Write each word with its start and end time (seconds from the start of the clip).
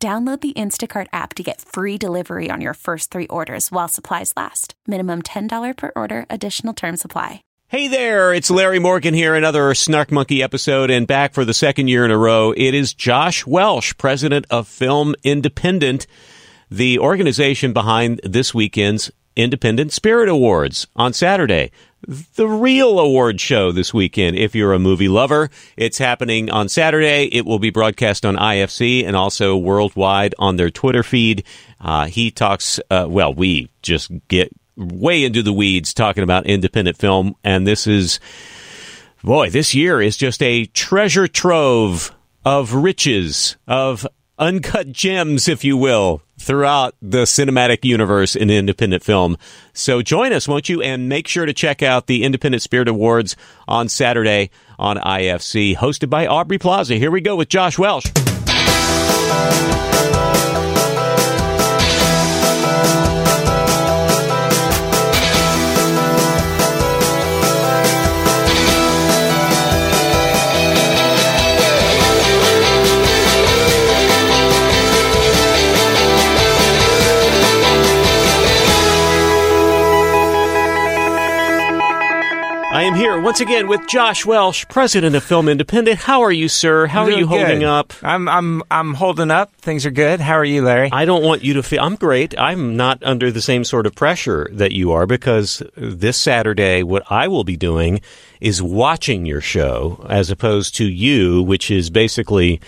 Download 0.00 0.40
the 0.40 0.52
Instacart 0.52 1.08
app 1.12 1.34
to 1.34 1.42
get 1.42 1.60
free 1.60 1.98
delivery 1.98 2.50
on 2.52 2.60
your 2.60 2.74
first 2.74 3.10
three 3.10 3.26
orders 3.26 3.72
while 3.72 3.88
supplies 3.88 4.32
last. 4.36 4.74
Minimum 4.86 5.22
$10 5.22 5.76
per 5.76 5.90
order, 5.96 6.24
additional 6.30 6.72
term 6.72 6.96
supply. 6.96 7.42
Hey 7.66 7.88
there, 7.88 8.32
it's 8.32 8.48
Larry 8.48 8.78
Morgan 8.78 9.12
here, 9.12 9.34
another 9.34 9.74
Snark 9.74 10.12
Monkey 10.12 10.40
episode, 10.40 10.88
and 10.88 11.04
back 11.04 11.34
for 11.34 11.44
the 11.44 11.52
second 11.52 11.88
year 11.88 12.04
in 12.04 12.12
a 12.12 12.16
row. 12.16 12.54
It 12.56 12.74
is 12.74 12.94
Josh 12.94 13.44
Welsh, 13.44 13.92
president 13.98 14.46
of 14.50 14.68
Film 14.68 15.16
Independent, 15.24 16.06
the 16.70 17.00
organization 17.00 17.72
behind 17.72 18.20
this 18.22 18.54
weekend's 18.54 19.10
Independent 19.34 19.92
Spirit 19.92 20.28
Awards 20.28 20.86
on 20.94 21.12
Saturday 21.12 21.72
the 22.06 22.48
real 22.48 22.98
award 22.98 23.40
show 23.40 23.72
this 23.72 23.92
weekend. 23.92 24.36
If 24.36 24.54
you're 24.54 24.72
a 24.72 24.78
movie 24.78 25.08
lover, 25.08 25.50
it's 25.76 25.98
happening 25.98 26.50
on 26.50 26.68
Saturday. 26.68 27.28
It 27.32 27.44
will 27.44 27.58
be 27.58 27.70
broadcast 27.70 28.24
on 28.24 28.36
IFC 28.36 29.04
and 29.04 29.16
also 29.16 29.56
worldwide 29.56 30.34
on 30.38 30.56
their 30.56 30.70
Twitter 30.70 31.02
feed. 31.02 31.44
Uh, 31.80 32.06
he 32.06 32.30
talks, 32.30 32.78
uh, 32.90 33.06
well, 33.08 33.34
we 33.34 33.70
just 33.82 34.10
get 34.28 34.52
way 34.76 35.24
into 35.24 35.42
the 35.42 35.52
weeds 35.52 35.92
talking 35.92 36.22
about 36.22 36.46
independent 36.46 36.96
film. 36.96 37.34
And 37.42 37.66
this 37.66 37.86
is, 37.86 38.20
boy, 39.24 39.50
this 39.50 39.74
year 39.74 40.00
is 40.00 40.16
just 40.16 40.42
a 40.42 40.66
treasure 40.66 41.26
trove 41.26 42.14
of 42.44 42.72
riches, 42.72 43.56
of 43.66 44.06
uncut 44.38 44.92
gems, 44.92 45.48
if 45.48 45.64
you 45.64 45.76
will, 45.76 46.22
throughout 46.38 46.94
the 47.02 47.24
cinematic 47.24 47.84
universe 47.84 48.36
in 48.36 48.50
independent 48.50 49.02
film. 49.02 49.36
So 49.72 50.02
join 50.02 50.32
us, 50.32 50.46
won't 50.48 50.68
you? 50.68 50.80
And 50.80 51.08
make 51.08 51.28
sure 51.28 51.46
to 51.46 51.52
check 51.52 51.82
out 51.82 52.06
the 52.06 52.24
Independent 52.24 52.62
Spirit 52.62 52.88
Awards 52.88 53.36
on 53.66 53.88
Saturday 53.88 54.50
on 54.78 54.96
IFC, 54.96 55.76
hosted 55.76 56.08
by 56.08 56.26
Aubrey 56.26 56.58
Plaza. 56.58 56.94
Here 56.94 57.10
we 57.10 57.20
go 57.20 57.36
with 57.36 57.48
Josh 57.48 57.78
Welsh. 57.78 58.06
Once 83.38 83.48
again 83.48 83.68
with 83.68 83.86
Josh 83.86 84.26
Welsh, 84.26 84.66
president 84.68 85.14
of 85.14 85.22
Film 85.22 85.48
Independent. 85.48 86.00
How 86.00 86.22
are 86.22 86.32
you, 86.32 86.48
sir? 86.48 86.88
How 86.88 87.04
are 87.04 87.10
you 87.12 87.28
holding 87.28 87.60
good. 87.60 87.68
up? 87.68 87.92
I'm 88.02 88.28
I'm 88.28 88.64
I'm 88.68 88.94
holding 88.94 89.30
up. 89.30 89.54
Things 89.58 89.86
are 89.86 89.92
good. 89.92 90.18
How 90.18 90.32
are 90.32 90.44
you, 90.44 90.60
Larry? 90.62 90.88
I 90.90 91.04
don't 91.04 91.22
want 91.22 91.44
you 91.44 91.54
to 91.54 91.62
feel. 91.62 91.80
I'm 91.80 91.94
great. 91.94 92.36
I'm 92.36 92.76
not 92.76 93.00
under 93.04 93.30
the 93.30 93.40
same 93.40 93.62
sort 93.62 93.86
of 93.86 93.94
pressure 93.94 94.48
that 94.50 94.72
you 94.72 94.90
are 94.90 95.06
because 95.06 95.62
this 95.76 96.16
Saturday, 96.16 96.82
what 96.82 97.04
I 97.12 97.28
will 97.28 97.44
be 97.44 97.56
doing 97.56 98.00
is 98.40 98.60
watching 98.60 99.24
your 99.24 99.40
show 99.40 100.04
as 100.08 100.30
opposed 100.30 100.74
to 100.78 100.84
you, 100.84 101.40
which 101.40 101.70
is 101.70 101.90
basically 101.90 102.60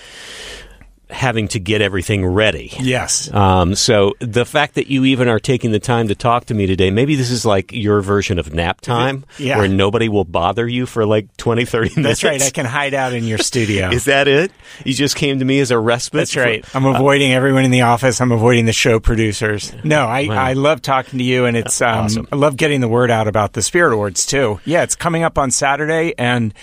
having 1.11 1.49
to 1.49 1.61
get 1.61 1.81
everything 1.83 2.25
ready. 2.25 2.73
yes. 2.81 3.33
Um, 3.33 3.75
so 3.75 4.15
the 4.21 4.45
fact 4.45 4.75
that 4.75 4.87
you 4.89 5.05
even 5.05 5.29
are 5.29 5.39
taking 5.41 5.73
the 5.73 5.79
time 5.81 6.09
to 6.09 6.15
talk 6.15 6.47
to 6.47 6.55
me 6.55 6.67
today, 6.67 6.91
maybe 6.91 7.17
this 7.17 7.31
is 7.31 7.45
like 7.45 7.73
your 7.73 8.01
version 8.01 8.39
of 8.39 8.55
nap 8.55 8.81
time, 8.81 9.25
Yeah. 9.39 9.59
where 9.59 9.69
nobody 9.69 10.09
will 10.09 10.25
bother 10.25 10.67
you 10.69 10.87
for 10.87 11.05
like 11.07 11.37
20, 11.37 11.65
30 11.65 11.91
minutes. 11.97 12.21
That's 12.21 12.25
right. 12.25 12.43
I 12.43 12.51
can 12.51 12.67
hide 12.67 12.95
out 12.95 13.13
in 13.13 13.25
your 13.25 13.39
studio. 13.39 13.91
Is 13.93 14.05
that 14.07 14.29
it? 14.29 14.53
You 14.85 14.95
just 14.95 15.17
came 15.17 15.39
to 15.41 15.45
me 15.45 15.61
as 15.61 15.71
a 15.71 15.79
respite? 15.79 16.19
That's 16.21 16.37
right. 16.37 16.65
for- 16.65 16.77
I'm 16.79 16.87
avoiding 16.87 17.33
everyone 17.33 17.65
in 17.65 17.71
the 17.71 17.83
office. 17.83 18.21
I'm 18.21 18.33
avoiding 18.33 18.67
the 18.67 18.73
show 18.73 19.01
producers. 19.01 19.73
No, 19.85 20.07
I, 20.07 20.27
Wow. 20.29 20.35
I 20.45 20.53
love 20.53 20.81
talking 20.83 21.19
to 21.19 21.25
you, 21.25 21.45
and 21.47 21.57
it's 21.57 21.81
um, 21.83 22.05
Awesome. 22.05 22.29
I 22.33 22.37
love 22.37 22.57
getting 22.57 22.81
the 22.81 22.89
word 22.89 23.11
out 23.11 23.27
about 23.29 23.53
the 23.55 23.63
Spirit 23.63 23.93
Awards 23.95 24.25
too. 24.27 24.61
Yeah, 24.65 24.83
it's 24.83 24.95
coming 24.97 25.23
up 25.23 25.39
on 25.39 25.51
Saturday, 25.51 26.15
and 26.19 26.55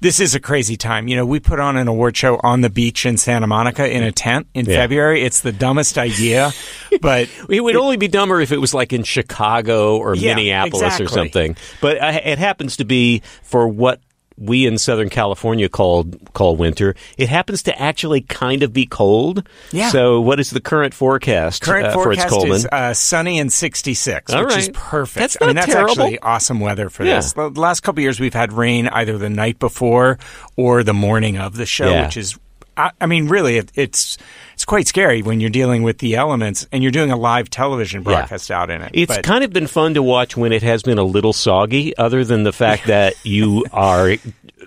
this 0.00 0.18
is 0.20 0.34
a 0.34 0.40
crazy 0.40 0.76
time. 0.76 1.08
You 1.08 1.16
know, 1.16 1.26
we 1.26 1.40
put 1.40 1.60
on 1.60 1.76
an 1.76 1.86
award 1.88 2.16
show 2.16 2.40
on 2.42 2.60
the 2.62 2.70
beach 2.70 3.04
in 3.06 3.16
Santa 3.16 3.46
Monica 3.46 3.88
in 3.88 4.02
a 4.02 4.12
tent 4.12 4.46
in 4.54 4.66
Yeah. 4.66 4.76
February. 4.76 5.22
It's 5.22 5.40
the 5.40 5.52
dumbest 5.52 5.98
idea, 5.98 6.52
but 7.00 7.28
It 7.48 7.60
would 7.60 7.76
only 7.76 7.96
be 7.96 8.08
dumber 8.08 8.40
if 8.40 8.52
it 8.52 8.58
was 8.58 8.72
like 8.74 8.92
in 8.92 9.02
Chicago 9.04 9.96
or 9.98 10.14
Yeah, 10.14 10.34
Minneapolis 10.34 11.00
or 11.00 11.08
something. 11.08 11.56
But 11.80 12.00
uh, 12.02 12.20
it 12.24 12.38
happens 12.38 12.78
to 12.78 12.84
be 12.84 13.22
for 13.42 13.68
what 13.68 14.00
we 14.40 14.66
in 14.66 14.78
Southern 14.78 15.10
California 15.10 15.68
called 15.68 16.18
call 16.32 16.56
winter. 16.56 16.96
It 17.18 17.28
happens 17.28 17.62
to 17.64 17.78
actually 17.80 18.22
kind 18.22 18.62
of 18.62 18.72
be 18.72 18.86
cold. 18.86 19.46
Yeah. 19.70 19.90
So 19.90 20.20
what 20.20 20.40
is 20.40 20.50
the 20.50 20.60
current 20.60 20.94
forecast? 20.94 21.62
Current 21.62 21.88
uh, 21.88 21.92
for 21.92 22.10
its 22.12 22.22
forecast 22.22 22.28
Coleman? 22.34 22.56
is 22.56 22.66
uh, 22.66 22.94
sunny 22.94 23.38
and 23.38 23.52
66, 23.52 24.32
All 24.32 24.46
which 24.46 24.56
is 24.56 24.70
perfect. 24.72 25.20
That's 25.20 25.36
not 25.40 25.44
I 25.44 25.46
mean, 25.48 25.56
that's 25.56 25.66
terrible. 25.72 25.90
actually 25.90 26.18
awesome 26.20 26.58
weather 26.58 26.88
for 26.88 27.04
Yeah. 27.04 27.16
this. 27.16 27.34
The 27.34 27.50
last 27.50 27.80
couple 27.80 28.00
of 28.00 28.02
years, 28.04 28.18
we've 28.18 28.32
had 28.34 28.52
rain 28.52 28.88
either 28.88 29.18
the 29.18 29.30
night 29.30 29.58
before 29.58 30.18
or 30.56 30.82
the 30.82 30.94
morning 30.94 31.36
of 31.36 31.56
the 31.56 31.66
show, 31.66 31.90
Yeah. 31.90 32.06
which 32.06 32.16
is, 32.16 32.38
I, 32.76 32.92
I 33.00 33.06
mean, 33.06 33.28
really, 33.28 33.56
it, 33.58 33.70
it's 33.74 34.16
it's 34.54 34.64
quite 34.64 34.86
scary 34.86 35.22
when 35.22 35.40
you're 35.40 35.50
dealing 35.50 35.82
with 35.82 35.98
the 35.98 36.14
elements 36.16 36.66
and 36.72 36.82
you're 36.82 36.92
doing 36.92 37.10
a 37.10 37.16
live 37.16 37.50
television 37.50 38.02
broadcast 38.02 38.50
out 38.50 38.70
in 38.70 38.82
it. 38.82 38.90
It's 38.94 39.14
But- 39.16 39.24
kind 39.24 39.44
of 39.44 39.52
been 39.52 39.66
fun 39.66 39.94
to 39.94 40.02
watch 40.02 40.36
when 40.36 40.52
it 40.52 40.62
has 40.62 40.82
been 40.82 40.98
a 40.98 41.02
little 41.04 41.32
soggy, 41.32 41.96
other 41.96 42.24
than 42.24 42.42
the 42.44 42.52
fact 42.52 42.86
that 42.86 43.14
you 43.24 43.64
are 43.72 44.12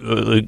uh, 0.04 0.42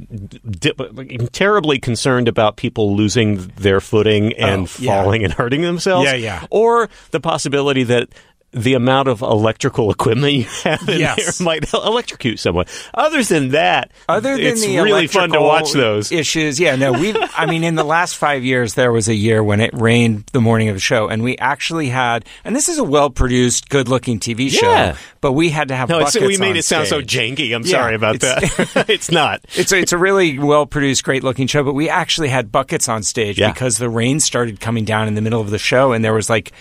di- 0.59 1.17
terribly 1.31 1.79
concerned 1.79 2.27
about 2.27 2.57
people 2.57 2.95
losing 2.95 3.37
their 3.57 3.79
footing 3.81 4.33
and 4.33 4.67
Oh, 4.67 4.71
yeah. 4.79 5.01
falling 5.03 5.23
and 5.23 5.33
hurting 5.33 5.61
themselves. 5.61 6.05
Yeah, 6.05 6.15
yeah. 6.15 6.45
Or 6.49 6.89
the 7.11 7.19
possibility 7.19 7.83
that 7.83 8.09
the 8.55 8.73
amount 8.73 9.09
of 9.09 9.21
electrical 9.21 9.91
equipment 9.91 10.33
you 10.33 10.43
have 10.63 10.87
in 10.87 10.99
Yes. 10.99 11.37
there 11.37 11.45
might 11.45 11.71
electrocute 11.73 12.39
someone. 12.39 12.65
Other 12.93 13.21
than 13.21 13.49
that, 13.49 13.91
Other 14.07 14.37
than 14.37 14.45
it's 14.45 14.65
the 14.65 14.79
really 14.79 15.07
fun 15.07 15.31
to 15.33 15.41
watch 15.41 15.73
those. 15.73 16.11
issues, 16.11 16.59
yeah. 16.59 16.75
No, 16.77 16.93
we. 16.93 17.13
I 17.35 17.45
mean, 17.47 17.63
in 17.65 17.75
the 17.75 17.83
last 17.83 18.15
five 18.15 18.43
years, 18.45 18.73
there 18.75 18.91
was 18.93 19.09
a 19.09 19.13
year 19.13 19.43
when 19.43 19.59
it 19.59 19.71
rained 19.73 20.25
the 20.31 20.39
morning 20.39 20.69
of 20.69 20.75
the 20.75 20.79
show, 20.79 21.09
and 21.09 21.21
we 21.21 21.37
actually 21.37 21.89
had. 21.89 22.25
And 22.45 22.55
this 22.55 22.69
is 22.69 22.77
a 22.77 22.83
well-produced, 22.83 23.67
good-looking 23.69 24.19
TV 24.19 24.49
show, 24.49 24.69
Yeah. 24.69 24.93
show, 24.93 24.97
but 25.21 25.33
we 25.33 25.49
had 25.49 25.67
to 25.67 25.75
have. 25.75 25.89
no, 25.89 26.05
we 26.21 26.37
made 26.37 26.51
on 26.51 26.57
it 26.57 26.63
sound 26.65 26.87
so 26.87 27.01
janky. 27.01 27.53
I'm 27.53 27.63
Yeah, 27.63 27.71
sorry 27.71 27.95
about 27.95 28.15
it's- 28.15 28.55
that. 28.73 28.89
it's 28.89 29.11
not. 29.11 29.41
It's 29.55 29.71
a, 29.73 29.77
it's 29.79 29.91
a 29.91 29.97
really 29.97 30.39
well 30.39 30.65
produced, 30.65 31.03
great 31.03 31.23
looking 31.23 31.47
show, 31.47 31.63
but 31.63 31.73
we 31.73 31.89
actually 31.89 32.29
had 32.29 32.51
buckets 32.51 32.87
on 32.87 33.03
stage 33.03 33.37
Yeah. 33.37 33.51
because 33.51 33.77
the 33.77 33.89
rain 33.89 34.19
started 34.21 34.59
coming 34.61 34.85
down 34.85 35.07
in 35.09 35.15
the 35.15 35.21
middle 35.21 35.41
of 35.41 35.49
the 35.49 35.59
show, 35.59 35.91
and 35.91 36.05
there 36.05 36.13
was 36.13 36.29
like. 36.29 36.53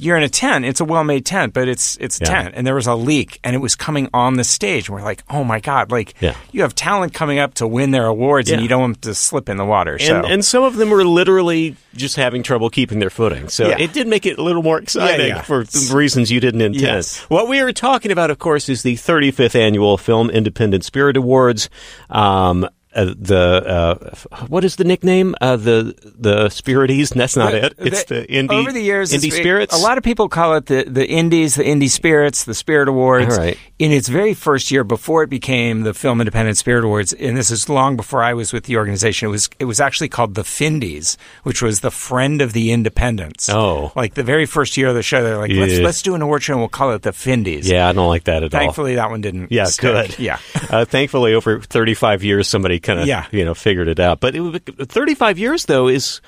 You're 0.00 0.16
in 0.16 0.22
a 0.22 0.28
tent. 0.28 0.64
It's 0.64 0.80
a 0.80 0.84
well-made 0.84 1.24
tent, 1.26 1.52
but 1.54 1.68
it's 1.68 1.96
it's 2.00 2.20
a 2.20 2.24
Yeah. 2.24 2.42
tent, 2.42 2.54
and 2.56 2.66
there 2.66 2.74
was 2.74 2.86
a 2.86 2.94
leak, 2.94 3.38
and 3.44 3.54
it 3.54 3.58
was 3.58 3.76
coming 3.76 4.08
on 4.14 4.34
the 4.34 4.44
stage. 4.44 4.88
And 4.88 4.96
we're 4.96 5.04
like, 5.04 5.22
"Oh 5.28 5.44
my 5.44 5.60
god!" 5.60 5.90
Like, 5.92 6.14
Yeah. 6.20 6.34
you 6.52 6.62
have 6.62 6.74
talent 6.74 7.12
coming 7.12 7.38
up 7.38 7.54
to 7.54 7.66
win 7.66 7.90
their 7.90 8.06
awards, 8.06 8.50
and 8.50 8.62
you 8.62 8.68
don't 8.68 8.80
want 8.80 9.00
them 9.02 9.12
to 9.12 9.14
slip 9.14 9.48
in 9.48 9.56
the 9.58 9.64
water. 9.64 9.98
so, 9.98 10.16
And, 10.16 10.26
and 10.26 10.44
some 10.44 10.62
of 10.62 10.76
them 10.76 10.90
were 10.90 11.04
literally 11.04 11.76
just 11.94 12.16
having 12.16 12.42
trouble 12.42 12.70
keeping 12.70 12.98
their 12.98 13.10
footing. 13.10 13.48
So 13.48 13.68
Yeah. 13.68 13.76
it 13.78 13.92
did 13.92 14.06
make 14.06 14.24
it 14.26 14.38
a 14.38 14.42
little 14.42 14.62
more 14.62 14.78
exciting 14.78 15.28
Yeah, 15.28 15.36
yeah. 15.36 15.42
for 15.42 15.64
reasons 15.94 16.30
you 16.30 16.40
didn't 16.40 16.60
intend. 16.62 16.82
Yes. 16.82 17.18
What 17.28 17.48
we 17.48 17.60
are 17.60 17.72
talking 17.72 18.10
about, 18.10 18.30
of 18.30 18.38
course, 18.38 18.68
is 18.68 18.82
the 18.82 18.96
35th 18.96 19.54
annual 19.54 19.98
Film 19.98 20.30
Independent 20.30 20.84
Spirit 20.84 21.16
Awards. 21.16 21.68
Um, 22.08 22.66
uh, 22.92 23.14
the 23.16 23.38
uh, 23.38 24.44
what 24.48 24.64
is 24.64 24.76
the 24.76 24.84
nickname? 24.84 25.36
Uh, 25.40 25.56
the 25.56 25.94
the 26.18 26.46
Spirities. 26.46 27.14
That's 27.14 27.36
not 27.36 27.54
it. 27.54 27.74
It's 27.78 28.04
the, 28.04 28.26
indie 28.26 28.50
over 28.50 28.72
the 28.72 28.80
years, 28.80 29.12
indie 29.12 29.32
spirits. 29.32 29.74
A 29.74 29.78
lot 29.78 29.96
of 29.96 30.02
people 30.02 30.28
call 30.28 30.54
it 30.54 30.66
the 30.66 30.82
the 30.84 31.06
Indies, 31.06 31.54
the 31.54 31.62
Indie 31.62 31.88
Spirits, 31.88 32.44
the 32.44 32.54
Spirit 32.54 32.88
Awards. 32.88 33.38
All 33.38 33.44
right. 33.44 33.58
In 33.78 33.92
its 33.92 34.08
very 34.08 34.34
first 34.34 34.70
year, 34.70 34.84
before 34.84 35.22
it 35.22 35.30
became 35.30 35.82
the 35.82 35.94
Film 35.94 36.20
Independent 36.20 36.58
Spirit 36.58 36.84
Awards, 36.84 37.12
and 37.12 37.36
this 37.36 37.50
is 37.50 37.68
long 37.68 37.96
before 37.96 38.22
I 38.22 38.34
was 38.34 38.52
with 38.52 38.64
the 38.64 38.76
organization, 38.76 39.28
it 39.28 39.30
was 39.30 39.48
it 39.60 39.66
was 39.66 39.80
actually 39.80 40.08
called 40.08 40.34
the 40.34 40.42
Findies, 40.42 41.16
which 41.44 41.62
was 41.62 41.80
the 41.80 41.92
Friend 41.92 42.42
of 42.42 42.52
the 42.52 42.72
Independents. 42.72 43.48
Oh. 43.48 43.92
like 43.94 44.14
the 44.14 44.24
very 44.24 44.46
first 44.46 44.76
year 44.76 44.88
of 44.88 44.96
the 44.96 45.02
show, 45.02 45.22
they're 45.22 45.38
like, 45.38 45.52
let's 45.52 45.78
let's 45.78 46.02
do 46.02 46.16
an 46.16 46.22
award 46.22 46.42
show 46.42 46.54
and 46.54 46.60
we'll 46.60 46.68
call 46.68 46.92
it 46.92 47.02
the 47.02 47.10
Findies. 47.10 47.68
yeah, 47.68 47.88
I 47.88 47.92
don't 47.92 48.08
like 48.08 48.24
that 48.24 48.42
at 48.42 48.52
all. 48.52 48.60
Thankfully, 48.60 48.96
that 48.96 49.10
one 49.10 49.20
didn't. 49.20 49.52
Yeah, 49.52 49.64
stick. 49.64 49.82
good. 49.82 50.18
Yeah. 50.18 50.40
uh, 50.70 50.84
thankfully, 50.84 51.34
over 51.34 51.60
35 51.60 52.24
years, 52.24 52.48
somebody 52.48 52.79
kind 52.82 53.00
of 53.00 53.06
Yeah. 53.06 53.26
you 53.30 53.44
know 53.44 53.54
figured 53.54 53.88
it 53.88 54.00
out. 54.00 54.20
But 54.20 54.34
it, 54.34 54.88
35 54.88 55.38
years 55.38 55.66
though 55.66 55.88
is 55.88 56.20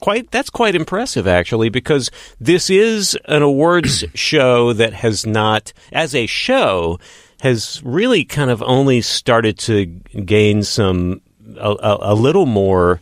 quite 0.00 0.30
that's 0.30 0.50
quite 0.50 0.74
impressive 0.74 1.26
actually 1.26 1.68
because 1.68 2.10
this 2.40 2.68
is 2.70 3.18
an 3.26 3.42
awards 3.42 4.04
show 4.14 4.72
that 4.72 4.92
has 4.92 5.26
not 5.26 5.72
as 5.92 6.14
a 6.14 6.26
show 6.26 6.98
has 7.40 7.82
really 7.84 8.24
kind 8.24 8.50
of 8.50 8.62
only 8.62 9.00
started 9.00 9.58
to 9.58 9.86
gain 9.86 10.62
some 10.62 11.20
a, 11.58 11.70
a, 11.70 11.98
a 12.12 12.14
little 12.14 12.46
more 12.46 13.00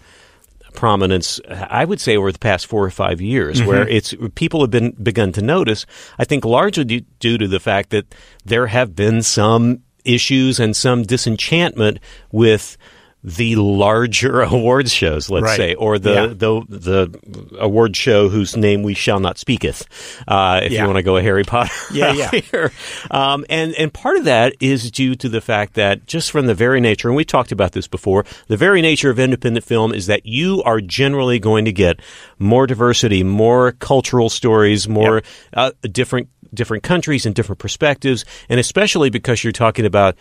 prominence, 0.75 1.41
I 1.49 1.85
would 1.85 2.01
say, 2.01 2.17
over 2.17 2.31
the 2.33 2.39
past 2.39 2.67
four 2.67 2.85
or 2.85 2.91
five 2.91 3.21
years, 3.21 3.59
mm-hmm. 3.59 3.69
where 3.69 3.89
it's 3.89 4.12
people 4.35 4.61
have 4.61 4.71
been 4.71 4.91
begun 4.91 5.33
to 5.33 5.43
notice. 5.43 5.87
I 6.19 6.25
think 6.25 6.45
largely 6.45 6.85
due, 6.85 7.01
due 7.21 7.39
to 7.39 7.49
the 7.49 7.61
fact 7.61 7.91
that 7.91 8.12
there 8.45 8.67
have 8.67 8.95
been 8.95 9.23
some 9.23 9.83
issues 10.05 10.61
and 10.61 10.77
some 10.77 11.05
disenchantment 11.05 11.99
with 12.31 12.77
the 13.25 13.56
larger 13.56 14.43
awards 14.43 14.93
shows, 14.93 15.31
let's 15.31 15.44
right. 15.44 15.56
say, 15.56 15.75
or 15.75 15.99
the, 15.99 16.12
yeah. 16.12 16.26
the 16.26 16.62
the 16.69 17.59
award 17.59 17.97
show 17.97 18.29
whose 18.29 18.55
name 18.56 18.82
we 18.82 18.93
shall 18.93 19.19
not 19.19 19.38
speaketh. 19.38 19.87
Uh, 20.29 20.61
if 20.62 20.73
yeah. 20.73 20.82
you 20.82 20.87
want 20.87 20.99
to 20.99 21.03
go 21.03 21.17
a 21.17 21.23
Harry 21.23 21.43
Potter, 21.43 21.73
yeah, 21.93 22.31
yeah. 22.32 22.69
Um, 23.11 23.47
and 23.49 23.75
and 23.75 23.93
part 23.93 24.19
of 24.19 24.25
that 24.26 24.55
is 24.61 24.91
due 24.91 25.15
to 25.17 25.29
the 25.29 25.41
fact 25.41 25.75
that 25.75 26.06
just 26.06 26.31
from 26.31 26.47
the 26.47 26.55
very 26.55 26.81
nature, 26.81 27.09
and 27.09 27.17
we 27.17 27.25
talked 27.25 27.50
about 27.50 27.73
this 27.73 27.88
before, 27.88 28.26
the 28.49 28.59
very 28.59 28.82
nature 28.82 29.09
of 29.11 29.19
independent 29.19 29.65
film 29.65 29.94
is 29.94 30.06
that 30.06 30.27
you 30.27 30.62
are 30.65 30.81
generally 30.81 31.38
going 31.38 31.65
to 31.65 31.73
get 31.73 32.00
more 32.38 32.67
diversity, 32.67 33.25
more 33.25 33.73
cultural 33.73 34.29
stories, 34.29 34.87
more 34.87 35.17
yep. 35.17 35.25
uh, 35.55 35.70
different 35.91 36.29
different 36.53 36.82
countries 36.82 37.25
and 37.25 37.35
different 37.35 37.59
perspectives, 37.59 38.25
and 38.50 38.61
especially 38.61 39.09
because 39.11 39.43
you're 39.43 39.53
talking 39.53 39.87
about 39.87 40.17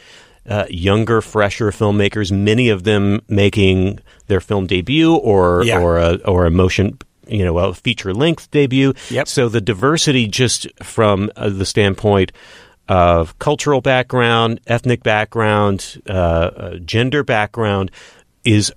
uh, 0.47 0.65
younger, 0.69 1.21
fresher 1.21 1.71
filmmakers, 1.71 2.31
many 2.31 2.69
of 2.69 2.83
them 2.83 3.21
making 3.27 3.99
their 4.27 4.41
film 4.41 4.67
debut 4.67 5.15
or 5.15 5.63
yeah. 5.63 5.79
or 5.79 5.97
a 5.97 6.15
or 6.25 6.45
a 6.45 6.51
motion 6.51 6.97
you 7.27 7.43
know 7.43 7.57
a 7.57 7.73
feature 7.73 8.13
length 8.13 8.51
debut. 8.51 8.93
Yep. 9.09 9.27
So 9.27 9.49
the 9.49 9.61
diversity 9.61 10.27
just 10.27 10.67
from 10.83 11.31
uh, 11.35 11.49
the 11.49 11.65
standpoint 11.65 12.31
of 12.89 13.39
cultural 13.39 13.79
background, 13.81 14.59
ethnic 14.67 15.03
background, 15.03 16.01
uh, 16.09 16.11
uh 16.11 16.77
gender 16.79 17.23
background 17.23 17.91
is 18.43 18.73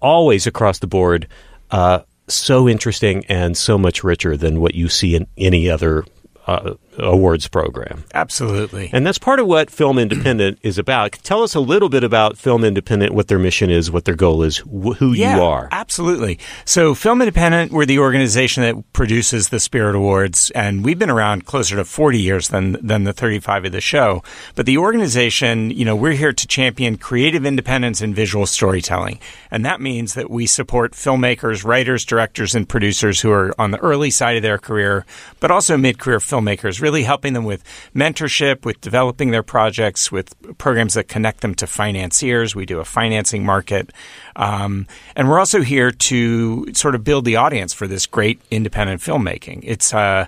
always 0.00 0.46
across 0.46 0.78
the 0.78 0.86
board 0.86 1.26
uh, 1.70 2.00
so 2.28 2.68
interesting 2.68 3.24
and 3.26 3.56
so 3.56 3.76
much 3.78 4.04
richer 4.04 4.36
than 4.36 4.60
what 4.60 4.74
you 4.74 4.88
see 4.88 5.14
in 5.14 5.26
any 5.36 5.68
other 5.68 6.04
uh, 6.46 6.74
awards 6.98 7.48
program. 7.48 8.04
Absolutely. 8.14 8.90
And 8.92 9.06
that's 9.06 9.18
part 9.18 9.40
of 9.40 9.46
what 9.46 9.70
Film 9.70 9.98
Independent 9.98 10.58
is 10.62 10.78
about. 10.78 11.12
Tell 11.22 11.42
us 11.42 11.54
a 11.54 11.60
little 11.60 11.88
bit 11.88 12.04
about 12.04 12.36
Film 12.36 12.64
Independent, 12.64 13.14
what 13.14 13.28
their 13.28 13.38
mission 13.38 13.70
is, 13.70 13.90
what 13.90 14.04
their 14.04 14.14
goal 14.14 14.42
is, 14.42 14.58
wh- 14.58 14.96
who 14.96 15.12
yeah, 15.12 15.36
you 15.36 15.42
are. 15.42 15.68
Absolutely. 15.72 16.38
So, 16.64 16.94
Film 16.94 17.22
Independent, 17.22 17.72
we're 17.72 17.86
the 17.86 17.98
organization 17.98 18.62
that 18.62 18.92
produces 18.92 19.48
the 19.48 19.60
Spirit 19.60 19.94
Awards, 19.94 20.50
and 20.50 20.84
we've 20.84 20.98
been 20.98 21.10
around 21.10 21.46
closer 21.46 21.76
to 21.76 21.84
40 21.84 22.20
years 22.20 22.48
than, 22.48 22.72
than 22.84 23.04
the 23.04 23.12
35 23.12 23.66
of 23.66 23.72
the 23.72 23.80
show. 23.80 24.22
But 24.54 24.66
the 24.66 24.78
organization, 24.78 25.70
you 25.70 25.84
know, 25.84 25.96
we're 25.96 26.12
here 26.12 26.32
to 26.32 26.46
champion 26.46 26.96
creative 26.96 27.46
independence 27.46 28.00
and 28.00 28.14
visual 28.14 28.46
storytelling. 28.46 29.18
And 29.50 29.64
that 29.64 29.80
means 29.80 30.14
that 30.14 30.30
we 30.30 30.46
support 30.46 30.92
filmmakers, 30.92 31.64
writers, 31.64 32.04
directors, 32.04 32.54
and 32.54 32.68
producers 32.68 33.20
who 33.20 33.30
are 33.30 33.54
on 33.58 33.70
the 33.70 33.78
early 33.78 34.10
side 34.10 34.36
of 34.36 34.42
their 34.42 34.58
career, 34.58 35.06
but 35.40 35.50
also 35.50 35.76
mid 35.76 35.98
career 35.98 36.18
filmmakers, 36.18 36.81
really 36.82 37.04
helping 37.04 37.32
them 37.32 37.44
with 37.44 37.64
mentorship, 37.94 38.64
with 38.64 38.80
developing 38.80 39.30
their 39.30 39.42
projects, 39.42 40.12
with 40.12 40.34
programs 40.58 40.94
that 40.94 41.08
connect 41.08 41.40
them 41.40 41.54
to 41.54 41.66
financiers. 41.66 42.54
We 42.54 42.66
do 42.66 42.80
a 42.80 42.84
financing 42.84 43.44
market. 43.44 43.92
Um, 44.36 44.86
and 45.16 45.28
we're 45.28 45.38
also 45.38 45.62
here 45.62 45.90
to 45.90 46.74
sort 46.74 46.94
of 46.94 47.04
build 47.04 47.24
the 47.24 47.36
audience 47.36 47.72
for 47.72 47.86
this 47.86 48.06
great 48.06 48.40
independent 48.50 49.00
filmmaking. 49.00 49.60
It's 49.62 49.94
uh, 49.94 50.26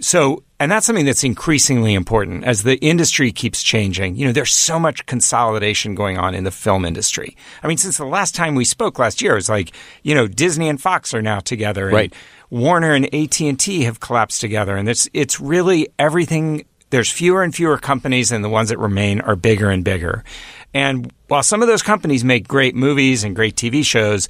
so 0.00 0.42
and 0.62 0.70
that's 0.70 0.86
something 0.86 1.06
that's 1.06 1.24
increasingly 1.24 1.92
important 1.92 2.44
as 2.44 2.62
the 2.62 2.76
industry 2.76 3.32
keeps 3.32 3.64
changing. 3.64 4.14
You 4.14 4.26
know, 4.26 4.32
there's 4.32 4.54
so 4.54 4.78
much 4.78 5.06
consolidation 5.06 5.96
going 5.96 6.18
on 6.18 6.36
in 6.36 6.44
the 6.44 6.52
film 6.52 6.84
industry. 6.84 7.36
I 7.64 7.66
mean, 7.66 7.78
since 7.78 7.96
the 7.96 8.04
last 8.04 8.36
time 8.36 8.54
we 8.54 8.64
spoke 8.64 9.00
last 9.00 9.20
year, 9.20 9.36
it's 9.36 9.48
like, 9.48 9.72
you 10.04 10.14
know, 10.14 10.28
Disney 10.28 10.68
and 10.68 10.80
Fox 10.80 11.14
are 11.14 11.22
now 11.22 11.40
together. 11.40 11.88
right. 11.94 12.14
Warner 12.52 12.92
and 12.92 13.06
AT&T 13.14 13.84
have 13.84 13.98
collapsed 13.98 14.42
together. 14.42 14.76
And 14.76 14.86
it's, 14.86 15.08
it's 15.14 15.40
really 15.40 15.88
everything. 15.98 16.66
There's 16.90 17.10
fewer 17.10 17.42
and 17.42 17.54
fewer 17.54 17.78
companies 17.78 18.30
and 18.30 18.44
the 18.44 18.50
ones 18.50 18.68
that 18.68 18.78
remain 18.78 19.22
are 19.22 19.36
bigger 19.36 19.70
and 19.70 19.82
bigger. 19.82 20.22
And 20.74 21.10
while 21.28 21.42
some 21.42 21.62
of 21.62 21.68
those 21.68 21.80
companies 21.80 22.24
make 22.24 22.46
great 22.46 22.74
movies 22.74 23.24
and 23.24 23.34
great 23.34 23.56
TV 23.56 23.82
shows, 23.82 24.28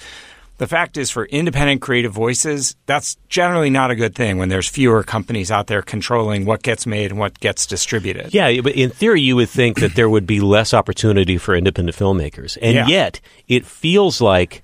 the 0.58 0.68
fact 0.68 0.96
is, 0.96 1.10
for 1.10 1.24
independent 1.24 1.82
creative 1.82 2.12
voices, 2.12 2.76
that's 2.86 3.16
generally 3.28 3.70
not 3.70 3.90
a 3.90 3.96
good 3.96 4.14
thing 4.14 4.38
when 4.38 4.48
there's 4.48 4.68
fewer 4.68 5.02
companies 5.02 5.50
out 5.50 5.66
there 5.66 5.82
controlling 5.82 6.44
what 6.44 6.62
gets 6.62 6.86
made 6.86 7.10
and 7.10 7.18
what 7.18 7.40
gets 7.40 7.66
distributed. 7.66 8.32
Yeah, 8.32 8.60
but 8.60 8.76
in 8.76 8.90
theory, 8.90 9.20
you 9.20 9.34
would 9.34 9.48
think 9.48 9.80
that 9.80 9.96
there 9.96 10.08
would 10.08 10.28
be 10.28 10.38
less 10.38 10.72
opportunity 10.72 11.38
for 11.38 11.56
independent 11.56 11.98
filmmakers. 11.98 12.56
And 12.62 12.74
yeah. 12.74 12.86
yet, 12.86 13.20
it 13.48 13.66
feels 13.66 14.20
like 14.20 14.62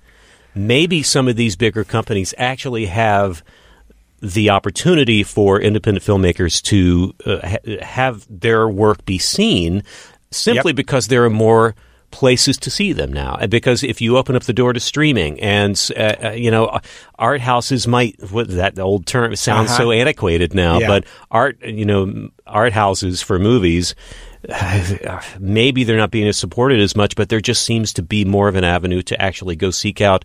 maybe 0.67 1.03
some 1.03 1.29
of 1.29 1.37
these 1.37 1.57
bigger 1.57 1.85
companies 1.85 2.35
actually 2.37 2.87
have 2.87 3.43
the 4.21 4.51
opportunity 4.51 5.23
for 5.23 5.61
independent 5.61 6.05
filmmakers 6.05 6.61
to 6.61 7.15
uh, 7.25 7.47
ha- 7.47 7.79
have 7.83 8.27
their 8.29 8.69
work 8.69 9.05
be 9.05 9.19
seen 9.19 9.83
simply 10.31 10.71
yep. 10.71 10.77
because 10.77 11.09
there 11.09 11.25
are 11.25 11.31
more 11.31 11.75
places 12.11 12.57
to 12.57 12.71
see 12.71 12.93
them 12.93 13.13
now. 13.13 13.37
Because 13.47 13.83
if 13.83 14.01
you 14.01 14.17
open 14.17 14.35
up 14.35 14.45
the 14.45 14.53
door 14.53 14.73
to 14.73 14.81
streaming, 14.81 15.39
and 15.41 15.91
uh, 15.97 16.15
uh 16.23 16.31
you 16.31 16.51
know, 16.51 16.79
art 17.19 17.41
houses 17.41 17.87
might 17.87 18.17
what 18.31 18.49
that 18.49 18.79
old 18.79 19.07
term 19.07 19.35
sounds 19.37 19.71
uh-huh. 19.71 19.79
so 19.79 19.91
antiquated 19.93 20.55
now, 20.55 20.79
yeah. 20.79 20.89
but 20.89 21.05
art, 21.31 21.63
you 21.63 21.85
know, 21.85 22.31
art 22.47 22.73
houses 22.73 23.23
for 23.23 23.39
movies. 23.39 23.95
Maybe 25.39 25.85
they're 25.85 25.97
not 25.97 26.11
being 26.11 26.33
supported 26.33 26.81
as 26.81 26.97
much, 26.97 27.17
but 27.17 27.29
there 27.29 27.41
just 27.41 27.63
seems 27.63 27.93
to 27.95 28.03
be 28.03 28.25
more 28.25 28.49
of 28.49 28.57
an 28.57 28.65
avenue 28.65 29.03
to 29.03 29.21
actually 29.21 29.57
go 29.57 29.71
seek 29.71 30.01
out 30.01 30.25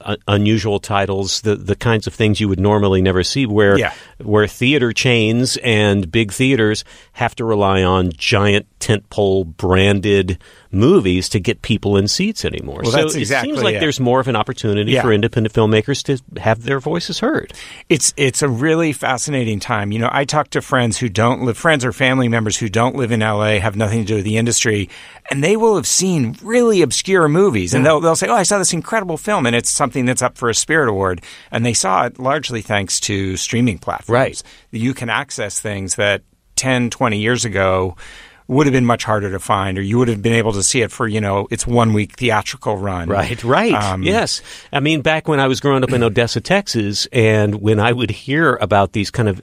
uh, 0.00 0.16
unusual 0.28 0.80
titles, 0.80 1.40
the 1.42 1.56
the 1.56 1.76
kinds 1.76 2.06
of 2.06 2.14
things 2.14 2.40
you 2.40 2.48
would 2.48 2.60
normally 2.60 3.00
never 3.00 3.22
see, 3.22 3.46
where 3.46 3.78
yeah. 3.78 3.94
where 4.18 4.46
theater 4.46 4.92
chains 4.92 5.56
and 5.58 6.10
big 6.10 6.32
theaters 6.32 6.84
have 7.12 7.34
to 7.36 7.44
rely 7.44 7.82
on 7.82 8.12
giant 8.12 8.66
tentpole 8.80 9.44
branded 9.56 10.38
movies 10.74 11.28
to 11.30 11.40
get 11.40 11.62
people 11.62 11.96
in 11.96 12.08
seats 12.08 12.44
anymore. 12.44 12.80
Well, 12.82 12.92
so 12.92 13.18
exactly 13.18 13.50
it 13.50 13.54
seems 13.54 13.62
like 13.62 13.76
it. 13.76 13.80
there's 13.80 14.00
more 14.00 14.20
of 14.20 14.28
an 14.28 14.36
opportunity 14.36 14.92
yeah. 14.92 15.02
for 15.02 15.12
independent 15.12 15.54
filmmakers 15.54 16.02
to 16.04 16.40
have 16.40 16.62
their 16.64 16.80
voices 16.80 17.20
heard. 17.20 17.52
It's 17.88 18.12
it's 18.16 18.42
a 18.42 18.48
really 18.48 18.92
fascinating 18.92 19.60
time. 19.60 19.92
You 19.92 20.00
know, 20.00 20.08
I 20.10 20.24
talk 20.24 20.50
to 20.50 20.60
friends 20.60 20.98
who 20.98 21.08
don't 21.08 21.42
live, 21.42 21.56
friends 21.56 21.84
or 21.84 21.92
family 21.92 22.28
members 22.28 22.56
who 22.56 22.68
don't 22.68 22.96
live 22.96 23.12
in 23.12 23.20
LA, 23.20 23.58
have 23.58 23.76
nothing 23.76 24.00
to 24.00 24.04
do 24.04 24.14
with 24.16 24.24
the 24.24 24.36
industry, 24.36 24.90
and 25.30 25.42
they 25.42 25.56
will 25.56 25.76
have 25.76 25.86
seen 25.86 26.36
really 26.42 26.82
obscure 26.82 27.28
movies, 27.28 27.74
and 27.74 27.82
mm. 27.82 27.86
they'll 27.86 28.00
they'll 28.00 28.16
say, 28.16 28.28
"Oh, 28.28 28.34
I 28.34 28.42
saw 28.42 28.58
this 28.58 28.72
incredible 28.72 29.16
film, 29.16 29.46
and 29.46 29.54
it's 29.54 29.70
something 29.70 30.04
that's 30.04 30.22
up 30.22 30.36
for 30.36 30.50
a 30.50 30.54
Spirit 30.54 30.88
Award," 30.88 31.22
and 31.50 31.64
they 31.64 31.74
saw 31.74 32.06
it 32.06 32.18
largely 32.18 32.62
thanks 32.62 33.00
to 33.00 33.36
streaming 33.36 33.78
platforms. 33.78 34.10
Right, 34.10 34.42
you 34.70 34.94
can 34.94 35.08
access 35.08 35.60
things 35.60 35.96
that 35.96 36.22
10, 36.56 36.90
20 36.90 37.18
years 37.18 37.44
ago 37.44 37.96
would 38.46 38.66
have 38.66 38.72
been 38.72 38.84
much 38.84 39.04
harder 39.04 39.30
to 39.30 39.38
find, 39.38 39.78
or 39.78 39.82
you 39.82 39.98
would 39.98 40.08
have 40.08 40.22
been 40.22 40.34
able 40.34 40.52
to 40.52 40.62
see 40.62 40.82
it 40.82 40.92
for 40.92 41.08
you 41.08 41.20
know 41.20 41.46
its 41.50 41.66
one 41.66 41.92
week 41.92 42.16
theatrical 42.16 42.76
run. 42.76 43.08
Right, 43.08 43.42
right. 43.44 43.72
Um, 43.72 44.02
yes, 44.02 44.42
I 44.72 44.80
mean 44.80 45.02
back 45.02 45.28
when 45.28 45.40
I 45.40 45.48
was 45.48 45.60
growing 45.60 45.82
up 45.82 45.92
in 45.92 46.02
Odessa, 46.02 46.40
Texas, 46.40 47.06
and 47.12 47.56
when 47.56 47.80
I 47.80 47.92
would 47.92 48.10
hear 48.10 48.56
about 48.56 48.92
these 48.92 49.10
kind 49.10 49.28
of 49.28 49.40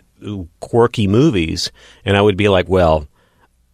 quirky 0.59 1.07
movies, 1.07 1.71
and 2.05 2.15
I 2.17 2.21
would 2.21 2.37
be 2.37 2.49
like, 2.49 2.69
well. 2.69 3.07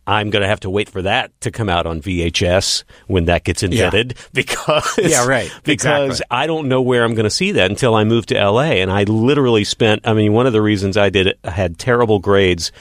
I'm 0.08 0.30
going 0.30 0.42
to 0.42 0.48
have 0.48 0.62
to 0.62 0.70
wait 0.70 0.90
for 0.90 1.02
that 1.02 1.40
to 1.42 1.52
come 1.52 1.68
out 1.68 1.86
on 1.86 2.02
VHS 2.02 2.86
when 3.08 3.26
that 3.26 3.44
gets 3.44 3.62
invented 3.62 4.16
yeah. 4.18 4.24
because 4.34 4.98
yeah 4.98 5.28
right 5.28 5.52
because 5.64 6.12
exactly. 6.12 6.38
I 6.38 6.48
don't 6.48 6.70
know 6.70 6.82
where 6.82 7.04
I'm 7.04 7.14
going 7.14 7.26
to 7.26 7.30
see 7.30 7.52
that 7.52 7.70
until 7.70 7.94
I 7.94 8.06
move 8.06 8.26
to 8.28 8.36
LA 8.36 8.78
and 8.80 8.90
I 8.90 9.04
literally 9.04 9.66
spent 9.66 10.08
I 10.08 10.14
mean 10.14 10.34
one 10.34 10.48
of 10.48 10.54
the 10.54 10.62
reasons 10.62 10.96
I 10.96 11.10
did 11.10 11.28
it 11.28 11.40
had 11.44 11.78
terrible 11.78 12.20
grades 12.20 12.72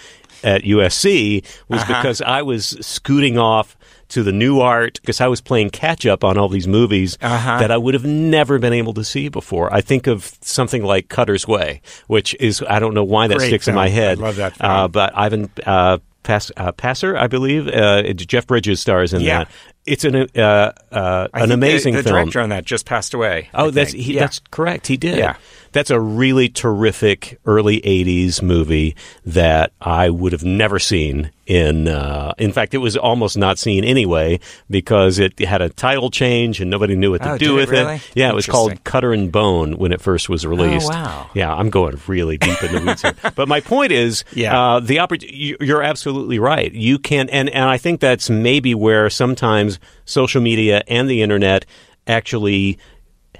at 0.44 0.62
USC 0.62 1.44
was 1.68 1.80
uh-huh. 1.80 1.94
because 1.94 2.22
I 2.22 2.42
was 2.42 2.66
scooting 2.80 3.38
off 3.38 3.76
to 4.08 4.22
the 4.22 4.30
Nuart 4.30 5.00
because 5.00 5.20
I 5.20 5.26
was 5.26 5.40
playing 5.40 5.70
catch 5.70 6.06
up 6.06 6.22
on 6.22 6.38
all 6.38 6.48
these 6.48 6.68
movies 6.68 7.18
uh-huh. 7.20 7.58
that 7.58 7.70
I 7.70 7.76
would 7.76 7.94
have 7.94 8.04
never 8.04 8.58
been 8.58 8.72
able 8.72 8.94
to 8.94 9.04
see 9.04 9.28
before. 9.28 9.72
I 9.72 9.80
think 9.80 10.06
of 10.06 10.32
something 10.42 10.84
like 10.84 11.08
Cutter's 11.08 11.48
Way, 11.48 11.80
which 12.06 12.34
is 12.38 12.62
I 12.68 12.78
don't 12.78 12.94
know 12.94 13.04
why 13.04 13.26
that 13.26 13.38
Great 13.38 13.48
sticks 13.48 13.64
film. 13.64 13.74
in 13.74 13.76
my 13.76 13.88
head. 13.88 14.18
I 14.18 14.22
love 14.22 14.36
that 14.36 14.56
uh, 14.60 14.88
but 14.88 15.16
Ivan 15.16 15.50
uh, 15.64 15.98
Pass, 16.26 16.50
uh, 16.56 16.72
Passer, 16.72 17.16
I 17.16 17.28
believe, 17.28 17.68
uh, 17.68 18.02
Jeff 18.12 18.46
Bridges 18.46 18.80
stars 18.80 19.14
in 19.14 19.22
yeah. 19.22 19.44
that. 19.44 19.50
It's 19.86 20.04
an 20.04 20.26
uh, 20.36 20.72
uh, 20.90 21.28
an 21.32 21.52
amazing 21.52 21.94
the, 21.94 22.02
the 22.02 22.08
film. 22.08 22.16
director 22.16 22.40
on 22.40 22.48
that 22.48 22.64
just 22.64 22.84
passed 22.84 23.14
away. 23.14 23.48
Oh, 23.54 23.68
I 23.68 23.70
that's 23.70 23.92
he, 23.92 24.14
yeah. 24.14 24.20
that's 24.20 24.40
correct. 24.50 24.88
He 24.88 24.96
did. 24.96 25.18
Yeah. 25.18 25.36
That's 25.76 25.90
a 25.90 26.00
really 26.00 26.48
terrific 26.48 27.38
early 27.44 27.80
'80s 27.82 28.42
movie 28.42 28.96
that 29.26 29.72
I 29.80 30.08
would 30.10 30.32
have 30.32 30.42
never 30.44 30.78
seen 30.78 31.30
in. 31.46 31.86
Uh, 31.86 32.32
in 32.38 32.50
fact, 32.52 32.74
it 32.74 32.78
was 32.78 32.96
almost 32.96 33.36
not 33.36 33.58
seen 33.58 33.84
anyway 33.84 34.40
because 34.70 35.18
it 35.18 35.38
had 35.38 35.60
a 35.60 35.68
title 35.68 36.10
change 36.10 36.60
and 36.60 36.70
nobody 36.70 36.96
knew 36.96 37.10
what 37.12 37.22
to 37.22 37.32
Oh, 37.32 37.38
do 37.38 37.44
did 37.46 37.52
it 37.52 37.56
with 37.56 37.70
really? 37.70 37.94
it. 37.96 38.10
Yeah, 38.14 38.30
it 38.30 38.34
was 38.34 38.46
called 38.46 38.82
Cutter 38.84 39.12
and 39.12 39.30
Bone 39.30 39.76
when 39.76 39.92
it 39.92 40.00
first 40.00 40.28
was 40.28 40.46
released. 40.46 40.86
Oh, 40.86 40.90
wow. 40.94 41.30
Yeah, 41.34 41.52
I'm 41.54 41.70
going 41.70 42.00
really 42.06 42.38
deep 42.38 42.62
in 42.64 42.72
the 42.72 42.80
weeds 42.80 43.02
here. 43.02 43.14
But 43.36 43.46
my 43.46 43.60
point 43.60 43.92
is, 43.92 44.24
Yeah. 44.34 44.58
uh, 44.58 44.80
the 44.80 44.96
oppor- 44.96 45.22
you- 45.22 45.58
you're 45.60 45.82
absolutely 45.82 46.38
right. 46.38 46.72
You 46.72 46.98
can, 46.98 47.28
and 47.28 47.48
and 47.50 47.64
I 47.68 47.76
think 47.78 48.00
that's 48.00 48.30
maybe 48.30 48.74
where 48.74 49.08
sometimes 49.10 49.78
social 50.06 50.40
media 50.40 50.82
and 50.88 51.08
the 51.08 51.22
internet 51.22 51.66
actually 52.08 52.78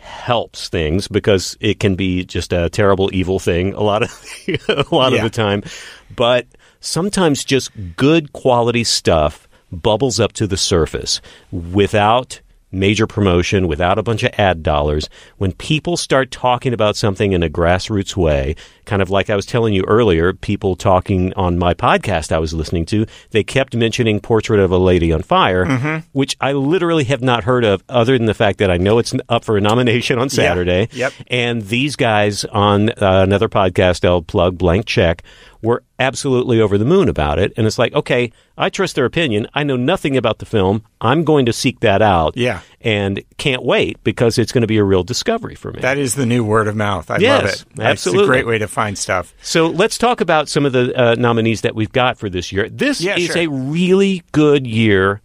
helps 0.07 0.69
things 0.69 1.09
because 1.09 1.57
it 1.61 1.81
can 1.81 1.97
be 1.97 2.25
just 2.25 2.53
a 2.53 2.71
terrible 2.71 3.11
evil 3.13 3.39
thing 3.39 3.75
a 3.75 3.83
lot 3.83 4.03
of 4.03 4.11
a 4.69 4.85
lot 4.95 5.13
Yeah. 5.13 5.19
of 5.19 5.25
the 5.25 5.31
time 5.31 5.63
but 6.15 6.47
sometimes 6.81 7.45
just 7.45 7.71
good 7.97 8.33
quality 8.33 8.85
stuff 8.85 9.49
bubbles 9.73 10.21
up 10.21 10.33
to 10.35 10.47
the 10.47 10.57
surface 10.57 11.21
without 11.51 12.41
major 12.73 13.07
promotion 13.07 13.69
without 13.69 13.99
a 13.99 14.03
bunch 14.03 14.23
of 14.23 14.31
ad 14.39 14.63
dollars 14.63 15.09
when 15.39 15.53
people 15.53 15.97
start 15.97 16.31
talking 16.31 16.73
about 16.73 16.97
something 16.97 17.33
in 17.33 17.43
a 17.43 17.49
grassroots 17.49 18.17
way 18.17 18.55
kind 18.85 19.01
of 19.01 19.09
like 19.09 19.31
I 19.31 19.37
was 19.37 19.47
telling 19.47 19.73
you 19.73 19.85
earlier 19.87 20.33
people 20.33 20.75
talking 20.77 21.33
on 21.35 21.59
my 21.59 21.75
podcast 21.75 22.33
I 22.33 22.39
was 22.39 22.53
listening 22.53 22.85
to 22.87 23.07
they 23.31 23.45
kept 23.45 23.75
mentioning 23.77 24.21
portrait 24.21 24.59
of 24.61 24.73
a 24.73 24.79
lady 24.79 25.13
on 25.13 25.23
fire 25.23 26.03
which 26.13 26.37
I 26.41 26.53
literally 26.53 27.05
have 27.05 27.23
not 27.23 27.45
heard 27.45 27.65
of 27.65 27.83
other 27.89 28.17
than 28.19 28.27
the 28.27 28.35
fact 28.35 28.59
that 28.59 28.71
I 28.71 28.77
know 28.79 28.99
it's 28.99 29.15
up 29.29 29.45
for 29.45 29.57
a 29.57 29.61
nomination 29.61 30.19
on 30.19 30.29
Saturday. 30.29 30.89
Yep. 30.93 31.13
and 31.29 31.63
these 31.63 31.95
guys 31.97 32.45
on 32.47 32.91
uh, 32.91 32.95
another 33.23 33.49
podcast 33.49 34.05
I'll 34.05 34.23
plug 34.23 34.59
blank 34.59 34.87
check 34.87 35.23
were 35.67 35.83
absolutely 35.99 36.61
over 36.61 36.79
the 36.79 36.85
moon 36.85 37.09
about 37.09 37.39
it 37.39 37.53
and 37.57 37.67
it's 37.67 37.79
like 37.79 37.93
okay 37.95 38.33
I 38.57 38.71
trust 38.71 38.95
their 38.95 39.05
opinion 39.05 39.47
I 39.55 39.63
know 39.65 39.77
nothing 39.77 40.17
about 40.17 40.39
the 40.39 40.47
film 40.47 40.83
I'm 41.01 41.25
going 41.25 41.45
to 41.47 41.53
seek 41.53 41.81
that 41.81 42.01
out 42.01 42.37
Yeah. 42.37 42.61
and 42.81 43.23
can't 43.37 43.63
wait 43.63 44.03
because 44.05 44.39
it's 44.39 44.53
going 44.53 44.63
to 44.63 44.67
be 44.67 44.79
a 44.79 44.85
real 44.85 45.03
discovery 45.05 45.55
for 45.55 45.73
me 45.73 45.81
That 45.81 45.99
is 45.99 46.15
the 46.15 46.25
new 46.27 46.45
word 46.45 46.69
of 46.69 46.77
mouth. 46.77 47.11
I 47.11 47.19
Yes, 47.19 47.43
love 47.43 47.51
it. 47.51 47.65
It's 47.73 47.81
absolutely. 47.81 48.25
a 48.25 48.27
great 48.29 48.47
way 48.47 48.59
to 48.59 48.69
find 48.69 48.97
stuff. 48.97 49.35
so 49.43 49.67
let's 49.69 49.99
talk 49.99 50.21
about 50.23 50.49
some 50.49 50.65
of 50.65 50.73
the 50.73 50.95
uh, 50.99 51.15
nominees 51.17 51.61
that 51.63 51.75
we've 51.75 51.93
got 51.93 52.17
for 52.19 52.31
this 52.31 52.53
year 52.53 52.69
this 52.71 53.01
Yeah, 53.01 53.17
is 53.19 53.27
sure. 53.27 53.39
a 53.39 53.47
really 53.49 54.23
good 54.33 54.67
year 54.67 55.21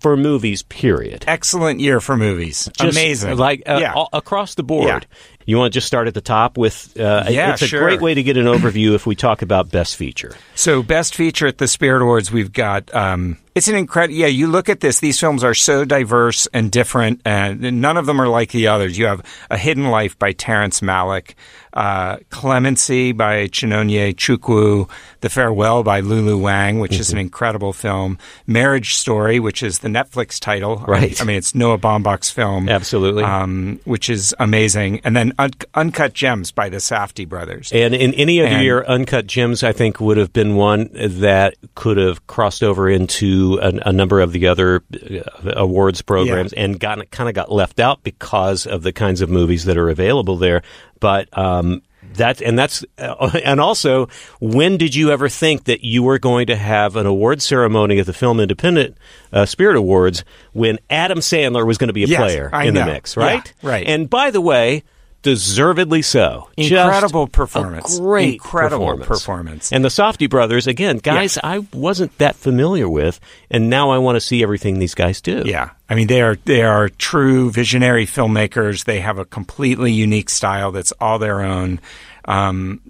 for 0.00 0.16
movies 0.16 0.62
period 0.62 1.24
Excellent 1.26 1.78
year 1.78 2.00
for 2.00 2.16
movies. 2.16 2.70
Just 2.78 2.96
Amazing. 2.96 3.36
like 3.36 3.62
uh, 3.66 3.78
yeah. 3.82 3.92
all- 3.92 4.08
across 4.14 4.54
the 4.54 4.62
board. 4.62 4.86
Yeah. 4.86 5.33
You 5.46 5.58
want 5.58 5.72
to 5.72 5.76
just 5.76 5.86
start 5.86 6.08
at 6.08 6.14
the 6.14 6.20
top 6.20 6.56
with? 6.56 6.98
Uh, 6.98 7.24
Yeah, 7.28 7.52
it's 7.52 7.62
a 7.62 7.66
sure. 7.66 7.80
great 7.82 8.00
way 8.00 8.14
to 8.14 8.22
get 8.22 8.36
an 8.36 8.46
overview 8.46 8.94
if 8.94 9.06
we 9.06 9.14
talk 9.14 9.42
about 9.42 9.70
best 9.70 9.96
feature. 9.96 10.34
So, 10.54 10.82
best 10.82 11.14
feature 11.14 11.46
at 11.46 11.58
the 11.58 11.68
Spirit 11.68 12.02
Awards, 12.02 12.32
we've 12.32 12.52
got. 12.52 12.94
Um, 12.94 13.38
it's 13.54 13.68
an 13.68 13.76
incredible. 13.76 14.16
Yeah, 14.16 14.26
you 14.26 14.48
look 14.48 14.68
at 14.68 14.80
this; 14.80 14.98
these 15.00 15.20
films 15.20 15.44
are 15.44 15.54
so 15.54 15.84
diverse 15.84 16.48
and 16.52 16.72
different, 16.72 17.20
and 17.24 17.80
none 17.80 17.96
of 17.96 18.06
them 18.06 18.20
are 18.20 18.26
like 18.26 18.50
the 18.50 18.66
others. 18.66 18.98
You 18.98 19.06
have 19.06 19.22
A 19.50 19.56
Hidden 19.56 19.90
Life 19.90 20.18
by 20.18 20.32
Terrence 20.32 20.80
Malick, 20.80 21.34
uh, 21.72 22.16
Clemency 22.30 23.12
by 23.12 23.46
Chinonye 23.46 24.12
Chukwu, 24.16 24.88
The 25.20 25.28
Farewell 25.30 25.84
by 25.84 26.00
Lulu 26.00 26.36
Wang, 26.36 26.80
which 26.80 26.98
is 26.98 27.10
an 27.10 27.14
Mm-hmm. 27.14 27.20
incredible 27.20 27.72
film, 27.72 28.18
Marriage 28.48 28.94
Story, 28.94 29.38
which 29.38 29.62
is 29.62 29.78
the 29.80 29.88
Netflix 29.88 30.40
title. 30.40 30.78
Right. 30.88 31.20
I 31.20 31.24
mean, 31.24 31.36
it's 31.36 31.54
Noah 31.54 31.78
Baumbach's 31.78 32.30
film. 32.30 32.68
Absolutely. 32.68 33.22
Um, 33.22 33.78
which 33.84 34.10
is 34.10 34.34
amazing, 34.40 35.00
and 35.04 35.14
then 35.16 35.32
Un- 35.38 35.50
Uncut 35.74 36.12
Gems 36.14 36.50
by 36.52 36.68
the 36.68 36.76
Safdie 36.78 37.28
brothers. 37.28 37.70
And 37.72 37.94
in 37.94 38.14
any 38.14 38.40
other 38.40 38.48
And- 38.54 38.62
year, 38.64 38.84
Uncut 38.84 39.26
Gems, 39.26 39.62
I 39.62 39.72
think, 39.72 40.00
would 40.00 40.16
have 40.16 40.32
been 40.32 40.56
one 40.56 40.90
that 40.92 41.54
could 41.74 41.96
have 41.96 42.26
crossed 42.26 42.62
over 42.62 42.88
into 42.88 43.58
a, 43.62 43.88
a 43.88 43.92
number 43.92 44.20
of 44.20 44.32
the 44.32 44.46
other 44.46 44.82
uh, 44.94 45.52
awards 45.56 46.02
programs 46.02 46.52
and 46.52 46.78
got 46.78 47.10
kind 47.10 47.28
of 47.28 47.34
got 47.34 47.50
left 47.50 47.80
out 47.80 48.02
because 48.02 48.66
of 48.66 48.82
the 48.82 48.92
kinds 48.92 49.20
of 49.20 49.28
movies 49.30 49.64
that 49.64 49.76
are 49.76 49.88
available 49.90 50.36
there. 50.36 50.62
But 51.00 51.28
um, 51.36 51.82
that 52.14 52.40
and 52.40 52.58
that's 52.58 52.84
uh, 52.98 53.30
and 53.44 53.60
also, 53.60 54.08
when 54.40 54.76
did 54.76 54.94
you 54.94 55.10
ever 55.10 55.28
think 55.28 55.64
that 55.64 55.82
you 55.84 56.02
were 56.02 56.18
going 56.18 56.46
to 56.46 56.56
have 56.56 56.96
an 56.96 57.06
award 57.06 57.42
ceremony 57.42 57.98
at 57.98 58.06
the 58.06 58.12
Film 58.12 58.38
Independent 58.40 58.96
uh, 59.32 59.46
Spirit 59.46 59.76
Awards 59.76 60.22
when 60.52 60.78
Adam 60.90 61.18
Sandler 61.18 61.66
was 61.66 61.76
going 61.78 61.88
to 61.88 61.94
be 61.94 62.04
a 62.04 62.06
Yes, 62.06 62.20
player 62.20 62.50
I 62.52 62.64
in 62.66 62.74
know. 62.74 62.80
the 62.84 62.92
mix, 62.92 63.16
Yeah, 63.16 63.24
right? 63.24 63.52
right. 63.62 63.86
And 63.86 64.08
by 64.08 64.30
the 64.30 64.40
way. 64.40 64.84
Deservedly 65.24 66.02
so. 66.02 66.50
Just 66.58 66.70
Incredible 66.70 67.22
a 67.22 67.28
performance. 67.28 67.98
great 67.98 68.34
Incredible 68.34 68.86
performance. 68.86 69.08
performance. 69.08 69.72
And 69.72 69.82
the 69.82 69.88
Safdie 69.88 70.28
brothers, 70.28 70.66
again, 70.66 70.98
guys 70.98 71.38
I 71.42 71.66
wasn't 71.72 72.16
that 72.18 72.36
familiar 72.36 72.88
with, 72.88 73.18
and 73.50 73.70
now 73.70 73.88
I 73.88 73.98
want 73.98 74.16
to 74.16 74.20
see 74.20 74.42
everything 74.42 74.78
these 74.78 74.94
guys 74.94 75.22
do. 75.22 75.42
Yeah, 75.46 75.70
I 75.88 75.94
mean 75.94 76.08
they 76.08 76.20
are 76.20 76.36
they 76.44 76.62
are 76.62 76.90
true 76.90 77.50
visionary 77.50 78.04
filmmakers. 78.06 78.84
They 78.84 79.00
have 79.00 79.18
a 79.18 79.24
completely 79.24 79.92
unique 79.92 80.28
style 80.28 80.72
that's 80.72 80.92
all 81.00 81.18
their 81.18 81.40
own. 81.40 81.80
Um, 82.26 82.82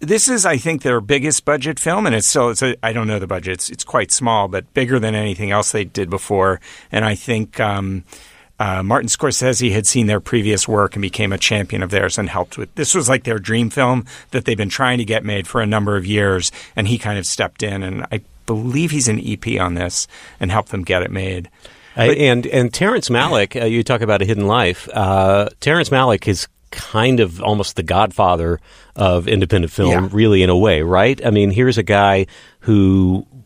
this 0.00 0.28
is, 0.28 0.44
I 0.44 0.58
think, 0.58 0.82
their 0.82 1.00
biggest 1.00 1.46
budget 1.46 1.80
film, 1.80 2.04
and 2.04 2.14
it's 2.14 2.26
still 2.26 2.50
it's 2.50 2.62
a, 2.62 2.76
I 2.84 2.92
don't 2.92 3.06
know 3.06 3.18
the 3.18 3.26
budget. 3.26 3.54
It's, 3.54 3.70
it's 3.70 3.84
quite 3.84 4.12
small, 4.12 4.46
but 4.46 4.74
bigger 4.74 4.98
than 4.98 5.14
anything 5.14 5.50
else 5.52 5.72
they 5.72 5.84
did 5.84 6.10
before. 6.10 6.60
And 6.92 7.04
I 7.04 7.14
think. 7.14 7.58
Um, 7.58 8.04
uh, 8.58 8.82
Martin 8.82 9.08
Scorsese 9.08 9.70
had 9.72 9.86
seen 9.86 10.06
their 10.08 10.20
previous 10.20 10.66
work 10.66 10.94
and 10.96 11.02
became 11.02 11.32
a 11.32 11.38
champion 11.38 11.82
of 11.82 11.90
theirs 11.90 12.18
and 12.18 12.28
helped 12.28 12.58
with. 12.58 12.74
This 12.74 12.94
was 12.94 13.08
like 13.08 13.24
their 13.24 13.38
dream 13.38 13.70
film 13.70 14.04
that 14.32 14.44
they've 14.44 14.56
been 14.56 14.68
trying 14.68 14.98
to 14.98 15.04
get 15.04 15.24
made 15.24 15.46
for 15.46 15.60
a 15.60 15.66
number 15.66 15.96
of 15.96 16.04
years, 16.06 16.50
and 16.74 16.88
he 16.88 16.98
kind 16.98 17.18
of 17.18 17.26
stepped 17.26 17.62
in. 17.62 17.82
And 17.82 18.04
I 18.10 18.20
believe 18.46 18.90
he's 18.90 19.08
an 19.08 19.20
EP 19.24 19.60
on 19.60 19.74
this 19.74 20.08
and 20.40 20.50
helped 20.50 20.70
them 20.70 20.82
get 20.82 21.02
it 21.02 21.10
made. 21.10 21.48
I- 21.96 22.06
and 22.14 22.46
and 22.46 22.72
Terrence 22.72 23.08
Malick, 23.08 23.60
uh, 23.60 23.64
you 23.66 23.82
talk 23.82 24.00
about 24.00 24.22
a 24.22 24.24
hidden 24.24 24.46
life. 24.46 24.88
Uh, 24.92 25.48
Terrence 25.60 25.88
Malick 25.90 26.26
is 26.28 26.46
kind 26.70 27.18
of 27.20 27.42
almost 27.42 27.76
the 27.76 27.82
godfather 27.82 28.60
of 28.94 29.26
independent 29.26 29.72
film, 29.72 29.90
Yeah. 29.90 30.08
really 30.12 30.42
in 30.42 30.50
a 30.50 30.56
way, 30.56 30.82
right? 30.82 31.20
I 31.24 31.30
mean, 31.30 31.50
here's 31.50 31.78
a 31.78 31.82
guy 31.82 32.26
who, 32.60 33.26
uh, 33.32 33.37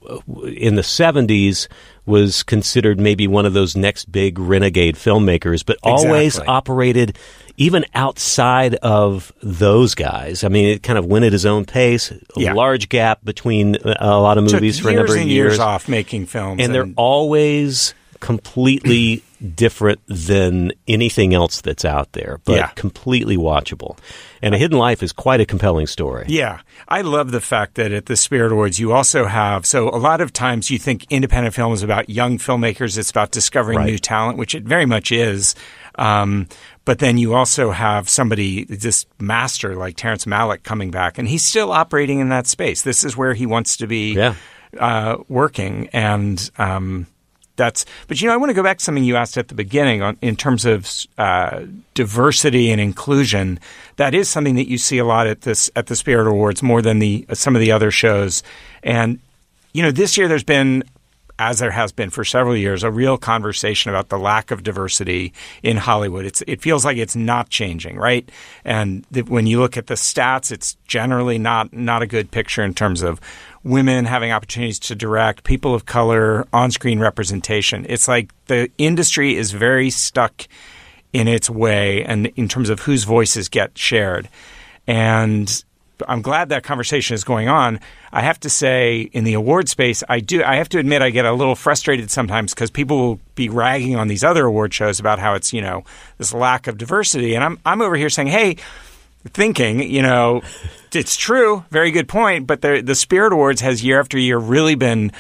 in 0.47 0.75
the 0.75 0.83
'70s, 0.83 1.69
was 2.07 2.43
considered 2.43 2.99
maybe 2.99 3.27
one 3.29 3.47
of 3.47 3.53
those 3.53 3.77
next 3.77 4.11
big 4.11 4.39
renegade 4.39 4.97
filmmakers, 4.97 5.65
but 5.65 5.77
always 5.83 6.35
Exactly. 6.35 6.47
operated 6.53 7.19
even 7.59 7.85
outside 7.95 8.75
of 8.77 9.31
those 9.43 9.95
guys. 9.95 10.43
I 10.43 10.49
mean, 10.49 10.67
it 10.69 10.83
kind 10.83 10.99
of 10.99 11.05
went 11.07 11.25
at 11.27 11.33
his 11.33 11.47
own 11.47 11.65
pace. 11.65 12.11
A 12.11 12.19
Yeah. 12.37 12.55
large 12.55 12.89
gap 12.89 13.21
between 13.25 13.77
uh, 13.77 13.95
a 14.01 14.19
lot 14.19 14.39
of 14.39 14.45
movies 14.51 14.77
Took 14.79 14.85
for 14.85 14.91
a 14.91 14.95
number 14.95 15.15
of 15.15 15.21
and 15.21 15.31
years 15.31 15.59
off 15.59 15.89
making 15.89 16.27
films, 16.27 16.61
and 16.63 16.75
they're 16.75 16.89
always 16.97 17.95
completely 18.21 19.23
different 19.55 20.01
than 20.07 20.73
anything 20.87 21.35
else 21.35 21.61
that's 21.61 21.85
out 21.85 22.13
there, 22.13 22.41
but 22.45 22.55
Yeah. 22.57 22.67
completely 22.77 23.37
watchable. 23.37 23.99
And 24.41 24.55
A 24.55 24.59
Hidden 24.59 24.79
Life 24.79 25.03
is 25.03 25.13
quite 25.13 25.41
a 25.41 25.45
compelling 25.47 25.87
story. 25.87 26.25
Yeah. 26.29 26.61
I 26.89 27.01
love 27.03 27.31
the 27.33 27.41
fact 27.41 27.75
that 27.75 27.93
at 27.93 28.07
the 28.07 28.17
Spirit 28.17 28.53
Awards, 28.53 28.79
you 28.79 28.93
also 28.93 29.27
have. 29.27 29.67
So, 29.67 29.89
a 29.89 29.99
lot 29.99 30.21
of 30.21 30.33
times 30.33 30.71
you 30.71 30.79
think 30.79 31.07
independent 31.11 31.55
film 31.55 31.73
is 31.73 31.83
about 31.83 32.09
young 32.11 32.39
filmmakers, 32.39 32.97
it's 32.99 33.11
about 33.11 33.31
discovering 33.33 33.79
Right. 33.79 33.87
new 33.87 33.99
talent, 33.99 34.39
which 34.39 34.55
it 34.55 34.65
very 34.65 34.87
much 34.87 35.11
is. 35.13 35.55
Um, 35.97 36.47
but 36.85 36.99
then 36.99 37.19
you 37.19 37.35
also 37.35 37.71
have 37.71 38.09
somebody, 38.09 38.65
this 38.65 39.07
master 39.21 39.77
like 39.77 39.97
Terrence 39.97 40.25
Malick 40.25 40.63
coming 40.65 40.91
back, 40.91 41.19
and 41.19 41.29
he's 41.29 41.45
still 41.45 41.71
operating 41.71 42.19
in 42.21 42.29
that 42.31 42.47
space. 42.47 42.83
This 42.83 43.05
is 43.05 43.17
where 43.17 43.35
he 43.35 43.47
wants 43.47 43.77
to 43.77 43.87
be 43.87 44.15
Yeah. 44.15 44.35
uh, 44.81 45.17
working. 45.29 45.89
And 45.93 46.51
um, 46.59 47.07
that's, 47.57 47.85
but 48.09 48.21
you 48.21 48.29
know, 48.29 48.35
I 48.35 48.37
want 48.37 48.51
to 48.51 48.55
go 48.55 48.63
back 48.63 48.79
to 48.79 48.85
something 48.85 49.05
you 49.05 49.17
asked 49.17 49.37
at 49.37 49.49
the 49.49 49.55
beginning 49.55 50.03
on, 50.03 50.17
in 50.23 50.37
terms 50.37 50.65
of 50.65 50.91
uh, 51.19 51.65
diversity 51.95 52.71
and 52.71 52.81
inclusion. 52.81 53.61
That 53.97 54.15
is 54.15 54.29
something 54.29 54.55
that 54.57 54.69
you 54.69 54.79
see 54.79 54.99
a 54.99 55.05
lot 55.05 55.27
at 55.27 55.43
this 55.43 55.71
at 55.77 55.87
the 55.87 55.97
Spirit 55.97 56.27
Awards 56.27 56.63
more 56.63 56.83
than 56.83 56.99
the 56.99 57.27
some 57.35 57.55
of 57.55 57.61
the 57.61 57.73
other 57.73 57.91
shows. 57.91 58.43
And 58.83 59.19
you 59.73 59.83
know, 59.83 59.91
this 59.91 60.17
year 60.17 60.29
there's 60.29 60.45
been. 60.45 60.85
As 61.39 61.59
there 61.59 61.71
has 61.71 61.93
been 61.93 62.11
for 62.11 62.25
several 62.25 62.57
years, 62.57 62.85
a 62.85 62.91
real 62.91 63.19
conversation 63.19 63.91
about 63.91 64.11
the 64.11 64.19
lack 64.19 64.51
of 64.51 64.63
diversity 64.63 65.33
in 65.63 65.77
Hollywood. 65.77 66.25
It's, 66.25 66.43
it 66.47 66.61
feels 66.61 66.85
like 66.85 66.97
it's 66.97 67.17
not 67.17 67.49
changing, 67.49 67.97
right? 67.97 68.29
And 68.65 69.05
when 69.27 69.47
you 69.47 69.59
look 69.59 69.77
at 69.77 69.89
the 69.89 69.95
stats, 69.95 70.53
it's 70.53 70.77
generally 70.87 71.39
not 71.39 71.73
not 71.73 72.03
a 72.03 72.07
good 72.07 72.31
picture 72.31 72.63
in 72.63 72.75
terms 72.75 73.03
of 73.03 73.21
women 73.65 74.05
having 74.05 74.31
opportunities 74.31 74.79
to 74.81 74.95
direct, 74.95 75.45
people 75.45 75.75
of 75.75 75.87
color, 75.87 76.47
on-screen 76.53 77.01
representation. 77.01 77.87
It's 77.89 78.09
like 78.09 78.33
the 78.47 78.71
industry 78.79 79.37
is 79.37 79.53
very 79.53 79.91
stuck 79.91 80.47
in 81.13 81.29
its 81.29 81.49
way 81.51 82.05
and 82.05 82.27
in 82.37 82.49
terms 82.49 82.71
of 82.71 82.81
whose 82.81 83.05
voices 83.05 83.49
get 83.49 83.77
shared. 83.77 84.29
And 84.87 85.65
I'm 86.09 86.23
glad 86.23 86.49
that 86.49 86.65
conversation 86.65 87.15
is 87.15 87.25
going 87.25 87.49
on. 87.49 87.79
I 88.13 88.23
have 88.23 88.41
to 88.41 88.51
say, 88.51 89.03
in 89.13 89.25
the 89.25 89.35
award 89.35 89.69
space, 89.69 90.03
I 90.09 90.21
do. 90.21 90.43
I 90.43 90.57
have 90.57 90.69
to 90.71 90.79
admit, 90.79 91.03
I 91.03 91.11
get 91.11 91.25
a 91.25 91.33
little 91.33 91.55
frustrated 91.55 92.11
sometimes 92.11 92.55
because 92.55 92.71
people 92.71 92.99
will 92.99 93.21
be 93.35 93.49
ragging 93.49 93.97
on 93.97 94.09
these 94.09 94.25
other 94.25 94.47
award 94.47 94.75
shows 94.75 94.99
about 94.99 95.19
how 95.19 95.35
it's 95.35 95.53
you 95.53 95.61
know 95.61 95.85
this 96.19 96.35
lack 96.35 96.67
of 96.67 96.79
diversity, 96.79 97.35
and 97.35 97.45
I'm 97.45 97.59
I'm 97.65 97.83
over 97.83 97.97
here 97.97 98.11
saying, 98.11 98.29
hey. 98.29 98.57
thinking, 99.29 99.81
you 99.81 100.03
know, 100.03 100.43
it's 100.93 101.17
true, 101.17 101.65
very 101.71 101.93
good 101.93 102.09
point, 102.09 102.47
but 102.47 102.61
the 102.61 102.83
the 102.85 102.97
Spirit 102.97 103.33
Awards 103.33 103.61
has 103.61 103.85
year 103.85 104.01
after 104.01 104.19
year 104.19 104.37
really 104.37 104.75
been 104.75 105.13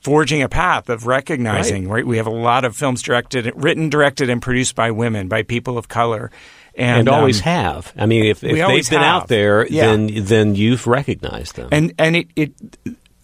forging 0.00 0.42
a 0.42 0.48
path 0.48 0.88
of 0.88 1.06
recognizing, 1.06 1.84
right? 1.84 1.96
right? 1.96 2.06
We 2.06 2.16
have 2.16 2.26
a 2.26 2.30
lot 2.30 2.64
of 2.64 2.76
films 2.76 3.02
directed, 3.02 3.52
written, 3.54 3.90
directed, 3.90 4.30
and 4.30 4.40
produced 4.40 4.74
by 4.74 4.90
women, 4.90 5.28
by 5.28 5.42
people 5.42 5.78
of 5.78 5.88
color. 5.88 6.30
And, 6.74 7.00
and 7.00 7.08
always 7.08 7.38
um, 7.38 7.44
have. 7.44 7.92
I 7.96 8.06
mean, 8.06 8.24
if, 8.24 8.44
if 8.44 8.56
they've 8.56 8.90
been 8.90 9.00
have. 9.00 9.22
out 9.22 9.28
there, 9.28 9.66
yeah. 9.66 9.86
then 9.86 10.24
then 10.24 10.54
you've 10.54 10.86
recognized 10.86 11.56
them. 11.56 11.68
And 11.72 11.92
and 11.98 12.16
it, 12.16 12.28
it 12.36 12.52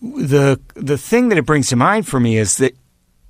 the 0.01 0.61
the 0.75 0.99
thing 0.99 1.29
that 1.31 1.39
it 1.39 1.47
brings 1.47 1.69
to 1.69 1.77
mind 1.77 2.07
for 2.07 2.21
me 2.21 2.37
is 2.37 2.57
that 2.59 2.77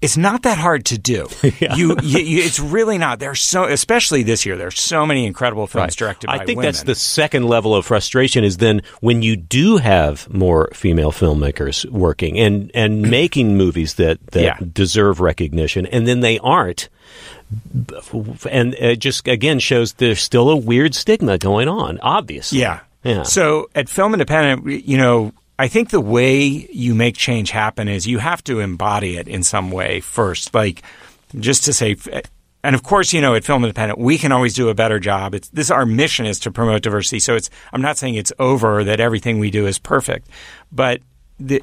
it's 0.02 0.16
not 0.16 0.42
that 0.42 0.58
hard 0.58 0.84
to 0.86 0.98
do. 0.98 1.26
yeah. 1.58 1.74
you, 1.74 1.96
you, 2.02 2.18
you, 2.18 2.42
it's 2.42 2.60
really 2.60 2.98
not. 2.98 3.18
There's 3.18 3.40
so, 3.40 3.64
especially 3.64 4.22
this 4.22 4.44
year, 4.44 4.56
there's 4.56 4.78
so 4.78 5.06
many 5.06 5.26
incredible 5.26 5.66
films 5.66 5.92
right. 5.92 5.96
directed 5.96 6.30
I 6.30 6.44
think 6.44 6.58
women. 6.58 6.64
that's 6.64 6.82
the 6.82 6.94
second 6.94 7.44
level 7.44 7.74
of 7.74 7.86
frustration 7.86 8.44
is 8.44 8.58
then 8.58 8.82
when 9.00 9.22
you 9.22 9.36
do 9.36 9.78
have 9.78 10.32
more 10.32 10.70
female 10.74 11.12
filmmakers 11.12 11.88
working 11.90 12.38
and, 12.38 12.70
and 12.74 13.02
making 13.10 13.56
movies 13.56 13.94
that, 13.94 14.24
that 14.28 14.42
yeah. 14.42 14.58
deserve 14.72 15.20
recognition, 15.20 15.86
and 15.86 16.06
then 16.06 16.20
they 16.20 16.38
aren't. 16.38 16.88
And 18.50 18.74
it 18.74 18.96
just, 18.98 19.26
again, 19.28 19.58
shows 19.58 19.94
there's 19.94 20.20
still 20.20 20.50
a 20.50 20.56
weird 20.56 20.94
stigma 20.94 21.38
going 21.38 21.68
on, 21.68 22.00
obviously. 22.00 22.60
Yeah. 22.60 22.80
Yeah. 23.04 23.22
So 23.22 23.70
at 23.74 23.88
Film 23.88 24.14
Independent, 24.14 24.84
you 24.84 24.98
know, 24.98 25.32
I 25.58 25.68
think 25.68 25.90
the 25.90 26.00
way 26.00 26.42
you 26.44 26.94
make 26.94 27.16
change 27.16 27.50
happen 27.50 27.88
is 27.88 28.06
you 28.06 28.18
have 28.18 28.42
to 28.44 28.60
embody 28.60 29.16
it 29.16 29.28
in 29.28 29.42
some 29.42 29.70
way 29.70 30.00
first. 30.00 30.54
Like, 30.54 30.82
just 31.38 31.64
to 31.64 31.72
say, 31.72 31.96
and 32.64 32.74
of 32.74 32.82
course, 32.82 33.12
you 33.12 33.20
know, 33.20 33.34
at 33.34 33.44
Film 33.44 33.62
Independent, 33.64 33.98
we 33.98 34.18
can 34.18 34.32
always 34.32 34.54
do 34.54 34.68
a 34.68 34.74
better 34.74 34.98
job. 34.98 35.34
It's 35.34 35.48
this 35.50 35.70
our 35.70 35.86
mission 35.86 36.26
is 36.26 36.40
to 36.40 36.50
promote 36.50 36.82
diversity. 36.82 37.20
So 37.20 37.36
it's 37.36 37.48
I'm 37.72 37.80
not 37.80 37.96
saying 37.96 38.16
it's 38.16 38.32
over 38.38 38.84
that 38.84 38.98
everything 39.00 39.38
we 39.38 39.50
do 39.50 39.66
is 39.66 39.78
perfect, 39.78 40.28
but 40.72 41.00
the 41.38 41.62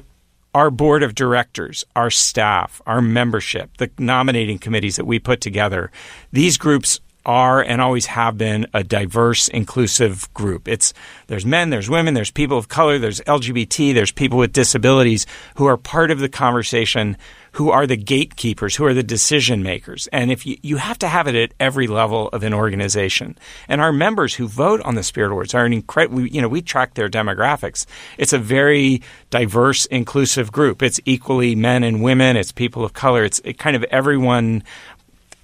our 0.54 0.70
board 0.70 1.02
of 1.02 1.14
directors, 1.14 1.84
our 1.96 2.10
staff, 2.10 2.80
our 2.86 3.02
membership, 3.02 3.76
the 3.78 3.90
nominating 3.98 4.58
committees 4.58 4.96
that 4.96 5.04
we 5.04 5.18
put 5.18 5.40
together, 5.40 5.90
these 6.32 6.56
groups 6.56 7.00
are 7.26 7.62
and 7.62 7.80
always 7.80 8.06
have 8.06 8.36
been 8.36 8.66
a 8.74 8.84
diverse, 8.84 9.48
inclusive 9.48 10.32
group. 10.34 10.68
It's 10.68 10.92
there's 11.26 11.46
men, 11.46 11.70
there's 11.70 11.88
women, 11.88 12.14
there's 12.14 12.30
people 12.30 12.58
of 12.58 12.68
color, 12.68 12.98
there's 12.98 13.20
LGBT, 13.22 13.94
there's 13.94 14.12
people 14.12 14.38
with 14.38 14.52
disabilities 14.52 15.26
who 15.56 15.66
are 15.66 15.76
part 15.76 16.10
of 16.10 16.18
the 16.18 16.28
conversation, 16.28 17.16
who 17.54 17.70
are 17.70 17.86
the 17.86 17.96
gatekeepers, 17.96 18.74
who 18.74 18.84
are 18.84 18.94
the 18.94 19.02
decision 19.02 19.62
makers. 19.62 20.08
And 20.08 20.32
if 20.32 20.44
you, 20.44 20.56
you 20.62 20.76
have 20.76 20.98
to 20.98 21.08
have 21.08 21.28
it 21.28 21.36
at 21.36 21.54
every 21.60 21.86
level 21.86 22.28
of 22.28 22.42
an 22.42 22.52
organization. 22.52 23.38
And 23.68 23.80
our 23.80 23.92
members 23.92 24.34
who 24.34 24.48
vote 24.48 24.80
on 24.80 24.96
the 24.96 25.04
Spirit 25.04 25.30
Awards 25.30 25.54
are 25.54 25.64
an 25.64 25.72
incredible, 25.72 26.26
you 26.26 26.42
know, 26.42 26.48
we 26.48 26.62
track 26.62 26.94
their 26.94 27.08
demographics. 27.08 27.86
It's 28.18 28.32
a 28.32 28.38
very 28.38 29.02
diverse, 29.30 29.86
inclusive 29.86 30.50
group. 30.50 30.82
It's 30.82 30.98
equally 31.04 31.54
men 31.54 31.84
and 31.84 32.02
women. 32.02 32.36
It's 32.36 32.50
people 32.50 32.84
of 32.84 32.92
color. 32.92 33.24
It's 33.24 33.38
it 33.44 33.56
kind 33.56 33.76
of 33.76 33.84
everyone 33.84 34.64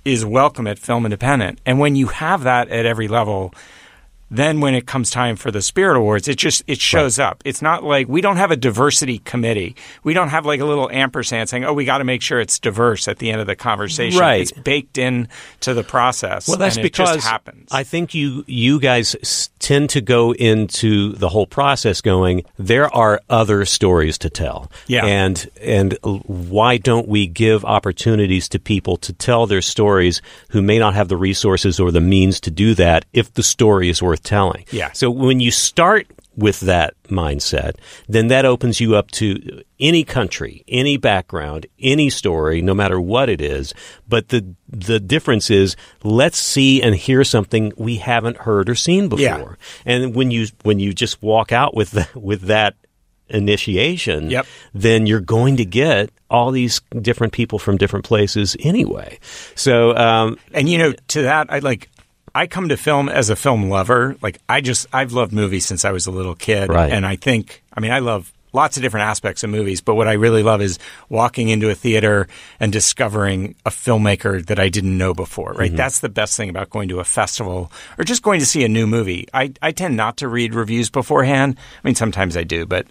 is 0.05 0.25
welcome 0.25 0.67
at 0.67 0.81
Film 0.81 1.07
Independent. 1.07 1.61
And 1.65 1.79
when 1.79 1.95
you 1.95 2.09
have 2.09 2.43
that 2.43 2.69
at 2.71 2.87
every 2.87 3.07
level, 3.07 3.55
then 4.31 4.61
when 4.61 4.75
it 4.75 4.87
comes 4.87 5.11
time 5.11 5.37
for 5.37 5.51
the 5.51 5.61
Spirit 5.61 5.97
Awards, 5.97 6.29
it 6.29 6.37
just 6.37 6.63
it 6.67 6.81
shows 6.81 7.19
right. 7.19 7.27
up. 7.27 7.43
It's 7.45 7.61
not 7.61 7.83
like 7.83 8.09
we 8.09 8.21
don't 8.21 8.37
have 8.37 8.53
a 8.53 8.57
diversity 8.57 9.19
committee. 9.19 9.75
We 10.05 10.15
don't 10.15 10.29
have 10.29 10.47
like 10.47 10.61
a 10.61 10.65
little 10.65 10.89
ampersand 10.89 11.49
saying, 11.49 11.65
"Oh, 11.65 11.73
we 11.73 11.85
got 11.85 11.99
to 11.99 12.05
make 12.05 12.23
sure 12.23 12.41
it's 12.41 12.59
diverse" 12.59 13.09
at 13.09 13.19
the 13.19 13.31
end 13.31 13.41
of 13.41 13.49
the 13.49 13.57
conversation. 13.57 14.21
Right. 14.21 14.43
It's 14.43 14.53
baked 14.53 14.99
in 14.99 15.29
to 15.61 15.75
the 15.75 15.83
process. 15.83 16.47
Well, 16.47 16.59
that's 16.59 16.79
because 16.79 17.25
happens. 17.25 17.69
I 17.73 17.83
think 17.83 18.15
you 18.15 18.45
you 18.47 18.79
guys 18.79 19.51
tend 19.59 19.91
to 19.91 20.01
go 20.01 20.33
into 20.33 21.13
the 21.13 21.29
whole 21.29 21.47
process 21.47 22.01
going, 22.01 22.45
"There 22.57 22.95
are 22.95 23.21
other 23.29 23.65
stories 23.65 24.17
to 24.19 24.31
tell." 24.31 24.71
Yeah. 24.87 25.07
And 25.07 25.51
and 25.61 25.99
why 26.03 26.77
don't 26.77 27.09
we 27.09 27.27
give 27.27 27.65
opportunities 27.65 28.49
to 28.51 28.61
people 28.61 28.97
to 28.99 29.13
tell 29.13 29.47
their 29.47 29.63
stories 29.63 30.23
who 30.51 30.63
may 30.63 30.79
not 30.79 30.95
have 30.95 31.09
the 31.09 31.17
resources 31.17 31.81
or 31.81 31.91
the 31.91 32.01
means 32.01 32.39
to 32.41 32.51
do 32.53 32.75
that 32.75 33.05
if 33.13 33.35
the 33.35 33.43
story 33.43 33.89
is 33.89 34.01
worth 34.01 34.20
worth 34.21 34.29
telling. 34.29 34.65
Yeah. 34.71 34.93
So 34.93 35.11
when 35.11 35.41
you 35.41 35.51
start 35.51 36.07
with 36.37 36.61
that 36.61 36.95
mindset, 37.05 37.75
then 38.09 38.29
that 38.29 38.45
opens 38.45 38.81
you 38.81 38.95
up 38.95 39.11
to 39.11 39.63
any 39.79 40.05
country, 40.05 40.65
any 40.69 40.97
background, 40.97 41.67
any 41.79 42.09
story, 42.09 42.63
no 42.63 42.75
matter 42.75 43.01
what 43.01 43.29
it 43.29 43.41
is. 43.41 43.75
But 44.09 44.29
the 44.29 44.55
the 44.69 45.01
difference 45.01 45.51
is 45.51 45.77
let's 46.03 46.39
see 46.39 46.83
and 46.83 46.95
hear 46.95 47.25
something 47.25 47.73
we 47.77 47.97
haven't 47.97 48.39
heard 48.39 48.71
or 48.71 48.75
seen 48.75 49.09
before. 49.09 49.21
Yeah. 49.21 49.55
And 49.85 50.15
when 50.15 50.31
you 50.31 50.47
when 50.63 50.79
you 50.79 50.93
just 50.93 51.23
walk 51.23 51.53
out 51.53 51.75
with 51.75 51.91
the, 51.91 52.09
with 52.15 52.43
that 52.43 52.77
initiation, 53.29 54.31
yep. 54.31 54.47
then 54.75 55.07
you're 55.07 55.21
going 55.21 55.57
to 55.57 55.65
get 55.65 56.11
all 56.29 56.51
these 56.51 56.81
different 57.01 57.33
people 57.33 57.59
from 57.59 57.77
different 57.77 58.05
places 58.05 58.57
anyway. 58.61 59.19
So, 59.55 59.97
um, 59.97 60.37
and 60.53 60.69
you 60.69 60.79
know, 60.79 60.93
to 61.09 61.23
that, 61.23 61.53
I 61.53 61.61
like 61.61 61.91
I 62.35 62.47
come 62.47 62.69
to 62.69 62.77
film 62.77 63.09
as 63.09 63.31
a 63.31 63.37
film 63.37 63.69
lover. 63.69 64.17
Like 64.23 64.39
I 64.49 64.61
just 64.61 64.87
I've 64.93 65.13
loved 65.13 65.33
movies 65.33 65.67
since 65.67 65.85
I 65.85 65.93
was 65.93 66.07
a 66.07 66.11
little 66.11 66.35
kid, 66.35 66.69
right. 66.71 66.93
and 66.93 67.07
I 67.07 67.17
think 67.17 67.63
I 67.73 67.81
mean 67.81 67.91
I 67.91 67.99
love 67.99 68.33
lots 68.53 68.77
of 68.77 68.83
different 68.83 69.07
aspects 69.07 69.45
of 69.45 69.51
movies, 69.51 69.81
but 69.81 69.95
what 69.95 70.09
I 70.09 70.15
really 70.15 70.43
love 70.43 70.61
is 70.61 70.79
walking 71.09 71.49
into 71.49 71.71
a 71.71 71.75
theater 71.75 72.29
and 72.59 72.73
discovering 72.73 73.55
a 73.65 73.71
filmmaker 73.71 74.45
that 74.47 74.59
I 74.59 74.69
didn't 74.69 74.99
know 74.99 75.15
before, 75.15 75.53
right? 75.53 75.69
Mm-hmm. 75.69 75.77
That's 75.77 76.01
the 76.01 76.09
best 76.09 76.37
thing 76.37 76.51
about 76.51 76.71
going 76.71 76.89
to 76.89 77.01
a 77.01 77.05
festival 77.05 77.71
or 77.99 78.05
just 78.05 78.23
going 78.23 78.41
to 78.41 78.47
see 78.47 78.65
a 78.65 78.69
new 78.69 78.87
movie. 78.87 79.29
I, 79.33 79.53
I 79.63 79.73
tend 79.73 79.97
not 79.97 80.17
to 80.19 80.29
read 80.29 80.55
reviews 80.55 80.91
beforehand. 80.91 81.57
I 81.59 81.89
mean, 81.89 81.95
sometimes 81.95 82.37
I 82.37 82.45
do, 82.45 82.67
but 82.67 82.87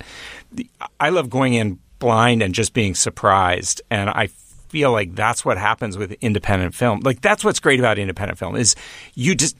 the, 0.51 0.69
I 0.99 1.09
love 1.09 1.29
going 1.29 1.55
in 1.55 1.79
blind 1.99 2.41
and 2.41 2.55
just 2.55 2.73
being 2.73 2.95
surprised. 2.95 3.81
And 3.91 4.09
I 4.09 4.29
feel 4.69 4.91
like 4.91 5.15
that's 5.15 5.43
what 5.43 5.57
happens 5.57 5.97
with 5.97 6.13
independent 6.21 6.75
film. 6.75 7.01
Like 7.01 7.21
that's 7.21 7.43
what's 7.43 7.59
great 7.59 7.79
about 7.79 7.99
independent 7.99 8.39
film 8.39 8.55
is 8.55 8.75
you 9.15 9.35
just 9.35 9.55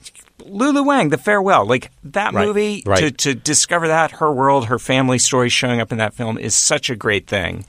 Lulu 0.45 0.83
Wang, 0.83 1.09
The 1.09 1.17
Farewell, 1.17 1.65
like 1.65 1.91
that 2.05 2.33
right, 2.33 2.47
movie 2.47 2.83
right. 2.85 2.99
to 2.99 3.11
to 3.11 3.35
discover 3.35 3.87
that 3.87 4.11
her 4.11 4.31
world, 4.31 4.67
her 4.67 4.79
family 4.79 5.19
story 5.19 5.49
showing 5.49 5.81
up 5.81 5.91
in 5.91 5.97
that 5.97 6.13
film 6.13 6.37
is 6.37 6.55
such 6.55 6.89
a 6.89 6.95
great 6.95 7.27
thing. 7.27 7.65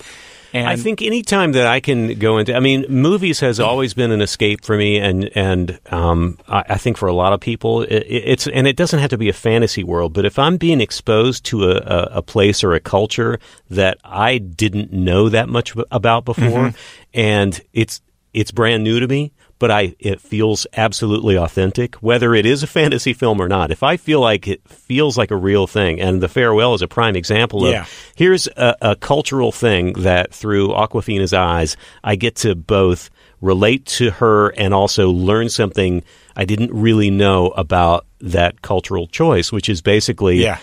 And 0.52 0.68
I 0.68 0.76
think 0.76 1.00
any 1.00 1.22
time 1.22 1.52
that 1.52 1.66
I 1.66 1.80
can 1.80 2.18
go 2.18 2.38
into, 2.38 2.54
I 2.54 2.60
mean, 2.60 2.84
movies 2.88 3.40
has 3.40 3.60
always 3.60 3.94
been 3.94 4.10
an 4.10 4.20
escape 4.20 4.64
for 4.64 4.76
me, 4.76 4.98
and 4.98 5.30
and 5.36 5.78
um, 5.90 6.38
I, 6.48 6.64
I, 6.70 6.76
think 6.76 6.96
for 6.96 7.06
a 7.06 7.12
lot 7.12 7.32
of 7.32 7.40
people, 7.40 7.82
it, 7.82 8.04
it's 8.08 8.46
and 8.48 8.66
it 8.66 8.76
doesn't 8.76 8.98
have 8.98 9.10
to 9.10 9.18
be 9.18 9.28
a 9.28 9.32
fantasy 9.32 9.84
world, 9.84 10.12
but 10.12 10.24
if 10.24 10.38
I'm 10.38 10.56
being 10.56 10.80
exposed 10.80 11.44
to 11.46 11.70
a, 11.70 11.76
a, 11.76 12.08
a 12.16 12.22
place 12.22 12.64
or 12.64 12.74
a 12.74 12.80
culture 12.80 13.38
that 13.68 13.98
I 14.04 14.38
didn't 14.38 14.92
know 14.92 15.28
that 15.28 15.48
much 15.48 15.74
about 15.90 16.24
before, 16.24 16.44
mm-hmm. 16.44 16.76
and 17.14 17.60
it's 17.72 18.00
it's 18.32 18.50
brand 18.50 18.82
new 18.82 18.98
to 18.98 19.06
me, 19.06 19.32
but 19.61 19.70
I 19.70 19.94
it 20.01 20.20
feels 20.20 20.66
absolutely 20.77 21.37
authentic, 21.37 21.94
whether 21.96 22.35
it 22.35 22.44
is 22.44 22.64
a 22.64 22.66
fantasy 22.79 23.12
film 23.12 23.40
or 23.40 23.49
not. 23.49 23.70
If 23.70 23.85
I 23.85 23.96
feel 23.96 24.20
like 24.20 24.49
it 24.49 24.66
feels 24.68 25.16
like 25.16 25.31
a 25.31 25.37
real 25.37 25.68
thing, 25.68 26.01
and 26.01 26.20
The 26.20 26.29
Farewell 26.29 26.75
is 26.75 26.83
a 26.83 26.88
prime 26.88 27.14
example 27.14 27.64
of 27.66 27.73
yeah. 27.73 27.87
here's 28.16 28.49
a, 28.49 28.77
a 28.83 28.96
cultural 28.96 29.53
thing 29.53 29.92
that 29.92 30.35
through 30.35 30.68
Awkwafina's 30.68 31.33
eyes, 31.33 31.77
I 32.03 32.16
get 32.16 32.35
to 32.37 32.57
both 32.57 33.11
relate 33.40 33.87
to 33.87 34.11
her 34.11 34.49
and 34.51 34.75
also 34.75 35.11
learn 35.11 35.49
something 35.49 36.03
I 36.37 36.44
didn't 36.44 36.73
really 36.73 37.11
know 37.11 37.49
about 37.49 38.07
that 38.20 38.62
cultural 38.62 39.07
choice, 39.07 39.53
which 39.53 39.68
is 39.68 39.83
basically 39.83 40.42
yeah. 40.42 40.59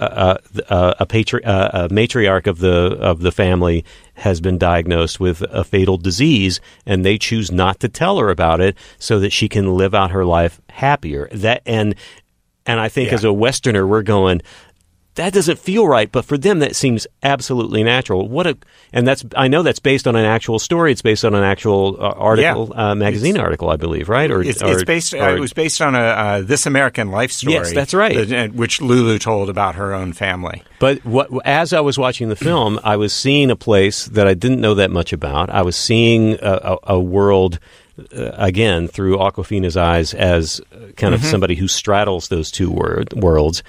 Uh, 0.00 0.38
uh, 0.70 0.94
a, 0.98 1.04
patri- 1.04 1.44
uh, 1.44 1.84
a 1.84 1.88
matriarch 1.90 2.46
of 2.46 2.58
the 2.58 2.96
of 3.00 3.20
the 3.20 3.30
family 3.30 3.84
has 4.14 4.40
been 4.40 4.56
diagnosed 4.56 5.20
with 5.20 5.42
a 5.50 5.62
fatal 5.62 5.98
disease, 5.98 6.58
and 6.86 7.04
they 7.04 7.18
choose 7.18 7.52
not 7.52 7.80
to 7.80 7.88
tell 7.88 8.18
her 8.18 8.30
about 8.30 8.62
it 8.62 8.76
so 8.98 9.20
that 9.20 9.30
she 9.30 9.46
can 9.46 9.74
live 9.74 9.94
out 9.94 10.10
her 10.10 10.24
life 10.24 10.58
happier. 10.70 11.28
That 11.32 11.60
and 11.66 11.94
and 12.64 12.80
I 12.80 12.88
think 12.88 13.08
yeah. 13.08 13.14
as 13.16 13.24
a 13.24 13.32
Westerner, 13.32 13.86
we're 13.86 14.02
going 14.02 14.40
that 15.16 15.32
doesn't 15.32 15.58
feel 15.58 15.86
right, 15.86 16.10
but 16.10 16.24
for 16.24 16.38
them 16.38 16.60
that 16.60 16.76
seems 16.76 17.06
absolutely 17.22 17.82
natural. 17.82 18.28
What 18.28 18.46
a 18.46 18.56
and 18.92 19.06
that's 19.06 19.24
I 19.36 19.48
know 19.48 19.62
that's 19.62 19.80
based 19.80 20.06
on 20.06 20.14
an 20.14 20.24
actual 20.24 20.58
story. 20.58 20.92
It's 20.92 21.02
based 21.02 21.24
on 21.24 21.34
an 21.34 21.42
actual 21.42 21.96
uh, 21.98 22.10
article, 22.10 22.72
yeah. 22.72 22.90
uh, 22.90 22.94
magazine 22.94 23.36
it's, 23.36 23.42
article, 23.42 23.70
I 23.70 23.76
believe, 23.76 24.08
right? 24.08 24.30
Or 24.30 24.42
it's, 24.42 24.62
or, 24.62 24.72
it's 24.72 24.84
based. 24.84 25.12
Or, 25.14 25.22
uh, 25.22 25.36
it 25.36 25.40
was 25.40 25.52
based 25.52 25.82
on 25.82 25.94
a 25.94 25.98
uh, 25.98 26.40
This 26.42 26.66
American 26.66 27.10
Life 27.10 27.32
story. 27.32 27.54
Yes, 27.54 27.72
that's 27.72 27.92
right. 27.92 28.28
That, 28.28 28.50
uh, 28.50 28.52
which 28.52 28.80
Lulu 28.80 29.18
told 29.18 29.48
about 29.48 29.74
her 29.74 29.92
own 29.92 30.12
family. 30.12 30.62
But 30.78 31.04
what, 31.04 31.28
as 31.44 31.72
I 31.72 31.80
was 31.80 31.98
watching 31.98 32.28
the 32.28 32.36
film, 32.36 32.78
I 32.84 32.96
was 32.96 33.12
seeing 33.12 33.50
a 33.50 33.56
place 33.56 34.06
that 34.06 34.26
I 34.26 34.34
didn't 34.34 34.60
know 34.60 34.74
that 34.74 34.90
much 34.90 35.12
about. 35.12 35.50
I 35.50 35.62
was 35.62 35.76
seeing 35.76 36.34
a, 36.34 36.60
a, 36.62 36.78
a 36.94 37.00
world. 37.00 37.58
Uh, 38.16 38.30
again, 38.36 38.88
through 38.88 39.18
Awkwafina's 39.18 39.76
eyes, 39.76 40.14
as 40.14 40.58
kind 40.96 41.12
of 41.12 41.20
mm-hmm. 41.20 41.30
somebody 41.30 41.54
who 41.54 41.68
straddles 41.68 42.28
those 42.28 42.50
two 42.50 42.70
word, 42.70 43.12
worlds, 43.12 43.62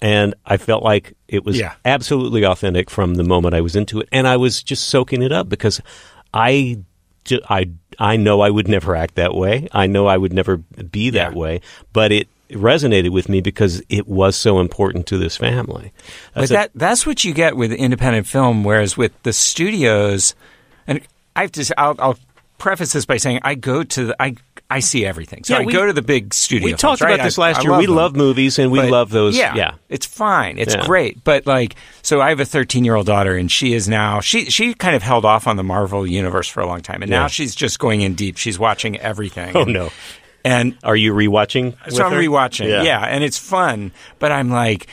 and 0.00 0.34
I 0.46 0.56
felt 0.56 0.82
like 0.82 1.14
it 1.26 1.44
was 1.44 1.58
yeah. 1.58 1.74
absolutely 1.84 2.44
authentic 2.44 2.90
from 2.90 3.14
the 3.14 3.24
moment 3.24 3.54
I 3.54 3.60
was 3.60 3.76
into 3.76 4.00
it, 4.00 4.08
and 4.12 4.26
I 4.26 4.36
was 4.36 4.62
just 4.62 4.88
soaking 4.88 5.22
it 5.22 5.32
up 5.32 5.48
because 5.48 5.80
I, 6.32 6.78
I, 7.48 7.70
I 7.98 8.16
know 8.16 8.40
I 8.40 8.50
would 8.50 8.68
never 8.68 8.94
act 8.94 9.16
that 9.16 9.34
way. 9.34 9.68
I 9.72 9.86
know 9.86 10.06
I 10.06 10.16
would 10.16 10.32
never 10.32 10.58
be 10.58 11.10
that 11.10 11.32
yeah. 11.32 11.38
way, 11.38 11.60
but 11.92 12.12
it 12.12 12.28
resonated 12.50 13.10
with 13.10 13.28
me 13.28 13.40
because 13.40 13.82
it 13.88 14.08
was 14.08 14.36
so 14.36 14.60
important 14.60 15.06
to 15.08 15.18
this 15.18 15.36
family. 15.36 15.92
But 16.34 16.40
That's 16.40 16.50
a- 16.50 16.54
that 16.54 16.70
that's 16.74 17.06
what 17.06 17.24
you 17.24 17.34
get 17.34 17.56
with 17.56 17.72
independent 17.72 18.26
film, 18.26 18.64
whereas 18.64 18.96
with 18.96 19.12
the 19.22 19.32
studios, 19.32 20.34
and 20.86 21.00
I 21.36 21.42
have 21.42 21.52
to, 21.52 21.80
I'll, 21.80 21.96
I'll 21.98 22.18
preface 22.58 22.92
this 22.92 23.06
by 23.06 23.16
saying 23.16 23.40
I 23.42 23.54
go 23.54 23.84
to 23.84 24.06
the, 24.06 24.22
I 24.22 24.36
I 24.70 24.80
see 24.80 25.06
everything. 25.06 25.44
So 25.44 25.54
Yeah, 25.54 25.60
I 25.60 25.64
we- 25.64 25.72
go 25.72 25.86
to 25.86 25.92
the 25.94 26.02
big 26.02 26.34
studio. 26.34 26.64
we 26.66 26.70
films, 26.72 26.80
talked 26.82 27.00
right? 27.00 27.14
about 27.14 27.24
this 27.24 27.38
I- 27.38 27.42
last 27.42 27.60
I 27.60 27.62
year. 27.62 27.78
we 27.78 27.86
them. 27.86 27.94
love 27.94 28.14
movies 28.16 28.58
and 28.58 28.70
we 28.70 28.80
But, 28.80 28.90
love 28.90 29.08
those. 29.10 29.34
Yeah, 29.36 29.54
yeah. 29.54 29.70
it's 29.88 30.04
fine. 30.04 30.58
It's 30.58 30.74
Yeah. 30.74 30.84
great. 30.84 31.24
But 31.24 31.46
like, 31.46 31.74
so 32.02 32.20
I 32.20 32.28
have 32.28 32.40
a 32.40 32.44
13 32.44 32.84
year 32.84 32.94
old 32.94 33.06
daughter, 33.06 33.34
and 33.34 33.50
she 33.50 33.72
is 33.72 33.88
now 33.88 34.20
she 34.20 34.46
she 34.50 34.74
kind 34.74 34.94
of 34.94 35.02
held 35.02 35.24
off 35.24 35.46
on 35.46 35.56
the 35.56 35.64
Marvel 35.64 36.06
universe 36.06 36.48
for 36.48 36.60
a 36.60 36.66
long 36.66 36.82
time, 36.82 37.00
and 37.02 37.10
Yeah. 37.10 37.20
now 37.20 37.26
she's 37.28 37.54
just 37.54 37.78
going 37.78 38.02
in 38.02 38.14
deep. 38.14 38.36
She's 38.36 38.58
watching 38.58 38.98
everything. 38.98 39.52
Oh 39.56 39.62
and, 39.62 39.72
no. 39.72 39.90
And 40.44 40.76
Are 40.84 40.96
you 40.96 41.14
rewatching? 41.14 41.74
so 41.90 42.04
I'm 42.04 42.12
her? 42.12 42.18
rewatching. 42.20 42.68
Yeah. 42.84 43.00
and 43.00 43.24
it's 43.24 43.38
fun. 43.38 43.90
But 44.18 44.32
I'm 44.32 44.50
like, 44.50 44.86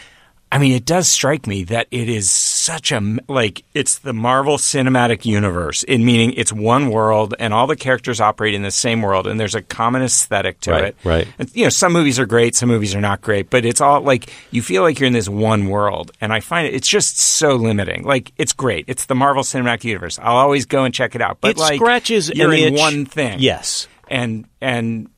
I 0.52 0.58
mean, 0.58 0.72
it 0.72 0.86
does 0.86 1.08
strike 1.10 1.48
me 1.48 1.66
that 1.66 1.88
it 1.92 2.08
is 2.08 2.30
such 2.66 2.92
a 2.92 3.18
like 3.28 3.64
it's 3.74 4.00
the 4.00 4.14
Marvel 4.14 4.58
Cinematic 4.58 5.26
Universe. 5.26 5.84
In 5.84 6.04
meaning, 6.06 6.34
it's 6.34 6.52
one 6.52 6.90
world, 6.90 7.34
and 7.40 7.54
all 7.54 7.68
the 7.68 7.76
characters 7.76 8.20
operate 8.20 8.54
in 8.54 8.62
the 8.64 8.72
same 8.72 9.02
world, 9.02 9.28
and 9.28 9.40
there's 9.40 9.56
a 9.56 9.62
common 9.62 10.02
aesthetic 10.02 10.60
to 10.62 10.72
Right, 10.72 10.84
it. 10.86 10.96
right. 11.04 11.28
And, 11.40 11.50
you 11.56 11.64
know, 11.64 11.70
some 11.70 11.94
movies 11.94 12.20
are 12.20 12.26
great, 12.26 12.56
some 12.56 12.70
movies 12.70 12.96
are 12.96 13.02
not 13.02 13.22
great, 13.22 13.50
but 13.50 13.66
it's 13.66 13.82
all 13.82 14.02
like 14.02 14.30
you 14.52 14.62
feel 14.62 14.84
like 14.84 15.00
you're 15.00 15.08
in 15.08 15.14
this 15.14 15.30
one 15.30 15.68
world, 15.68 16.12
and 16.20 16.34
I 16.34 16.40
find 16.40 16.68
it 16.68 16.74
it's 16.74 16.88
just 16.88 17.20
so 17.20 17.56
limiting. 17.56 18.04
Like 18.04 18.32
it's 18.38 18.54
great. 18.54 18.86
It's 18.88 19.06
the 19.06 19.16
Marvel 19.16 19.44
Cinematic 19.44 19.84
Universe. 19.84 20.20
I'll 20.22 20.38
always 20.38 20.66
go 20.66 20.84
and 20.84 20.94
check 20.94 21.16
it 21.16 21.22
out. 21.22 21.38
But 21.42 21.52
it 21.52 21.58
like 21.58 21.76
scratches 21.78 22.30
you're 22.30 22.54
in 22.54 22.74
itch. 22.74 22.80
one 22.80 23.06
thing 23.06 23.40
Yes. 23.40 23.88
and 24.08 24.46
and 24.62 25.10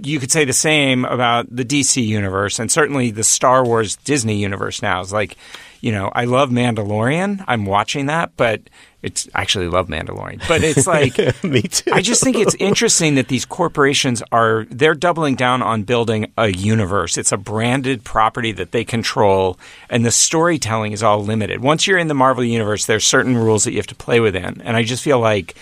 you 0.00 0.20
could 0.20 0.30
say 0.30 0.44
the 0.44 0.52
same 0.52 1.04
about 1.04 1.46
the 1.50 1.64
DC 1.64 2.06
universe 2.06 2.60
and 2.60 2.70
certainly 2.70 3.10
the 3.10 3.24
Star 3.24 3.64
Wars 3.64 3.96
Disney 3.96 4.38
universe 4.38 4.80
now. 4.80 5.00
Is 5.00 5.12
like, 5.12 5.36
you 5.80 5.92
know, 5.92 6.10
I 6.14 6.24
love 6.24 6.50
Mandalorian. 6.50 7.44
I'm 7.46 7.64
watching 7.64 8.06
that, 8.06 8.32
but 8.36 8.62
it's 9.02 9.28
I 9.34 9.42
actually 9.42 9.68
love 9.68 9.86
Mandalorian. 9.88 10.46
But 10.48 10.64
it's 10.64 10.86
like 10.88 11.16
Me 11.44 11.62
too. 11.62 11.92
I 11.92 12.02
just 12.02 12.22
think 12.22 12.36
it's 12.36 12.56
interesting 12.56 13.14
that 13.14 13.28
these 13.28 13.44
corporations 13.44 14.22
are 14.32 14.66
they're 14.70 14.94
doubling 14.94 15.36
down 15.36 15.62
on 15.62 15.84
building 15.84 16.32
a 16.36 16.48
universe. 16.48 17.16
It's 17.16 17.32
a 17.32 17.36
branded 17.36 18.02
property 18.02 18.52
that 18.52 18.72
they 18.72 18.84
control 18.84 19.58
and 19.88 20.04
the 20.04 20.10
storytelling 20.10 20.92
is 20.92 21.02
all 21.02 21.22
limited. 21.22 21.60
Once 21.60 21.86
you're 21.86 21.98
in 21.98 22.08
the 22.08 22.14
Marvel 22.14 22.44
universe, 22.44 22.86
there's 22.86 23.06
certain 23.06 23.36
rules 23.36 23.64
that 23.64 23.72
you 23.72 23.78
have 23.78 23.86
to 23.88 23.94
play 23.94 24.18
within. 24.20 24.60
And 24.62 24.76
I 24.76 24.82
just 24.82 25.04
feel 25.04 25.20
like 25.20 25.56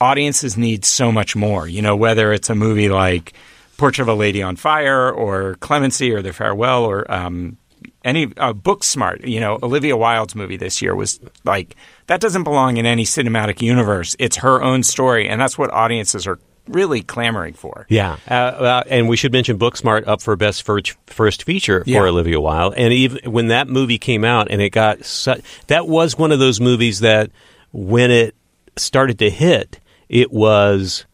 audiences 0.00 0.56
need 0.56 0.84
so 0.84 1.12
much 1.12 1.36
more. 1.36 1.68
You 1.68 1.82
know, 1.82 1.94
whether 1.94 2.32
it's 2.32 2.50
a 2.50 2.54
movie 2.54 2.88
like 2.88 3.32
Portrait 3.76 4.04
of 4.04 4.08
a 4.08 4.14
Lady 4.14 4.42
on 4.42 4.56
Fire 4.56 5.10
or 5.10 5.54
Clemency 5.56 6.12
or 6.12 6.22
The 6.22 6.32
Farewell 6.32 6.84
or 6.84 7.10
um, 7.12 7.58
any 8.06 8.24
uh, 8.38 8.54
Booksmart. 8.54 9.26
You 9.26 9.40
know, 9.40 9.58
Olivia 9.62 9.96
Wilde's 9.96 10.34
movie 10.34 10.56
this 10.56 10.80
year 10.80 10.94
was 10.94 11.20
like 11.44 11.76
that 12.06 12.20
doesn't 12.20 12.44
belong 12.44 12.78
in 12.78 12.86
any 12.86 13.04
cinematic 13.04 13.60
universe. 13.60 14.16
It's 14.18 14.36
her 14.36 14.62
own 14.62 14.82
story, 14.82 15.28
and 15.28 15.38
that's 15.40 15.58
what 15.58 15.70
audiences 15.72 16.26
are 16.26 16.38
really 16.68 17.00
clamoring 17.02 17.54
for. 17.54 17.86
Yeah, 17.88 18.16
uh, 18.28 18.34
uh, 18.34 18.82
and 18.88 19.08
we 19.08 19.16
should 19.16 19.32
mention 19.32 19.58
Booksmart 19.58 20.08
up 20.08 20.20
for 20.20 20.34
best 20.36 20.62
first, 20.64 20.94
first 21.06 21.44
feature 21.44 21.84
for 21.84 21.90
Yeah. 21.90 22.00
Olivia 22.02 22.40
Wilde. 22.40 22.74
And 22.76 22.92
even 22.92 23.30
when 23.30 23.48
that 23.48 23.68
movie 23.68 23.98
came 23.98 24.24
out, 24.24 24.48
and 24.50 24.60
it 24.62 24.70
got 24.70 25.04
su- 25.04 25.40
that 25.68 25.86
was 25.86 26.18
one 26.18 26.32
of 26.32 26.38
those 26.38 26.60
movies 26.60 27.00
that 27.00 27.30
when 27.72 28.10
it 28.10 28.34
started 28.76 29.18
to 29.20 29.30
hit, 29.30 29.78
it 30.08 30.32
was 30.32 31.04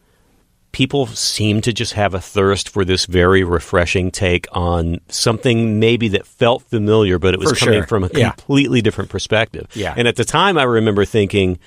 people 0.73 1.05
seemed 1.07 1.63
to 1.63 1.71
just 1.71 1.93
have 1.93 2.13
a 2.13 2.19
thirst 2.19 2.67
for 2.67 2.83
this 2.83 3.05
very 3.05 3.43
refreshing 3.43 4.11
take 4.11 4.45
on 4.51 4.99
something 5.07 5.79
maybe 5.79 6.09
that 6.09 6.27
felt 6.27 6.63
familiar, 6.63 7.17
but 7.17 7.33
it 7.33 7.39
was 7.39 7.51
For 7.51 7.55
coming 7.55 7.79
sure. 7.81 7.87
from 7.87 8.03
a 8.03 8.09
Yeah. 8.13 8.31
completely 8.31 8.81
different 8.81 9.09
perspective. 9.09 9.67
Yeah. 9.75 9.93
And 9.95 10.07
at 10.07 10.17
the 10.17 10.25
time, 10.25 10.57
I 10.57 10.63
remember 10.63 11.05
thinking, 11.05 11.59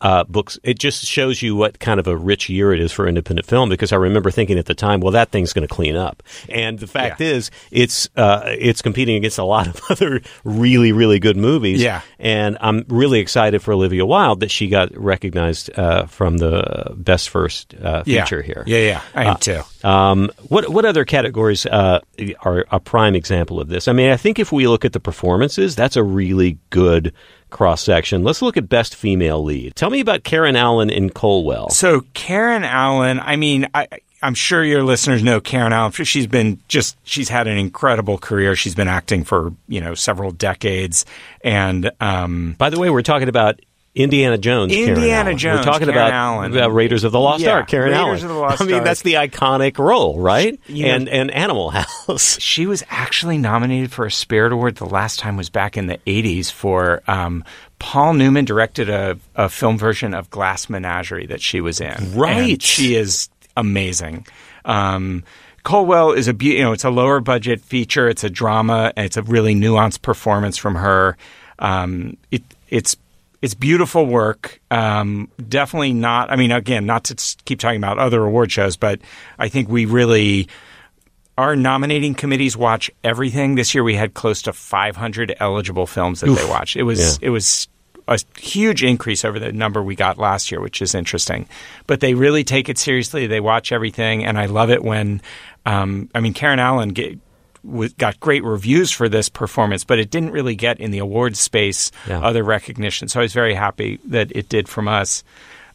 uh, 0.00 0.24
books. 0.24 0.58
It 0.62 0.78
just 0.78 1.04
shows 1.04 1.42
you 1.42 1.56
what 1.56 1.78
kind 1.80 1.98
of 1.98 2.06
a 2.06 2.16
rich 2.16 2.48
year 2.48 2.72
it 2.72 2.80
is 2.80 2.92
for 2.92 3.08
independent 3.08 3.46
film 3.46 3.68
because 3.68 3.92
I 3.92 3.96
remember 3.96 4.30
thinking 4.30 4.58
at 4.58 4.66
the 4.66 4.74
time, 4.74 5.00
well, 5.00 5.12
that 5.12 5.30
thing's 5.30 5.52
going 5.52 5.66
to 5.66 5.72
clean 5.74 5.96
up. 5.96 6.22
And 6.48 6.78
the 6.78 6.86
fact 6.86 7.20
Yeah. 7.20 7.28
is, 7.34 7.50
it's 7.70 8.08
uh, 8.16 8.42
it's 8.58 8.82
competing 8.82 9.16
against 9.16 9.38
a 9.38 9.44
lot 9.44 9.66
of 9.66 9.80
other 9.90 10.20
really 10.44 10.92
really 10.92 11.18
good 11.18 11.36
movies. 11.36 11.82
Yeah. 11.82 12.02
And 12.18 12.56
I'm 12.60 12.84
really 12.88 13.18
excited 13.20 13.60
for 13.62 13.72
Olivia 13.72 14.06
Wilde 14.06 14.40
that 14.40 14.50
she 14.50 14.68
got 14.68 14.96
recognized 14.96 15.70
uh, 15.78 16.06
from 16.06 16.38
the 16.38 16.92
best 16.96 17.28
first 17.28 17.74
uh, 17.82 18.02
Yeah. 18.06 18.24
feature 18.24 18.42
here. 18.42 18.64
Yeah, 18.66 18.78
yeah, 18.78 19.02
I 19.14 19.24
am 19.24 19.36
too. 19.38 19.60
Um, 19.84 20.30
what 20.48 20.68
what 20.68 20.84
other 20.84 21.04
categories 21.04 21.66
uh, 21.66 22.00
are 22.42 22.66
a 22.70 22.78
prime 22.80 23.14
example 23.14 23.60
of 23.60 23.68
this? 23.68 23.88
I 23.88 23.92
mean, 23.92 24.10
I 24.10 24.16
think 24.16 24.38
if 24.38 24.52
we 24.52 24.66
look 24.68 24.84
at 24.84 24.92
the 24.92 25.00
performances, 25.00 25.74
that's 25.76 25.96
a 25.96 26.02
really 26.02 26.58
good 26.70 27.12
cross 27.50 27.82
section. 27.82 28.22
Let's 28.24 28.42
look 28.42 28.56
at 28.56 28.68
best 28.68 28.94
female 28.94 29.42
lead. 29.42 29.74
Tell 29.76 29.90
me 29.90 30.00
about 30.00 30.24
Karen 30.24 30.56
Allen 30.56 30.90
in 30.90 31.10
Colewell. 31.10 31.70
So 31.70 32.02
Karen 32.14 32.64
Allen, 32.64 33.20
I 33.20 33.36
mean, 33.36 33.68
I, 33.74 33.88
I'm 34.22 34.34
sure 34.34 34.64
your 34.64 34.82
listeners 34.82 35.22
know 35.22 35.40
Karen 35.40 35.72
Allen. 35.72 35.92
She's 35.92 36.26
been 36.26 36.60
just 36.68 36.96
she's 37.04 37.28
had 37.28 37.46
an 37.46 37.56
incredible 37.56 38.18
career. 38.18 38.56
She's 38.56 38.74
been 38.74 38.88
acting 38.88 39.24
for 39.24 39.52
you 39.68 39.80
know 39.80 39.94
several 39.94 40.32
decades, 40.32 41.04
and 41.42 41.90
um, 42.00 42.54
By 42.58 42.70
the 42.70 42.78
way, 42.78 42.90
we're 42.90 43.02
talking 43.02 43.28
about 43.28 43.60
Indiana 43.94 44.38
Jones. 44.38 44.72
Indiana. 44.72 45.34
Jones, 45.34 45.58
We're 45.60 45.64
talking 45.72 45.88
Karen 45.88 46.08
about, 46.08 46.12
Allen. 46.12 46.72
Raiders 46.72 47.02
of 47.04 47.10
the 47.12 47.18
Lost 47.18 47.42
Yeah, 47.42 47.52
Ark. 47.54 47.68
Karen 47.68 47.90
Raiders 47.90 47.98
Allen. 48.00 48.14
of 48.22 48.28
the 48.28 48.34
Lost 48.34 48.62
I 48.62 48.64
mean, 48.66 48.74
Ark. 48.76 48.84
that's 48.84 49.02
the 49.02 49.14
iconic 49.14 49.78
role, 49.78 50.20
right? 50.20 50.58
You 50.66 50.86
know- 50.86 50.94
and 50.94 51.08
and 51.08 51.30
Animal 51.32 51.70
House. 51.70 52.38
she 52.40 52.66
was 52.66 52.84
actually 52.90 53.38
nominated 53.38 53.90
for 53.90 54.06
a 54.06 54.10
Spirit 54.10 54.52
Award. 54.52 54.76
The 54.76 54.86
last 54.86 55.18
time 55.18 55.36
was 55.36 55.50
back 55.50 55.76
in 55.76 55.86
the 55.88 55.98
'80s 56.06 56.52
for 56.52 57.02
um, 57.08 57.44
Paul 57.80 58.14
Newman 58.14 58.44
directed 58.44 58.88
a, 58.88 59.18
a 59.34 59.48
film 59.48 59.78
version 59.78 60.14
of 60.14 60.30
Glass 60.30 60.68
Menagerie 60.68 61.26
that 61.26 61.40
she 61.40 61.60
was 61.60 61.80
in. 61.80 62.14
Right. 62.14 62.52
And 62.52 62.62
she 62.62 62.94
is 62.94 63.28
amazing. 63.56 64.26
Um, 64.64 65.24
Colewell 65.64 66.16
is 66.16 66.28
a 66.28 66.34
beau- 66.34 66.46
you 66.46 66.62
know 66.62 66.72
it's 66.72 66.84
a 66.84 66.90
lower 66.90 67.20
budget 67.20 67.60
feature. 67.62 68.08
It's 68.08 68.22
a 68.22 68.30
drama. 68.30 68.92
And 68.96 69.06
it's 69.06 69.16
a 69.16 69.22
really 69.22 69.54
nuanced 69.54 70.02
performance 70.02 70.56
from 70.56 70.76
her. 70.76 71.16
Um, 71.58 72.16
it 72.30 72.42
it's 72.68 72.96
it's 73.40 73.54
beautiful 73.54 74.06
work. 74.06 74.60
Um, 74.70 75.30
definitely 75.48 75.92
not. 75.92 76.30
I 76.30 76.36
mean, 76.36 76.50
again, 76.50 76.86
not 76.86 77.04
to 77.04 77.36
keep 77.44 77.60
talking 77.60 77.78
about 77.78 77.98
other 77.98 78.24
award 78.24 78.50
shows, 78.50 78.76
but 78.76 79.00
I 79.38 79.48
think 79.48 79.68
we 79.68 79.84
really 79.84 80.48
our 81.38 81.54
nominating 81.54 82.14
committees 82.14 82.56
watch 82.56 82.90
everything. 83.04 83.54
This 83.54 83.72
year 83.72 83.84
we 83.84 83.94
had 83.94 84.12
close 84.12 84.42
to 84.42 84.52
500 84.52 85.36
eligible 85.38 85.86
films 85.86 86.20
that 86.20 86.26
they 86.26 86.48
watched. 86.48 86.76
It 86.76 86.82
was 86.82 87.18
it 87.22 87.30
was 87.30 87.68
a 88.08 88.18
huge 88.38 88.82
increase 88.82 89.24
over 89.24 89.38
the 89.38 89.52
number 89.52 89.82
we 89.82 89.94
got 89.94 90.18
last 90.18 90.50
year, 90.50 90.60
which 90.60 90.82
is 90.82 90.94
interesting. 90.94 91.46
But 91.86 92.00
they 92.00 92.14
really 92.14 92.42
take 92.42 92.68
it 92.68 92.76
seriously. 92.76 93.28
They 93.28 93.38
watch 93.38 93.70
everything, 93.70 94.24
and 94.24 94.38
I 94.38 94.46
love 94.46 94.70
it 94.70 94.82
when 94.82 95.22
um, 95.64 96.10
I 96.14 96.20
mean 96.20 96.34
Karen 96.34 96.58
Allen 96.58 96.88
get, 96.88 97.18
got 97.98 98.18
great 98.20 98.44
reviews 98.44 98.90
for 98.90 99.08
this 99.08 99.28
performance, 99.28 99.84
but 99.84 99.98
it 99.98 100.10
didn't 100.10 100.30
really 100.30 100.54
get 100.54 100.80
in 100.80 100.90
the 100.90 100.98
awards 100.98 101.40
space 101.40 101.90
Yeah. 102.06 102.20
other 102.20 102.42
recognition. 102.42 103.08
So 103.08 103.20
I 103.20 103.22
was 103.24 103.32
very 103.32 103.54
happy 103.54 103.98
that 104.06 104.30
it 104.34 104.48
did 104.48 104.68
from 104.68 104.88
us. 104.88 105.24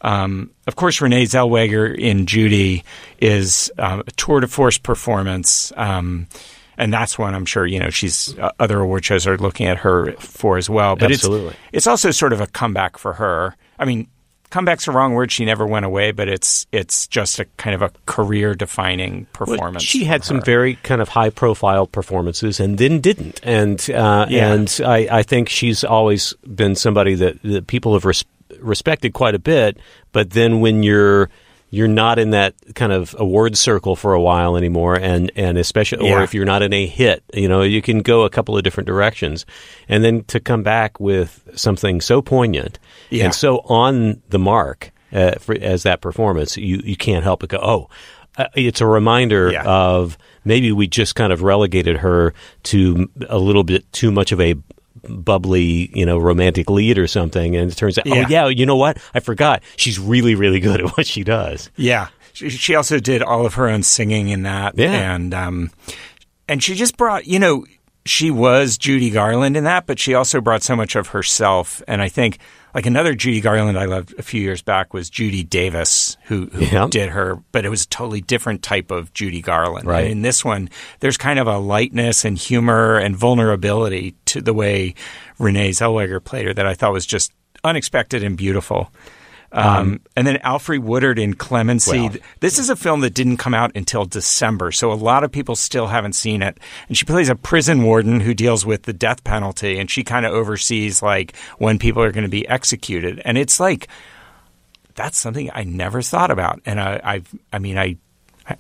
Um, 0.02 0.50
of 0.68 0.76
course, 0.76 1.00
Renee 1.00 1.24
Zellweger 1.24 1.98
in 1.98 2.26
Judy 2.26 2.84
is 3.20 3.72
um, 3.78 4.04
a 4.06 4.12
tour 4.12 4.42
de 4.42 4.48
force 4.48 4.78
performance, 4.78 5.72
um, 5.78 6.28
and 6.78 6.92
that's 6.92 7.18
one 7.18 7.34
I'm 7.34 7.46
sure 7.46 7.66
you 7.66 7.80
know 7.80 7.90
she's 7.90 8.38
uh, 8.38 8.52
other 8.60 8.80
award 8.82 9.06
shows 9.06 9.26
are 9.28 9.38
looking 9.38 9.66
at 9.68 9.78
her 9.78 10.12
for 10.20 10.58
as 10.58 10.70
well. 10.70 10.96
But 10.98 11.12
Absolutely. 11.12 11.50
it's 11.50 11.58
it's 11.72 11.88
also 11.88 12.12
sort 12.12 12.34
of 12.34 12.42
a 12.42 12.48
comeback 12.48 12.98
for 12.98 13.14
her. 13.14 13.56
I 13.80 13.86
mean, 13.86 14.08
comeback's 14.54 14.86
the 14.86 14.92
wrong 14.92 15.14
word. 15.16 15.32
She 15.32 15.46
never 15.46 15.66
went 15.66 15.84
away, 15.86 16.12
but 16.12 16.28
it's 16.30 16.68
it's 16.72 17.08
just 17.08 17.40
a 17.40 17.46
kind 17.58 17.74
of 17.74 17.82
a 17.82 17.92
career 18.06 18.54
defining 18.54 19.26
Well, 19.40 19.48
performance. 19.48 19.84
she 19.84 20.00
from 20.00 20.08
had 20.08 20.24
some 20.24 20.42
very 20.42 20.76
kind 20.76 21.02
of 21.02 21.10
high 21.10 21.32
profile 21.32 21.88
performances 21.88 22.60
and 22.60 22.78
then 22.78 23.02
didn't. 23.02 23.40
And 23.44 23.80
uh, 23.90 24.28
Yeah. 24.30 24.54
and 24.54 24.80
I, 24.86 25.08
I 25.12 25.24
think 25.24 25.50
she's 25.50 25.84
always 25.84 26.34
been 26.46 26.76
somebody 26.76 27.16
that, 27.16 27.42
that 27.42 27.66
people 27.68 27.94
have 27.94 28.06
res- 28.06 28.26
respected 28.60 29.14
quite 29.14 29.34
a 29.34 29.40
bit. 29.40 29.78
But 30.12 30.30
then 30.30 30.60
when 30.60 30.84
you're 30.84 31.30
you're 31.74 31.88
not 31.88 32.20
in 32.20 32.30
that 32.30 32.54
kind 32.76 32.92
of 32.92 33.16
award 33.18 33.58
circle 33.58 33.96
for 33.96 34.14
a 34.14 34.22
while 34.22 34.56
anymore, 34.56 34.94
and 34.96 35.32
and 35.36 35.58
especially 35.58 36.12
or 36.12 36.22
if 36.22 36.32
you're 36.34 36.46
not 36.46 36.62
in 36.62 36.72
a 36.72 36.86
hit, 36.86 37.24
you 37.34 37.48
know, 37.48 37.64
you 37.64 37.82
can 37.82 38.00
go 38.00 38.24
a 38.26 38.30
couple 38.30 38.56
of 38.56 38.64
different 38.64 38.86
directions, 38.86 39.46
and 39.90 40.04
then 40.04 40.24
to 40.26 40.40
come 40.40 40.62
back 40.62 41.00
with 41.00 41.42
something 41.56 42.00
so 42.00 42.22
poignant 42.22 42.78
Yeah. 43.10 43.26
and 43.26 43.34
so 43.34 43.58
on 43.66 44.22
the 44.30 44.38
mark 44.38 44.92
uh, 45.12 45.32
for, 45.40 45.56
as 45.60 45.82
that 45.84 46.00
performance, 46.02 46.58
you 46.58 46.80
you 46.86 46.96
can't 46.96 47.24
help 47.24 47.40
but 47.40 47.50
go, 47.50 47.60
oh. 47.62 47.90
Uh, 48.36 48.48
it's 48.56 48.82
a 48.82 48.88
reminder 48.88 49.52
Yeah. 49.52 49.64
of 49.64 50.18
maybe 50.44 50.72
we 50.72 50.88
just 50.88 51.14
kind 51.16 51.32
of 51.32 51.44
relegated 51.44 51.98
her 51.98 52.34
to 52.64 53.08
a 53.30 53.38
little 53.38 53.64
bit 53.64 53.84
too 53.94 54.12
much 54.12 54.32
of 54.32 54.42
a 54.42 54.56
bubbly, 55.08 55.92
you 55.98 56.06
know, 56.06 56.18
romantic 56.18 56.70
lead 56.70 56.98
or 56.98 57.08
something. 57.08 57.56
And 57.56 57.72
it 57.72 57.76
turns 57.76 57.98
out, 57.98 58.06
Yeah. 58.06 58.26
oh 58.26 58.30
yeah, 58.30 58.48
you 58.48 58.66
know 58.66 58.76
what? 58.76 58.98
I 59.14 59.20
forgot. 59.20 59.64
She's 59.76 60.00
really, 60.00 60.36
really 60.36 60.60
good 60.60 60.82
at 60.82 60.98
what 60.98 61.06
she 61.08 61.24
does. 61.24 61.70
Yeah. 61.76 62.08
She, 62.34 62.50
she 62.50 62.76
also 62.76 63.00
did 63.00 63.22
all 63.22 63.46
of 63.46 63.54
her 63.56 63.68
own 63.70 63.84
singing 63.84 64.30
in 64.30 64.44
that. 64.44 64.78
Yeah. 64.78 65.14
And 65.16 65.34
um, 65.34 65.72
and 66.48 66.64
she 66.64 66.74
just 66.76 66.98
brought, 66.98 67.28
you 67.28 67.40
know, 67.40 67.66
she 68.06 68.30
was 68.32 68.78
Judy 68.78 69.10
Garland 69.10 69.56
in 69.56 69.64
that, 69.64 69.86
but 69.86 69.98
she 70.00 70.14
also 70.14 70.42
brought 70.42 70.64
so 70.64 70.76
much 70.76 70.96
of 70.96 71.08
herself. 71.08 71.82
And 71.88 72.02
I 72.02 72.10
think 72.10 72.38
like 72.76 72.86
another 72.86 73.14
Judy 73.16 73.40
Garland 73.40 73.78
I 73.78 73.86
loved 73.86 74.14
a 74.18 74.24
few 74.24 74.42
years 74.42 74.62
back 74.62 74.94
was 74.94 75.10
Judy 75.10 75.44
Davis, 75.44 76.18
who, 76.24 76.48
who 76.48 76.66
Yeah. 76.66 76.88
did 76.90 77.10
her, 77.10 77.42
but 77.52 77.66
it 77.66 77.70
was 77.70 77.84
a 77.84 77.88
totally 77.88 78.20
different 78.22 78.62
type 78.64 78.92
of 78.92 79.14
Judy 79.14 79.42
Garland. 79.42 79.88
Right. 79.88 80.04
And 80.04 80.12
in 80.12 80.22
this 80.22 80.44
one, 80.44 80.70
there's 81.00 81.18
kind 81.18 81.40
of 81.40 81.48
a 81.48 81.60
lightness 81.60 82.26
and 82.26 82.38
humor 82.38 82.98
and 82.98 83.16
vulnerability 83.16 84.16
to 84.26 84.42
the 84.42 84.54
way 84.54 84.96
Renee 85.40 85.70
Zellweger 85.70 86.22
played 86.24 86.48
her 86.48 86.54
that 86.54 86.66
I 86.66 86.74
thought 86.74 86.92
was 86.94 87.06
just 87.06 87.32
unexpected 87.64 88.24
and 88.24 88.36
beautiful. 88.36 88.92
Um, 89.54 90.02
and 90.16 90.26
then 90.26 90.38
Alfre 90.38 90.80
Woodard 90.80 91.20
in 91.20 91.36
Clemency. 91.36 92.10
Well- 92.10 92.16
this 92.40 92.58
is 92.58 92.70
a 92.70 92.76
film 92.76 93.02
that 93.02 93.14
didn't 93.14 93.38
come 93.38 93.54
out 93.54 93.72
until 93.76 94.04
December, 94.06 94.72
so 94.72 94.92
a 94.92 94.96
lot 94.96 95.24
of 95.24 95.32
people 95.32 95.56
still 95.56 95.88
haven't 95.88 96.14
seen 96.14 96.42
it. 96.42 96.58
And 96.88 96.98
she 96.98 97.06
plays 97.06 97.30
a 97.30 97.36
prison 97.36 97.84
warden 97.84 98.20
who 98.20 98.34
deals 98.34 98.66
with 98.66 98.84
the 98.84 98.94
death 98.94 99.24
penalty, 99.24 99.78
and 99.78 99.90
she 99.90 100.04
kind 100.04 100.26
of 100.26 100.34
oversees 100.34 101.04
like 101.04 101.36
when 101.60 101.78
people 101.78 102.02
are 102.02 102.12
going 102.12 102.24
to 102.26 102.30
be 102.30 102.48
executed. 102.48 103.22
And 103.24 103.38
it's 103.38 103.60
like 103.60 103.88
that's 104.96 105.18
something 105.18 105.50
I 105.54 105.64
never 105.64 106.02
thought 106.02 106.32
about. 106.32 106.62
And 106.66 106.80
I, 106.80 107.00
I've, 107.04 107.36
I 107.52 107.60
mean, 107.60 107.78
I. 107.78 107.98
I 108.48 108.58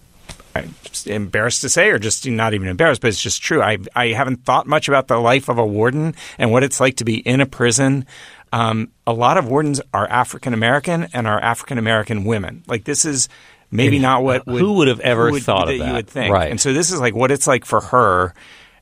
I'm 0.55 0.75
embarrassed 1.07 1.61
to 1.61 1.69
say, 1.69 1.89
or 1.89 1.97
just 1.97 2.27
not 2.27 2.53
even 2.53 2.67
embarrassed, 2.67 3.01
but 3.01 3.07
it's 3.07 3.21
just 3.21 3.41
true. 3.41 3.59
I 3.63 3.79
I 3.95 4.09
haven't 4.09 4.45
thought 4.45 4.67
much 4.67 4.87
about 4.87 5.07
the 5.07 5.17
life 5.17 5.49
of 5.49 5.57
a 5.57 5.65
warden 5.65 6.13
and 6.37 6.51
what 6.51 6.61
it's 6.61 6.79
like 6.79 6.97
to 6.97 7.05
be 7.05 7.17
in 7.17 7.41
a 7.41 7.47
prison. 7.47 8.05
Um, 8.53 8.91
a 9.07 9.13
lot 9.13 9.37
of 9.37 9.47
wardens 9.47 9.81
are 9.93 10.07
African 10.07 10.53
American 10.53 11.07
and 11.11 11.27
are 11.27 11.39
African 11.39 11.79
American 11.79 12.23
women. 12.23 12.63
Like 12.67 12.83
this 12.83 13.03
is 13.03 13.27
maybe 13.71 13.97
not 13.97 14.23
what 14.23 14.45
would, 14.45 14.61
who 14.61 14.73
would 14.73 14.87
have 14.87 14.99
ever 14.99 15.31
would- 15.31 15.41
thought 15.41 15.69
of 15.69 15.79
that 15.79 15.83
that? 15.83 15.87
you 15.87 15.93
would 15.93 16.07
think. 16.07 16.31
Right. 16.31 16.51
And 16.51 16.61
so 16.61 16.71
this 16.71 16.91
is 16.91 16.99
like 16.99 17.15
what 17.15 17.31
it's 17.31 17.47
like 17.47 17.65
for 17.65 17.81
her, 17.81 18.35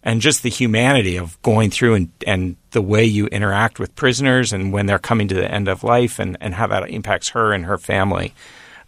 and 0.04 0.20
just 0.20 0.44
the 0.44 0.50
humanity 0.50 1.18
of 1.18 1.42
going 1.42 1.70
through 1.70 1.96
and 1.96 2.12
and 2.28 2.58
the 2.72 2.82
way 2.82 3.06
you 3.06 3.28
interact 3.28 3.80
with 3.80 3.96
prisoners 3.96 4.52
and 4.52 4.74
when 4.74 4.88
they're 4.88 5.00
coming 5.00 5.30
to 5.30 5.36
the 5.36 5.50
end 5.50 5.70
of 5.70 5.86
life 5.86 6.20
and 6.20 6.36
and 6.42 6.54
how 6.54 6.68
that 6.68 6.90
impacts 6.90 7.30
her 7.30 7.54
and 7.54 7.66
her 7.66 7.78
family. 7.78 8.34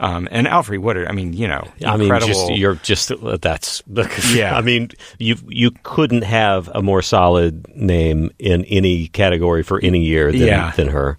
Um, 0.04 0.28
and 0.32 0.48
Alfre 0.48 0.78
Woodard, 0.80 1.08
I 1.08 1.14
mean, 1.14 1.32
you 1.34 1.48
know, 1.48 1.66
I 1.86 1.96
mean, 1.96 2.10
just 2.20 2.52
you're 2.52 2.76
just 2.76 3.12
that's 3.42 3.82
Yeah. 4.34 4.58
I 4.58 4.62
mean, 4.62 4.90
you 5.18 5.38
you 5.48 5.72
couldn't 5.84 6.24
have 6.24 6.68
a 6.76 6.82
more 6.82 7.02
solid 7.02 7.66
name 7.76 8.30
in 8.38 8.66
any 8.66 9.08
category 9.08 9.64
for 9.64 9.80
any 9.82 10.02
year 10.04 10.32
than, 10.32 10.42
Yeah. 10.42 10.72
than 10.72 10.90
her. 10.90 11.18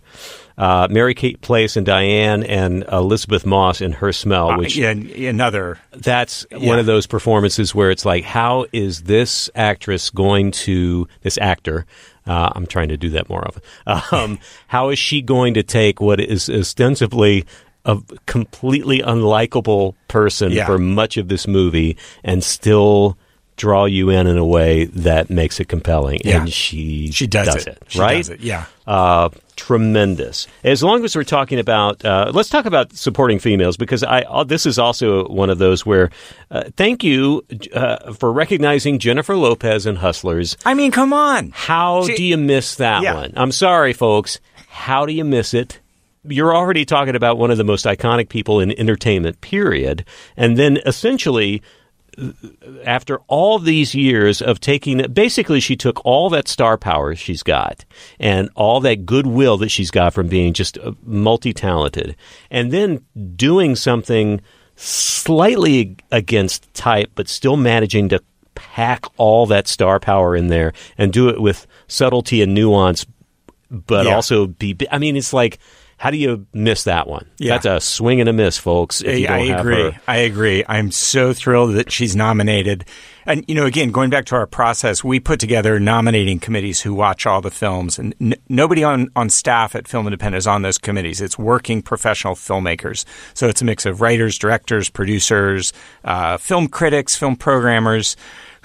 Uh, 0.56 0.86
Mary 0.88 1.14
Kay 1.14 1.34
Place 1.34 1.76
and 1.76 1.84
Diane 1.84 2.44
and 2.44 2.84
Elisabeth 2.92 3.44
Moss 3.44 3.80
in 3.80 3.90
Her 3.90 4.12
Smell, 4.12 4.50
Uh, 4.50 4.58
which 4.58 4.76
yeah, 4.76 4.90
another. 4.90 5.78
that's 5.96 6.46
Yeah. 6.52 6.58
one 6.68 6.78
of 6.78 6.86
those 6.86 7.08
performances 7.08 7.74
where 7.74 7.90
it's 7.90 8.04
like, 8.04 8.22
how 8.22 8.66
is 8.72 9.02
this 9.02 9.50
actress 9.56 10.10
going 10.10 10.52
to 10.52 11.08
this 11.22 11.38
actor? 11.38 11.86
Uh, 12.26 12.50
I'm 12.54 12.66
trying 12.66 12.88
to 12.88 12.96
do 12.96 13.10
that 13.10 13.28
more 13.28 13.44
often. 13.46 13.62
Um, 14.16 14.38
how 14.68 14.90
is 14.90 14.98
she 14.98 15.22
going 15.22 15.54
to 15.54 15.62
take 15.64 16.00
what 16.00 16.20
is 16.20 16.48
ostensibly 16.48 17.44
a 17.84 17.98
completely 18.26 19.00
unlikable 19.00 19.94
person 20.08 20.52
Yeah. 20.52 20.66
for 20.66 20.78
much 20.78 21.16
of 21.16 21.28
this 21.28 21.46
movie 21.46 21.96
and 22.22 22.42
still 22.42 23.16
draw 23.56 23.84
you 23.84 24.10
in 24.10 24.26
in 24.26 24.36
a 24.36 24.44
way 24.44 24.86
that 24.86 25.30
makes 25.30 25.60
it 25.60 25.68
compelling? 25.68 26.20
Yeah. 26.24 26.40
And 26.42 26.52
she 26.52 27.10
She 27.12 27.26
does, 27.26 27.66
it. 27.66 27.78
She 27.88 28.00
right? 28.00 28.16
does 28.16 28.30
it. 28.30 28.40
Yeah. 28.40 28.64
uh, 28.86 29.28
tremendous. 29.56 30.46
As 30.62 30.82
long 30.82 31.04
as 31.04 31.14
we're 31.16 31.24
talking 31.24 31.58
about, 31.58 32.04
uh, 32.04 32.30
let's 32.34 32.48
talk 32.48 32.66
about 32.66 32.92
supporting 32.94 33.38
females 33.38 33.76
because 33.76 34.02
I 34.02 34.20
uh, 34.22 34.44
this 34.44 34.66
is 34.66 34.78
also 34.78 35.26
one 35.28 35.50
of 35.50 35.58
those 35.58 35.86
where, 35.86 36.10
uh, 36.50 36.64
thank 36.76 37.02
you 37.04 37.44
uh, 37.72 38.12
for 38.14 38.32
recognizing 38.32 38.98
Jennifer 38.98 39.36
Lopez 39.36 39.86
in 39.86 39.96
Hustlers. 39.96 40.56
I 40.66 40.74
mean, 40.74 40.90
come 40.90 41.12
on. 41.12 41.50
How 41.54 42.04
She- 42.06 42.16
do 42.16 42.24
you 42.24 42.36
miss 42.36 42.74
that 42.76 43.02
Yeah. 43.02 43.14
one? 43.14 43.32
I'm 43.36 43.52
sorry, 43.52 43.92
folks. 43.92 44.38
How 44.68 45.06
do 45.06 45.12
you 45.12 45.24
miss 45.24 45.54
it? 45.54 45.80
You're 46.26 46.54
already 46.56 46.84
talking 46.84 47.14
about 47.16 47.38
one 47.38 47.50
of 47.50 47.58
the 47.58 47.64
most 47.64 47.84
iconic 47.84 48.28
people 48.28 48.60
in 48.60 48.72
entertainment, 48.78 49.40
period. 49.40 50.04
And 50.36 50.56
then 50.56 50.78
essentially, 50.86 51.62
after 52.84 53.18
all 53.26 53.58
these 53.58 53.94
years 53.94 54.40
of 54.40 54.60
taking 54.60 54.98
basically 55.12 55.58
she 55.58 55.74
took 55.74 56.00
all 56.04 56.30
that 56.30 56.46
star 56.46 56.78
power 56.78 57.12
she's 57.16 57.42
got 57.42 57.84
and 58.20 58.48
all 58.54 58.78
that 58.80 59.04
goodwill 59.04 59.56
that 59.56 59.68
she's 59.68 59.90
got 59.90 60.14
from 60.14 60.28
being 60.28 60.52
just 60.52 60.78
uh, 60.78 60.92
multi-talented 61.02 62.14
and 62.52 62.70
then 62.70 63.04
doing 63.34 63.74
something 63.74 64.40
slightly 64.76 65.96
against 66.12 66.72
type 66.74 67.10
but 67.16 67.26
still 67.28 67.56
managing 67.56 68.08
to 68.08 68.22
pack 68.54 69.06
all 69.16 69.46
that 69.46 69.66
star 69.66 69.98
power 69.98 70.36
in 70.36 70.46
there 70.46 70.72
and 70.96 71.12
do 71.12 71.28
it 71.28 71.40
with 71.40 71.66
subtlety 71.88 72.42
and 72.42 72.54
nuance 72.54 73.04
but 73.70 74.06
Yeah. 74.06 74.14
also 74.14 74.46
be 74.46 74.76
i 74.92 74.98
mean 74.98 75.16
it's 75.16 75.32
like 75.32 75.58
how 76.04 76.10
do 76.10 76.18
you 76.18 76.46
miss 76.52 76.84
that 76.84 77.08
one 77.08 77.24
Yeah. 77.38 77.54
that's 77.54 77.64
a 77.64 77.80
swing 77.80 78.20
and 78.20 78.28
a 78.28 78.32
miss 78.34 78.58
folks 78.58 79.00
if 79.00 79.18
you 79.20 79.26
I 79.26 79.38
don't 79.38 79.46
have 79.48 79.60
agree. 79.60 79.92
I 80.06 80.16
agree. 80.18 80.62
I'm 80.68 80.90
so 80.90 81.32
thrilled 81.32 81.76
that 81.76 81.90
she's 81.90 82.14
nominated. 82.14 82.84
And 83.24 83.42
you 83.48 83.54
know, 83.54 83.64
again, 83.64 83.90
going 83.90 84.10
back 84.10 84.26
to 84.26 84.34
our 84.34 84.46
process, 84.46 85.02
we 85.02 85.18
put 85.18 85.40
together 85.40 85.80
nominating 85.80 86.38
committees 86.40 86.82
who 86.82 86.92
watch 86.92 87.24
all 87.24 87.40
the 87.40 87.50
films, 87.50 87.98
and 87.98 88.14
n- 88.20 88.34
nobody 88.50 88.84
on 88.84 89.08
on 89.16 89.30
staff 89.30 89.74
at 89.74 89.88
Film 89.88 90.06
Independent 90.06 90.36
is 90.40 90.46
on 90.46 90.60
those 90.60 90.76
committees. 90.76 91.22
It's 91.22 91.38
working 91.38 91.80
professional 91.80 92.34
filmmakers. 92.34 93.06
So 93.32 93.48
it's 93.48 93.62
a 93.62 93.64
mix 93.64 93.86
of 93.86 94.02
writers, 94.02 94.36
directors, 94.38 94.90
producers, 94.90 95.72
uh, 96.04 96.36
film 96.36 96.68
critics, 96.68 97.16
film 97.16 97.36
programmers. 97.36 98.14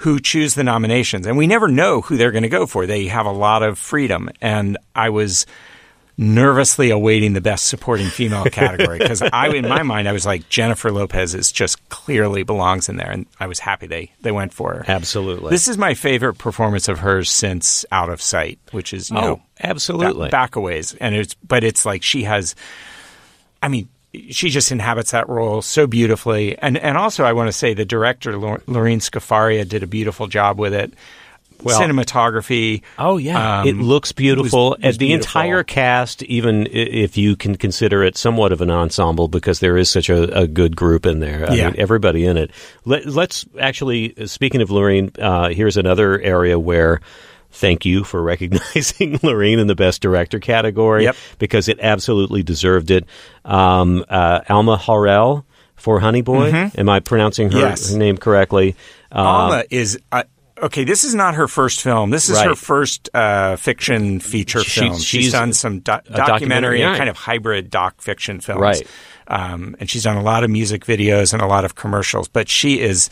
Who 0.04 0.18
choose 0.18 0.54
the 0.54 0.64
nominations, 0.64 1.26
and 1.26 1.36
we 1.36 1.46
never 1.46 1.68
know 1.68 2.00
who 2.00 2.16
they're 2.16 2.30
going 2.30 2.42
to 2.44 2.48
go 2.48 2.64
for. 2.66 2.86
They 2.86 3.04
have 3.08 3.26
a 3.26 3.30
lot 3.32 3.62
of 3.62 3.78
freedom, 3.78 4.30
and 4.40 4.78
I 4.94 5.10
was 5.10 5.44
nervously 6.20 6.90
awaiting 6.90 7.32
the 7.32 7.40
best 7.40 7.66
supporting 7.66 8.06
female 8.06 8.44
category 8.44 8.98
because 8.98 9.22
I, 9.22 9.48
in 9.48 9.66
my 9.66 9.82
mind, 9.82 10.06
I 10.06 10.12
was 10.12 10.26
like 10.26 10.48
Jennifer 10.50 10.92
Lopez 10.92 11.34
is 11.34 11.50
just 11.50 11.88
clearly 11.88 12.42
belongs 12.42 12.88
in 12.90 12.96
there, 12.96 13.10
and 13.10 13.24
I 13.40 13.46
was 13.46 13.58
happy 13.58 13.86
they 13.86 14.12
they 14.20 14.30
went 14.30 14.52
for 14.52 14.74
her. 14.74 14.84
absolutely 14.86 15.48
This 15.50 15.66
is 15.66 15.78
my 15.78 15.94
favorite 15.94 16.34
performance 16.34 16.88
of 16.88 16.98
hers 16.98 17.30
since 17.30 17.86
Out 17.90 18.10
of 18.10 18.20
Sight, 18.20 18.58
which 18.70 18.92
is 18.92 19.10
you 19.10 19.16
Oh, 19.16 19.20
know 19.20 19.42
absolutely. 19.62 20.26
ba- 20.28 20.30
back 20.30 20.56
a 20.56 20.60
ways, 20.60 20.94
and 21.00 21.14
it's 21.14 21.34
but 21.36 21.64
it's 21.64 21.86
like 21.86 22.02
she 22.02 22.24
has, 22.24 22.54
I 23.62 23.68
mean. 23.68 23.88
She 24.30 24.50
just 24.50 24.72
inhabits 24.72 25.12
that 25.12 25.28
role 25.28 25.62
so 25.62 25.86
beautifully, 25.86 26.58
and 26.58 26.76
and 26.76 26.98
also 26.98 27.22
I 27.22 27.32
want 27.32 27.46
to 27.46 27.52
say 27.52 27.74
the 27.74 27.84
director 27.84 28.36
Lor- 28.36 28.60
Lorene 28.66 28.98
Scafaria 28.98 29.68
did 29.68 29.84
a 29.84 29.86
beautiful 29.86 30.26
job 30.26 30.58
with 30.58 30.74
it. 30.74 30.92
Well- 31.62 31.80
Cinematography. 31.80 32.82
Oh 32.98 33.16
yeah, 33.16 33.60
um, 33.60 33.68
it 33.68 33.76
looks 33.76 34.12
beautiful. 34.12 34.70
was- 34.70 34.76
and 34.78 34.84
was 34.86 34.98
the 34.98 35.06
beautiful. 35.08 35.40
entire 35.40 35.62
cast, 35.62 36.22
even 36.24 36.66
if 36.70 37.16
you 37.16 37.36
can 37.36 37.56
consider 37.56 38.02
it 38.02 38.16
somewhat 38.16 38.52
of 38.52 38.60
an 38.60 38.70
ensemble, 38.70 39.28
because 39.28 39.60
there 39.60 39.76
is 39.76 39.90
such 39.90 40.08
a, 40.10 40.40
a 40.42 40.46
good 40.46 40.76
group 40.76 41.06
in 41.06 41.20
there. 41.20 41.48
I 41.50 41.54
Yeah. 41.54 41.66
mean, 41.70 41.76
everybody 41.78 42.24
in 42.24 42.36
it. 42.36 42.50
Let, 42.84 43.06
let's 43.06 43.44
actually, 43.60 44.14
speaking 44.26 44.62
of 44.62 44.70
Lorraine, 44.70 45.12
uh, 45.18 45.48
here's 45.50 45.76
another 45.76 46.20
area 46.20 46.58
where. 46.58 47.00
Thank 47.52 47.84
you 47.84 48.04
for 48.04 48.22
recognizing 48.32 49.18
Lorraine 49.24 49.58
in 49.58 49.66
the 49.66 49.74
Best 49.74 50.00
Director 50.00 50.38
category 50.38 51.02
Yep. 51.02 51.16
because 51.40 51.68
it 51.68 51.80
absolutely 51.82 52.44
deserved 52.44 52.92
it. 52.92 53.06
Um, 53.44 54.04
uh, 54.08 54.42
Alma 54.48 54.76
Har'el 54.76 55.42
for 55.74 55.98
Honey 55.98 56.22
Boy. 56.22 56.70
Am 56.76 56.88
I 56.88 57.00
pronouncing 57.00 57.50
her, 57.50 57.58
Mm-hmm. 57.58 57.66
Yes. 57.70 57.90
her 57.90 57.98
name 57.98 58.18
correctly? 58.18 58.76
Um, 59.10 59.26
Alma 59.26 59.64
is 59.68 59.98
uh, 60.12 60.22
okay. 60.62 60.84
This 60.84 61.04
is 61.04 61.14
not 61.14 61.34
her 61.34 61.48
first 61.48 61.82
film. 61.82 62.10
This 62.10 62.28
is 62.28 62.36
Right. 62.36 62.48
her 62.48 62.54
first 62.54 63.08
uh, 63.14 63.56
fiction 63.56 64.20
feature 64.20 64.60
She- 64.62 64.80
film. 64.80 64.94
she's 64.94 65.04
She's 65.04 65.32
done 65.32 65.52
some 65.52 65.78
do- 65.80 65.82
documentary, 65.82 66.26
documentary 66.26 66.82
and 66.82 66.96
kind 66.96 67.08
of 67.10 67.16
hybrid 67.16 67.70
doc 67.70 68.00
fiction 68.00 68.40
films. 68.40 68.60
Right. 68.60 68.86
Um, 69.28 69.76
and 69.80 69.88
she's 69.88 70.02
done 70.04 70.16
a 70.16 70.22
lot 70.22 70.42
of 70.44 70.50
music 70.50 70.84
videos 70.84 71.32
and 71.32 71.40
a 71.42 71.46
lot 71.46 71.64
of 71.64 71.74
commercials. 71.76 72.26
But 72.28 72.48
she 72.48 72.80
is, 72.80 73.10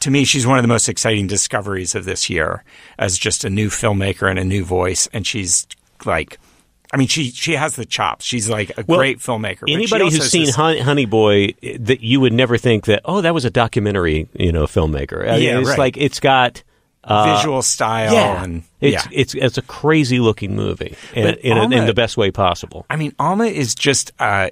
to 0.00 0.10
me, 0.10 0.24
she's 0.24 0.46
one 0.46 0.58
of 0.58 0.62
the 0.62 0.68
most 0.68 0.88
exciting 0.88 1.26
discoveries 1.26 1.94
of 1.94 2.04
this 2.04 2.28
year 2.28 2.62
as 2.98 3.16
just 3.18 3.44
a 3.44 3.50
new 3.50 3.68
filmmaker 3.70 4.28
and 4.28 4.38
a 4.38 4.44
new 4.44 4.64
voice. 4.64 5.08
And 5.12 5.26
she's 5.26 5.66
like. 6.04 6.38
I 6.94 6.96
mean, 6.96 7.08
she 7.08 7.30
she 7.30 7.54
has 7.54 7.74
the 7.74 7.84
chops. 7.84 8.24
She's 8.24 8.48
like 8.48 8.70
a 8.78 8.84
Well, 8.86 8.98
great 8.98 9.18
filmmaker. 9.18 9.64
Anybody 9.68 10.04
who's 10.04 10.30
seen 10.30 10.46
this- 10.46 10.54
Hon- 10.54 10.78
Honey 10.78 11.06
Boy, 11.06 11.54
that 11.80 12.00
you 12.02 12.20
would 12.20 12.32
never 12.32 12.56
think 12.56 12.84
that 12.86 13.02
oh 13.04 13.20
that 13.20 13.34
was 13.34 13.44
a 13.44 13.50
documentary, 13.50 14.28
you 14.34 14.52
know, 14.52 14.64
filmmaker. 14.66 15.28
I 15.28 15.32
mean, 15.34 15.42
Yeah, 15.42 15.58
it's 15.58 15.70
right. 15.70 15.78
like 15.78 15.96
it's 15.96 16.20
got 16.20 16.62
uh, 17.02 17.34
visual 17.36 17.60
style 17.62 18.12
yeah, 18.14 18.42
and 18.44 18.62
it's 18.80 19.04
yeah. 19.04 19.10
it's 19.12 19.34
it's 19.34 19.58
a 19.58 19.62
crazy 19.62 20.20
looking 20.20 20.54
movie, 20.54 20.94
and, 21.14 21.36
in, 21.38 21.58
a- 21.58 21.64
in 21.76 21.86
the 21.86 21.92
best 21.94 22.16
way 22.16 22.30
possible. 22.30 22.86
I 22.88 22.94
mean, 22.96 23.12
Alma 23.18 23.46
is 23.46 23.74
just 23.74 24.12
uh, 24.20 24.50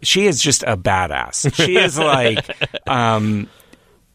she 0.00 0.26
is 0.26 0.40
just 0.40 0.62
a 0.62 0.76
badass. 0.76 1.52
She 1.54 1.76
is 1.76 1.98
like 1.98 2.46
um, 2.88 3.48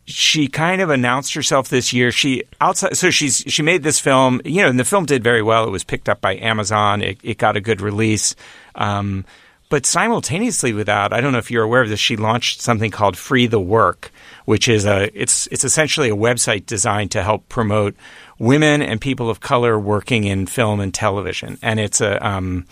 she 0.10 0.48
kind 0.48 0.82
of 0.82 0.90
announced 0.90 1.36
herself 1.36 1.70
this 1.70 1.94
year. 1.94 2.12
She 2.12 2.44
outside 2.60 2.98
so 2.98 3.12
she's 3.12 3.44
she 3.46 3.62
made 3.62 3.84
this 3.84 4.00
film, 4.00 4.42
you 4.44 4.64
know, 4.64 4.70
and 4.70 4.80
the 4.80 4.86
film 4.86 5.06
did 5.06 5.24
very 5.24 5.44
well. 5.44 5.66
It 5.66 5.70
was 5.70 5.84
picked 5.84 6.10
up 6.10 6.20
by 6.20 6.36
Amazon. 6.38 7.04
It, 7.04 7.20
it 7.24 7.38
got 7.38 7.56
a 7.56 7.62
good 7.62 7.80
release. 7.80 8.36
Um, 8.74 9.24
but 9.70 9.86
simultaneously 9.86 10.74
with 10.74 10.88
that, 10.88 11.14
I 11.14 11.22
don't 11.22 11.32
know 11.32 11.38
if 11.38 11.52
you're 11.52 11.64
aware 11.64 11.84
of 11.84 11.90
this, 11.90 12.00
she 12.00 12.18
launched 12.18 12.60
something 12.60 12.90
called 12.90 13.16
Free 13.16 13.46
the 13.46 13.60
Work, 13.60 14.12
which 14.46 14.68
is 14.68 14.86
a 14.86 15.12
it's 15.14 15.46
it's 15.48 15.64
essentially 15.64 16.10
a 16.10 16.16
website 16.16 16.66
designed 16.66 17.12
to 17.12 17.22
help 17.22 17.48
promote 17.48 17.96
women 18.40 18.82
and 18.82 19.00
people 19.00 19.30
of 19.30 19.42
color 19.42 19.80
working 19.80 20.24
in 20.24 20.48
film 20.48 20.80
and 20.80 20.92
television. 20.92 21.60
And 21.62 21.80
it's 21.80 22.02
a 22.02 22.26
um, 22.28 22.66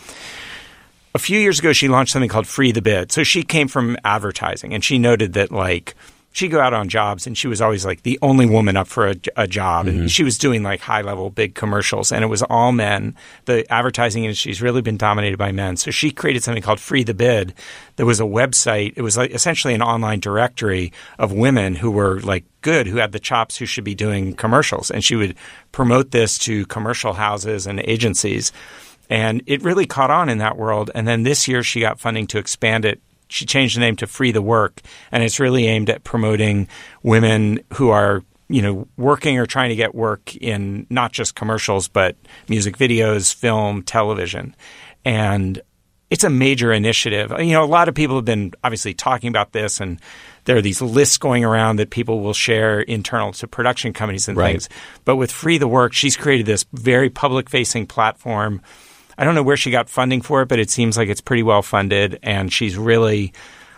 a 1.14 1.20
few 1.20 1.40
years 1.40 1.60
ago 1.60 1.72
she 1.72 1.88
launched 1.88 2.14
something 2.14 2.30
called 2.30 2.48
Free 2.48 2.72
the 2.72 2.82
Bid. 2.82 3.12
So 3.12 3.22
she 3.22 3.44
came 3.44 3.68
from 3.68 3.96
advertising 4.04 4.74
and 4.74 4.84
she 4.84 4.98
noted 4.98 5.34
that 5.34 5.52
like 5.52 5.94
she'd 6.38 6.50
go 6.50 6.60
out 6.60 6.72
on 6.72 6.88
jobs 6.88 7.26
and 7.26 7.36
she 7.36 7.48
was 7.48 7.62
always 7.62 7.84
like 7.84 8.04
the 8.04 8.20
only 8.22 8.46
woman 8.46 8.78
up 8.78 8.88
for 8.88 9.08
a, 9.08 9.16
a 9.36 9.48
job. 9.48 9.88
And 9.88 9.98
mm-hmm. 9.98 10.08
she 10.08 10.24
was 10.24 10.38
doing 10.38 10.62
like 10.62 10.80
high 10.80 11.02
level 11.02 11.32
big 11.32 11.56
commercials 11.56 12.12
and 12.12 12.24
it 12.24 12.28
was 12.28 12.44
all 12.44 12.72
men. 12.72 13.16
The 13.46 13.66
advertising 13.74 14.24
industry's 14.24 14.62
really 14.62 14.84
been 14.84 14.98
dominated 14.98 15.40
by 15.40 15.52
men. 15.52 15.78
So 15.78 15.90
she 15.90 16.12
created 16.12 16.44
something 16.44 16.62
called 16.62 16.80
free 16.80 17.04
the 17.04 17.16
bid 17.16 17.56
there 17.96 18.06
was 18.06 18.20
a 18.20 18.24
website. 18.24 18.94
It 18.96 19.02
was 19.02 19.18
like 19.18 19.32
essentially 19.32 19.74
an 19.74 19.82
online 19.82 20.20
directory 20.20 20.94
of 21.18 21.34
women 21.34 21.74
who 21.74 21.90
were 21.90 22.22
like 22.22 22.46
good 22.62 22.86
who 22.86 22.98
had 22.98 23.14
the 23.14 23.20
chops 23.20 23.58
who 23.58 23.66
should 23.66 23.84
be 23.84 23.96
doing 23.96 24.36
commercials. 24.36 24.92
And 24.92 25.04
she 25.04 25.16
would 25.16 25.36
promote 25.72 26.12
this 26.12 26.38
to 26.40 26.68
commercial 26.68 27.14
houses 27.14 27.66
and 27.66 27.80
agencies. 27.80 28.52
And 29.10 29.42
it 29.48 29.64
really 29.64 29.88
caught 29.88 30.12
on 30.12 30.30
in 30.30 30.38
that 30.38 30.56
world. 30.56 30.92
And 30.94 31.08
then 31.08 31.24
this 31.24 31.48
year 31.48 31.64
she 31.64 31.80
got 31.80 32.00
funding 32.00 32.28
to 32.28 32.38
expand 32.38 32.86
it 32.86 33.02
she 33.30 33.46
changed 33.46 33.76
the 33.76 33.82
name 33.82 33.96
to 33.98 34.08
Free 34.08 34.32
the 34.32 34.42
Work, 34.42 34.82
and 35.12 35.24
it's 35.24 35.40
really 35.40 35.68
aimed 35.68 35.90
at 35.90 36.04
promoting 36.04 36.68
women 37.04 37.60
who 37.74 37.90
are 37.90 38.24
you 38.50 38.62
know 38.62 38.88
working 38.98 39.38
or 39.38 39.46
trying 39.46 39.70
to 39.70 39.76
get 39.76 39.94
work 39.94 40.36
in 40.38 40.88
not 40.90 41.12
just 41.12 41.36
commercials 41.36 41.88
but 41.88 42.16
music 42.48 42.78
videos, 42.78 43.34
film, 43.34 43.84
television, 43.84 44.56
and 45.04 45.62
it's 46.10 46.24
a 46.24 46.30
major 46.30 46.72
initiative. 46.72 47.34
You 47.38 47.52
know, 47.52 47.64
a 47.64 47.66
lot 47.66 47.90
of 47.90 47.96
people 47.96 48.16
have 48.16 48.24
been 48.24 48.54
obviously 48.64 48.94
talking 48.94 49.28
about 49.28 49.52
this, 49.52 49.82
and 49.82 50.00
there 50.46 50.56
are 50.56 50.62
these 50.62 50.82
lists 50.82 51.18
going 51.18 51.44
around 51.44 51.76
that 51.78 51.90
people 51.90 52.22
will 52.22 52.34
share 52.34 52.80
internal 52.80 53.34
to 53.34 53.48
production 53.48 53.92
companies 53.92 54.30
and 54.30 54.38
Right. 54.38 54.52
things. 54.52 54.70
But 55.04 55.18
with 55.18 55.32
Free 55.34 55.58
the 55.58 55.68
Work, 55.68 55.92
she's 55.92 56.16
created 56.16 56.46
this 56.46 56.66
very 56.72 57.10
public 57.10 57.50
facing 57.50 57.88
platform. 57.88 58.62
I 59.18 59.24
don't 59.24 59.36
know 59.36 59.44
where 59.44 59.58
she 59.58 59.72
got 59.72 59.90
funding 59.90 60.22
for 60.22 60.42
it, 60.42 60.48
but 60.48 60.60
it 60.60 60.70
seems 60.70 60.98
like 60.98 61.10
it's 61.10 61.22
pretty 61.22 61.44
well 61.44 61.62
funded, 61.62 62.20
and 62.24 62.52
she's 62.54 62.78
really 62.78 63.34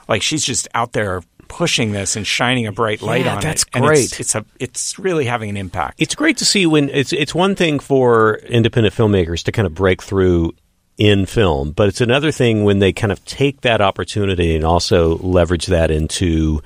like 0.08 0.22
she's 0.22 0.44
just 0.44 0.68
out 0.74 0.94
there 0.94 1.22
pushing 1.48 1.92
this 1.94 2.16
and 2.16 2.28
shining 2.28 2.68
a 2.68 2.72
bright 2.72 3.02
light 3.02 3.26
Yeah, 3.26 3.36
on 3.38 3.42
that's 3.42 3.64
it. 3.64 3.70
It's- 3.78 3.88
great. 3.88 4.20
It's, 4.20 4.36
a 4.36 4.46
it's 4.60 5.00
really 5.00 5.26
having 5.26 5.50
an 5.50 5.58
impact. 5.58 5.96
It's 6.00 6.14
great 6.14 6.38
to 6.38 6.46
see 6.46 6.66
when 6.66 6.90
it's 6.90 7.12
it's 7.14 7.34
one 7.34 7.56
thing 7.56 7.80
for 7.80 8.36
independent 8.48 8.94
filmmakers 8.96 9.44
to 9.46 9.52
kind 9.52 9.66
of 9.66 9.74
break 9.74 10.04
through 10.04 10.54
in 10.98 11.26
film, 11.26 11.72
but 11.72 11.88
it's 11.88 12.02
another 12.02 12.32
thing 12.32 12.66
when 12.66 12.80
they 12.80 12.92
kind 12.92 13.12
of 13.12 13.24
take 13.24 13.62
that 13.62 13.80
opportunity 13.82 14.54
and 14.56 14.66
also 14.66 15.18
leverage 15.20 15.68
that 15.68 15.90
into 15.90 16.62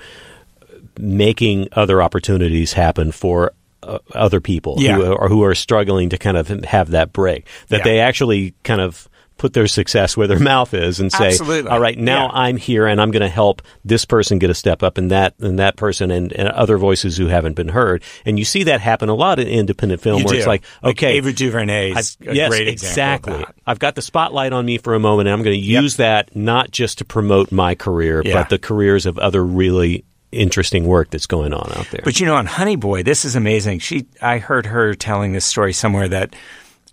making 0.98 1.68
other 1.74 2.02
opportunities 2.02 2.74
happen 2.74 3.12
for 3.12 3.52
uh, 3.84 4.00
other 4.13 4.39
people 4.41 4.76
Yeah. 4.80 4.96
who 4.96 5.15
are 5.15 5.28
who 5.30 5.43
are 5.43 5.56
struggling 5.56 6.10
to 6.10 6.17
kind 6.17 6.38
of 6.38 6.48
have 6.65 6.91
that 6.91 7.13
break. 7.13 7.48
That 7.69 7.80
Yeah. 7.80 7.84
they 7.84 8.00
actually 8.00 8.54
kind 8.63 8.82
of 8.82 9.08
put 9.39 9.54
their 9.54 9.65
success 9.67 10.15
where 10.15 10.28
their 10.28 10.39
mouth 10.54 10.74
is 10.76 11.00
and 11.00 11.12
say, 11.12 11.30
Absolutely. 11.30 11.69
"All 11.69 11.80
right, 11.80 11.98
now 11.98 12.26
Yeah. 12.28 12.32
I'm 12.39 12.56
here 12.56 12.86
and 12.86 13.02
I'm 13.02 13.10
going 13.10 13.24
to 13.24 13.28
help 13.28 13.63
this 13.84 14.06
person 14.06 14.38
get 14.38 14.52
a 14.52 14.54
step 14.54 14.84
up 14.84 14.98
and 15.00 15.10
that 15.12 15.34
and 15.39 15.58
that 15.58 15.76
person 15.76 16.12
and, 16.12 16.32
and 16.34 16.48
other 16.50 16.78
voices 16.78 17.17
who 17.17 17.26
haven't 17.28 17.56
been 17.56 17.67
heard." 17.69 18.04
And 18.26 18.38
you 18.38 18.46
see 18.46 18.63
that 18.65 18.80
happen 18.80 19.10
a 19.10 19.15
lot 19.15 19.39
in 19.39 19.48
independent 19.48 20.02
film 20.02 20.19
You 20.19 20.26
where 20.26 20.36
it's 20.36 20.48
like, 20.48 20.63
"Okay, 20.84 21.13
Ava 21.17 21.34
DuVernay 21.34 21.91
is 21.91 22.15
I've- 22.22 22.30
a 22.32 22.36
yes, 22.36 22.50
great 22.50 22.67
example 22.67 23.34
exactly. 23.34 23.56
I've 23.65 23.80
got 23.80 23.96
the 23.96 24.02
spotlight 24.04 24.54
on 24.54 24.65
me 24.67 24.78
for 24.78 24.93
a 24.93 25.00
moment, 25.00 25.28
and 25.28 25.34
I'm 25.34 25.43
going 25.43 25.60
to 25.60 25.65
Yep. 25.65 25.82
use 25.82 25.96
that 25.98 26.36
not 26.36 26.69
just 26.72 27.00
to 27.00 27.06
promote 27.06 27.52
my 27.52 27.74
career, 27.74 28.22
Yeah. 28.24 28.36
but 28.36 28.50
the 28.50 28.60
careers 28.60 29.06
of 29.08 29.17
other 29.17 29.43
really 29.43 30.06
interesting 30.34 30.86
work 30.86 31.10
that's 31.12 31.28
going 31.28 31.54
on 31.54 31.72
out 31.78 31.88
there. 31.91 32.02
But 32.04 32.19
you 32.19 32.26
know, 32.26 32.36
on 32.36 32.46
Honey 32.46 32.76
Boy, 32.76 33.04
this 33.04 33.26
is 33.26 33.36
amazing. 33.36 33.80
She, 33.80 34.06
I 34.22 34.38
heard 34.39 34.65
her 34.67 34.93
telling 34.96 35.34
this 35.34 35.46
story 35.46 35.74
somewhere 35.74 36.08
that. 36.10 36.36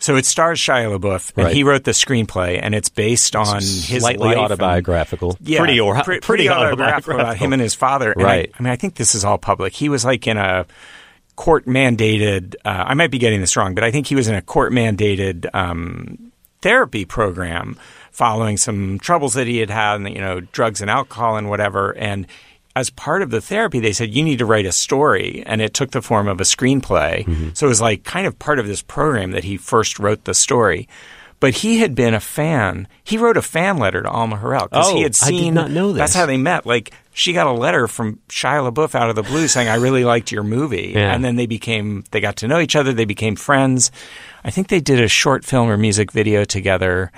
So 0.02 0.16
it 0.16 0.24
stars 0.24 0.58
Shia 0.58 0.98
LaBeouf, 0.98 1.36
and 1.36 1.44
Right. 1.44 1.54
he 1.54 1.62
wrote 1.62 1.84
the 1.84 1.90
screenplay, 1.90 2.58
and 2.62 2.74
it's 2.74 2.88
based 2.88 3.36
on 3.36 3.56
his 3.56 3.84
slightly 4.00 4.28
life 4.28 4.36
and- 4.38 4.44
autobiographical, 4.46 5.36
yeah, 5.42 5.58
pretty, 5.58 5.78
or, 5.78 5.92
pre- 5.96 6.02
pretty, 6.20 6.20
pretty 6.20 6.48
autobiographical 6.48 7.20
about 7.20 7.36
him 7.36 7.52
and 7.52 7.60
his 7.60 7.74
father. 7.74 8.12
And 8.12 8.22
I- 8.22 8.24
Right. 8.24 8.52
I, 8.58 8.62
mean, 8.62 8.72
I 8.72 8.76
think 8.76 8.94
this 8.94 9.14
is 9.14 9.26
all 9.26 9.36
public. 9.36 9.74
He 9.74 9.90
was 9.90 10.02
like 10.02 10.26
in 10.26 10.38
a 10.38 10.64
court 11.36 11.66
mandated. 11.66 12.54
Uh, 12.64 12.68
I 12.86 12.94
might 12.94 13.10
be 13.10 13.18
getting 13.18 13.42
this 13.42 13.54
wrong, 13.58 13.74
but 13.74 13.84
I 13.84 13.90
think 13.90 14.06
he 14.06 14.14
was 14.14 14.26
in 14.26 14.34
a 14.34 14.40
court 14.40 14.72
mandated 14.72 15.46
um, 15.54 16.32
therapy 16.62 17.04
program 17.04 17.78
following 18.10 18.56
some 18.56 18.98
troubles 19.00 19.34
that 19.34 19.46
he 19.46 19.58
had 19.58 19.68
had, 19.68 19.96
and 19.96 20.08
you 20.08 20.18
know, 20.20 20.40
drugs 20.40 20.80
and 20.80 20.90
alcohol 20.90 21.36
and 21.36 21.50
whatever. 21.50 21.94
And 21.94 22.26
as 22.80 22.90
part 22.90 23.22
of 23.22 23.30
the 23.30 23.40
therapy, 23.40 23.78
they 23.78 23.92
said 23.92 24.12
you 24.12 24.22
need 24.24 24.38
to 24.40 24.46
write 24.46 24.66
a 24.66 24.72
story, 24.72 25.42
and 25.46 25.60
it 25.62 25.72
took 25.74 25.92
the 25.92 26.02
form 26.02 26.26
of 26.26 26.40
a 26.40 26.44
screenplay. 26.44 27.24
Mm-hmm. 27.24 27.50
So 27.54 27.66
it 27.66 27.68
was 27.68 27.80
like 27.80 28.02
kind 28.04 28.26
of 28.26 28.38
part 28.38 28.58
of 28.58 28.66
this 28.66 28.82
program 28.82 29.30
that 29.30 29.44
he 29.44 29.56
first 29.56 29.98
wrote 29.98 30.24
the 30.24 30.34
story. 30.34 30.88
But 31.38 31.54
he 31.54 31.78
had 31.78 31.94
been 31.94 32.12
a 32.12 32.20
fan. 32.20 32.86
He 33.02 33.16
wrote 33.16 33.38
a 33.38 33.42
fan 33.42 33.78
letter 33.78 34.02
to 34.02 34.10
Alma 34.10 34.36
Har'el 34.36 34.68
because 34.68 34.88
Oh, 34.90 34.96
he 34.96 35.02
had 35.02 35.14
seen. 35.14 35.40
I 35.40 35.44
did 35.44 35.54
not 35.54 35.70
know 35.70 35.92
That's 35.94 36.12
how 36.14 36.26
they 36.26 36.36
met. 36.36 36.66
Like 36.66 36.92
she 37.14 37.32
got 37.32 37.46
a 37.46 37.52
letter 37.52 37.88
from 37.88 38.18
Shia 38.28 38.70
LaBeouf 38.70 38.94
out 38.94 39.08
of 39.08 39.16
the 39.16 39.22
blue 39.22 39.48
saying, 39.48 39.66
"I 39.68 39.76
really 39.76 40.04
liked 40.04 40.30
your 40.30 40.42
movie," 40.42 40.92
Yeah. 40.94 41.14
and 41.14 41.24
then 41.24 41.36
they 41.36 41.46
became. 41.46 42.04
They 42.10 42.20
got 42.20 42.36
to 42.36 42.46
know 42.48 42.60
each 42.60 42.76
other. 42.76 42.92
They 42.92 43.06
became 43.06 43.36
friends. 43.36 43.90
I 44.44 44.50
think 44.50 44.68
they 44.68 44.80
did 44.80 45.00
a 45.00 45.08
short 45.08 45.46
film 45.46 45.70
or 45.70 45.78
music 45.78 46.12
video 46.12 46.44
together, 46.44 47.10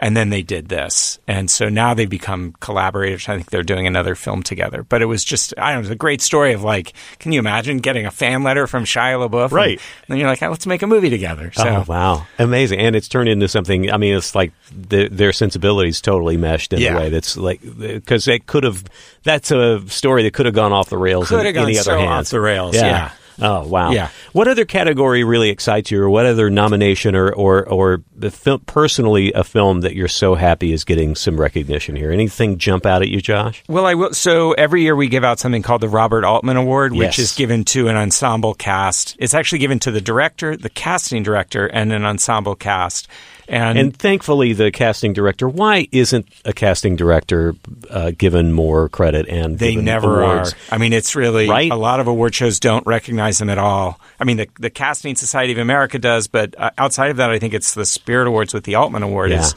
and 0.00 0.16
then 0.16 0.30
they 0.30 0.42
did 0.42 0.68
this. 0.68 1.18
And 1.28 1.50
so 1.50 1.68
now 1.68 1.94
they've 1.94 2.08
become 2.10 2.54
collaborators. 2.60 3.28
I 3.28 3.36
think 3.36 3.50
they're 3.50 3.62
doing 3.62 3.86
another 3.86 4.14
film 4.14 4.42
together. 4.42 4.82
But 4.82 5.02
it 5.02 5.06
was 5.06 5.24
just, 5.24 5.54
I 5.56 5.66
don't 5.68 5.74
know, 5.74 5.78
it 5.78 5.82
was 5.82 5.90
a 5.90 5.94
great 5.96 6.20
story 6.20 6.52
of 6.52 6.62
like, 6.62 6.92
can 7.18 7.32
you 7.32 7.38
imagine 7.38 7.78
getting 7.78 8.06
a 8.06 8.10
fan 8.10 8.42
letter 8.42 8.66
from 8.66 8.84
Shia 8.84 9.28
LaBeouf? 9.28 9.52
Right. 9.52 9.78
And 9.78 10.06
then 10.08 10.18
you're 10.18 10.28
like, 10.28 10.42
"Oh, 10.42 10.50
let's 10.50 10.66
make 10.66 10.82
a 10.82 10.86
movie 10.86 11.10
together. 11.10 11.52
So 11.52 11.64
Oh 11.66 11.84
wow, 11.88 12.26
amazing! 12.38 12.80
And 12.80 12.94
it's 12.94 13.08
turned 13.08 13.28
into 13.28 13.48
something. 13.48 13.90
I 13.90 13.96
mean, 13.96 14.16
it's 14.16 14.34
like 14.34 14.52
the, 14.70 15.08
their 15.08 15.32
sensibilities 15.32 16.00
totally 16.00 16.36
meshed 16.36 16.72
in 16.72 16.80
Yeah. 16.80 16.96
a 16.96 17.00
way 17.00 17.08
that's 17.08 17.36
like 17.36 17.60
because 17.78 18.28
it 18.28 18.46
could 18.46 18.64
have. 18.64 18.84
That's 19.22 19.50
a 19.50 19.86
story 19.88 20.22
that 20.24 20.34
could 20.34 20.46
have 20.46 20.54
gone 20.54 20.72
off 20.72 20.90
the 20.90 20.98
rails. 20.98 21.28
Could 21.28 21.40
in 21.40 21.46
have 21.46 21.54
gone 21.54 21.64
any 21.64 21.78
other 21.78 21.84
so 21.84 21.98
hands. 21.98 22.28
off 22.28 22.30
the 22.30 22.40
rails, 22.40 22.74
yeah. 22.74 23.12
Oh 23.40 23.66
wow. 23.66 23.90
Yeah. 23.90 24.08
What 24.32 24.48
other 24.48 24.64
category 24.64 25.24
really 25.24 25.48
excites 25.50 25.90
you, 25.90 26.00
or 26.02 26.08
what 26.10 26.26
other 26.26 26.50
nomination, 26.50 27.14
or 27.16 27.32
or 27.32 27.68
or 27.68 28.02
the 28.14 28.30
film, 28.30 28.60
personally 28.60 29.32
a 29.32 29.42
film 29.44 29.80
that 29.80 29.94
you're 29.94 30.08
so 30.08 30.34
happy 30.34 30.72
is 30.72 30.84
getting 30.84 31.14
some 31.14 31.40
recognition 31.40 31.96
here? 31.96 32.10
Anything 32.12 32.58
jump 32.58 32.86
out 32.86 33.02
at 33.02 33.08
you, 33.08 33.20
Josh? 33.20 33.62
Well, 33.68 33.86
I 33.86 33.94
will. 33.94 34.12
So 34.14 34.52
every 34.52 34.82
year 34.82 34.94
we 34.96 35.08
give 35.08 35.24
out 35.24 35.38
something 35.38 35.62
called 35.62 35.80
the 35.80 35.88
Robert 35.88 36.24
Altman 36.24 36.56
Award, 36.56 36.92
which 36.92 37.18
Yes. 37.18 37.30
is 37.30 37.32
given 37.34 37.64
to 37.66 37.88
an 37.88 37.96
ensemble 37.96 38.54
cast. 38.54 39.16
It's 39.18 39.34
actually 39.34 39.58
given 39.58 39.78
to 39.80 39.90
the 39.90 40.00
director, 40.00 40.56
the 40.56 40.70
casting 40.70 41.22
director, 41.22 41.66
and 41.66 41.92
an 41.92 42.04
ensemble 42.04 42.54
cast. 42.54 43.08
And, 43.48 43.78
And 43.78 43.96
thankfully, 43.96 44.52
the 44.54 44.70
casting 44.70 45.12
director. 45.12 45.48
Why 45.48 45.86
isn't 45.92 46.26
a 46.44 46.52
casting 46.52 46.96
director 46.96 47.54
uh, 47.90 48.12
given 48.16 48.52
more 48.52 48.88
credit? 48.88 49.28
And 49.28 49.58
they 49.58 49.72
given 49.72 49.84
never 49.84 50.22
awards? 50.22 50.52
are. 50.52 50.56
I 50.74 50.78
mean, 50.78 50.92
it's 50.92 51.14
really 51.14 51.48
Right? 51.48 51.70
a 51.70 51.76
lot 51.76 52.00
of 52.00 52.06
award 52.06 52.34
shows 52.34 52.58
don't 52.58 52.86
recognize 52.86 53.38
them 53.38 53.50
at 53.50 53.58
all. 53.58 54.00
I 54.18 54.24
mean, 54.24 54.38
the 54.38 54.48
the 54.58 54.70
Casting 54.70 55.14
Society 55.16 55.52
of 55.52 55.58
America 55.58 55.98
does, 55.98 56.26
but 56.28 56.54
uh, 56.58 56.70
outside 56.78 57.10
of 57.10 57.18
that, 57.18 57.30
I 57.30 57.38
think 57.38 57.52
it's 57.54 57.74
the 57.74 57.84
Spirit 57.84 58.28
Awards 58.28 58.54
with 58.54 58.64
the 58.64 58.76
Altman 58.76 59.02
Award 59.02 59.30
Yeah. 59.30 59.40
is 59.40 59.54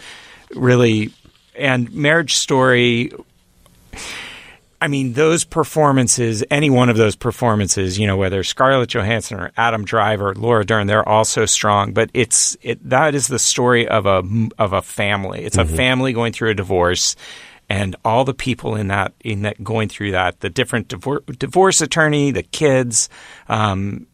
really 0.56 1.12
and 1.56 1.92
Marriage 1.94 2.36
Story. 2.36 3.12
I 4.80 4.88
mean, 4.88 5.14
those 5.14 5.44
performances, 5.44 6.44
any 6.52 6.70
one 6.70 6.90
of 6.90 6.98
those 6.98 7.16
performances, 7.16 7.98
you 7.98 8.06
know, 8.06 8.16
whether 8.16 8.44
Scarlett 8.44 8.90
Johansson 8.90 9.40
or 9.40 9.52
Adam 9.58 9.84
Driver, 9.84 10.30
or 10.30 10.36
Laura 10.36 10.64
Dern, 10.64 10.86
they're 10.86 11.08
all 11.08 11.26
so 11.26 11.48
strong. 11.48 11.94
But 11.94 12.12
it's 12.14 12.56
it, 12.62 12.88
that 12.88 13.16
is 13.16 13.28
the 13.28 13.40
story 13.40 13.88
of 13.88 14.06
a 14.06 14.24
of 14.60 14.74
a 14.74 14.84
family. 14.84 15.44
It's 15.44 15.58
a 15.58 15.66
family 15.66 16.14
going 16.14 16.32
through 16.32 16.52
a 16.52 16.54
divorce, 16.54 17.16
and 17.68 17.96
all 18.06 18.24
the 18.24 18.36
people 18.36 18.76
in 18.76 18.90
that 18.90 19.14
in 19.24 19.42
that 19.44 19.64
going 19.64 19.90
through 19.90 20.12
that, 20.12 20.42
the 20.42 20.50
different 20.50 20.90
divor- 20.90 21.26
divorce 21.40 21.82
attorney, 21.82 22.30
the 22.30 22.44
kids, 22.44 23.10
um, 23.50 24.06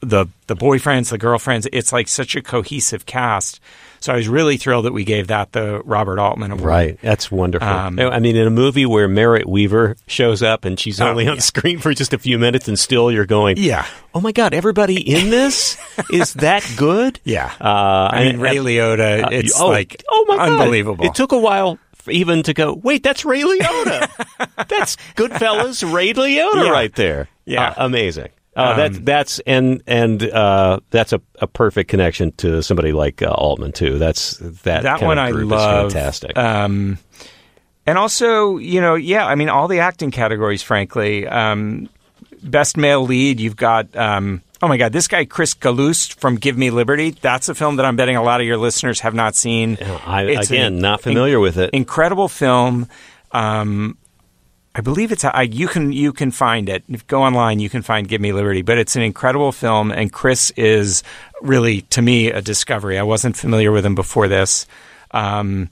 the 0.00 0.26
the 0.46 0.56
boyfriends, 0.56 1.10
the 1.10 1.18
girlfriends. 1.18 1.68
It's 1.74 1.92
like 1.92 2.08
such 2.08 2.34
a 2.36 2.42
cohesive 2.42 3.04
cast. 3.04 3.60
So 4.00 4.12
I 4.12 4.16
was 4.16 4.28
really 4.28 4.56
thrilled 4.56 4.84
that 4.84 4.92
we 4.92 5.04
gave 5.04 5.28
that 5.28 5.52
the 5.52 5.80
Robert 5.84 6.18
Altman 6.18 6.50
Award. 6.52 6.64
Right, 6.64 6.98
that's 7.02 7.30
wonderful. 7.30 7.68
Um, 7.68 7.98
I 7.98 8.18
mean, 8.20 8.36
in 8.36 8.46
a 8.46 8.50
movie 8.50 8.86
where 8.86 9.08
Merritt 9.08 9.46
Wever 9.46 9.96
shows 10.06 10.42
up 10.42 10.64
and 10.64 10.78
she's 10.78 11.00
Oh, 11.00 11.08
only 11.08 11.26
on 11.28 11.36
yeah. 11.36 11.40
screen 11.40 11.78
for 11.78 11.92
just 11.94 12.12
a 12.12 12.18
few 12.18 12.38
minutes, 12.38 12.68
and 12.68 12.78
still 12.78 13.10
you're 13.10 13.26
going, 13.26 13.56
Yeah. 13.58 13.86
oh 14.14 14.20
my 14.20 14.32
god, 14.32 14.54
everybody 14.54 15.00
in 15.00 15.30
this 15.30 15.76
is 16.12 16.34
that 16.34 16.64
good? 16.76 17.20
Yeah. 17.24 17.52
uh, 17.60 18.08
I 18.12 18.24
mean, 18.24 18.38
Ray 18.40 18.56
Liotta, 18.56 19.24
uh, 19.24 19.28
it's 19.32 19.60
oh, 19.60 19.68
like 19.68 20.02
oh 20.08 20.24
my 20.28 20.36
God. 20.36 20.60
unbelievable. 20.60 21.04
It 21.04 21.14
took 21.14 21.32
a 21.32 21.38
while 21.38 21.78
even 22.08 22.42
to 22.44 22.54
go. 22.54 22.72
Wait, 22.72 23.02
that's 23.02 23.24
Ray 23.24 23.42
Liotta. 23.42 24.08
that's 24.68 24.96
Goodfellas, 25.16 25.92
Ray 25.92 26.12
Liotta, 26.12 26.64
Yeah. 26.64 26.70
right 26.70 26.94
there. 26.94 27.28
Yeah. 27.44 27.70
Uh, 27.70 27.74
amazing. 27.86 28.28
Uh, 28.56 28.70
Um, 28.70 28.76
that's 28.78 28.98
that's 29.00 29.38
and 29.40 29.82
and 29.86 30.22
uh, 30.22 30.80
that's 30.90 31.12
a, 31.12 31.20
a 31.40 31.46
perfect 31.46 31.90
connection 31.90 32.32
to 32.38 32.62
somebody 32.62 32.92
like 32.92 33.20
uh, 33.22 33.26
Altman 33.26 33.72
too. 33.72 33.98
That's 33.98 34.38
that 34.38 34.82
that 34.82 35.02
one 35.02 35.18
I 35.18 35.30
love. 35.30 35.88
is 35.88 35.92
fantastic. 35.92 36.36
Um, 36.38 36.98
and 37.86 37.98
also, 37.98 38.56
you 38.56 38.80
know, 38.80 38.94
yeah, 38.94 39.26
I 39.26 39.34
mean, 39.34 39.48
all 39.48 39.68
the 39.68 39.80
acting 39.80 40.10
categories, 40.10 40.62
frankly. 40.62 41.26
Um, 41.26 41.88
best 42.42 42.76
male 42.76 43.04
lead, 43.04 43.40
you've 43.40 43.56
got. 43.56 43.94
Um, 43.94 44.42
Oh 44.62 44.68
my 44.68 44.78
God! 44.78 44.90
This 44.90 45.06
guy 45.06 45.26
Chris 45.26 45.54
Galust 45.54 46.14
from 46.14 46.36
Give 46.36 46.56
Me 46.56 46.70
Liberty. 46.70 47.10
That's 47.10 47.50
a 47.50 47.54
film 47.54 47.76
that 47.76 47.84
I'm 47.84 47.94
betting 47.94 48.16
a 48.16 48.22
lot 48.22 48.40
of 48.40 48.46
your 48.46 48.56
listeners 48.56 49.00
have 49.00 49.12
not 49.12 49.36
seen. 49.36 49.76
I, 50.06 50.22
again, 50.22 50.78
not 50.78 51.02
familiar 51.02 51.38
with 51.38 51.58
it. 51.58 51.70
Incredible 51.74 52.26
film. 52.26 52.88
Um, 53.32 53.98
I 54.76 54.82
believe 54.82 55.10
it's 55.10 55.24
I, 55.24 55.42
you 55.42 55.68
can 55.68 55.90
you 55.90 56.12
can 56.12 56.30
find 56.30 56.68
it. 56.68 56.84
If 56.86 57.00
you 57.00 57.06
go 57.06 57.22
online, 57.22 57.60
you 57.60 57.70
can 57.70 57.80
find 57.80 58.06
Give 58.06 58.20
Me 58.20 58.32
Liberty. 58.32 58.60
But 58.60 58.76
it's 58.76 58.94
an 58.94 59.00
incredible 59.00 59.50
film, 59.50 59.90
and 59.90 60.12
Chris 60.12 60.50
is 60.50 61.02
really 61.40 61.80
to 61.82 62.02
me 62.02 62.30
a 62.30 62.42
discovery. 62.42 62.98
I 62.98 63.02
wasn't 63.02 63.38
familiar 63.38 63.72
with 63.72 63.86
him 63.86 63.94
before 63.94 64.28
this. 64.28 64.66
Um, 65.12 65.70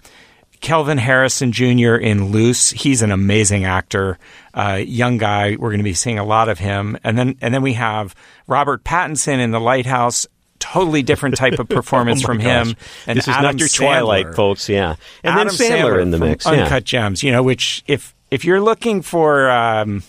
Kelvin 0.62 0.96
Harrison 0.96 1.52
Jr. 1.52 1.96
in 1.96 2.30
Luce. 2.30 2.70
He's 2.70 3.02
an 3.02 3.12
amazing 3.12 3.66
actor, 3.66 4.18
uh, 4.54 4.80
young 4.82 5.18
guy. 5.18 5.56
We're 5.56 5.68
going 5.68 5.80
to 5.80 5.84
be 5.84 5.92
seeing 5.92 6.18
a 6.18 6.24
lot 6.24 6.48
of 6.48 6.58
him, 6.58 6.96
and 7.04 7.18
then 7.18 7.36
and 7.42 7.52
then 7.52 7.60
we 7.60 7.74
have 7.74 8.14
Robert 8.46 8.84
Pattinson 8.84 9.38
in 9.38 9.50
The 9.50 9.60
Lighthouse. 9.60 10.26
Totally 10.60 11.02
different 11.02 11.36
type 11.36 11.58
of 11.58 11.68
performance 11.68 12.24
oh 12.24 12.26
from 12.26 12.38
gosh. 12.38 12.68
him. 12.68 12.76
And 13.06 13.18
this 13.18 13.28
is 13.28 13.34
Adam 13.34 13.42
not 13.42 13.58
your 13.58 13.68
Sandler. 13.68 13.76
Twilight, 13.76 14.34
folks. 14.34 14.66
Yeah, 14.66 14.96
and 15.22 15.38
Adam 15.38 15.54
then 15.54 15.70
Sandler, 15.72 16.00
in 16.00 16.10
the 16.10 16.18
mix. 16.18 16.46
Uncut. 16.46 16.84
Gems. 16.84 17.22
You 17.22 17.32
know, 17.32 17.42
which 17.42 17.84
if 17.86 18.13
if 18.34 18.44
you're 18.44 18.60
looking 18.60 19.02
for 19.02 19.48
um, 19.48 20.02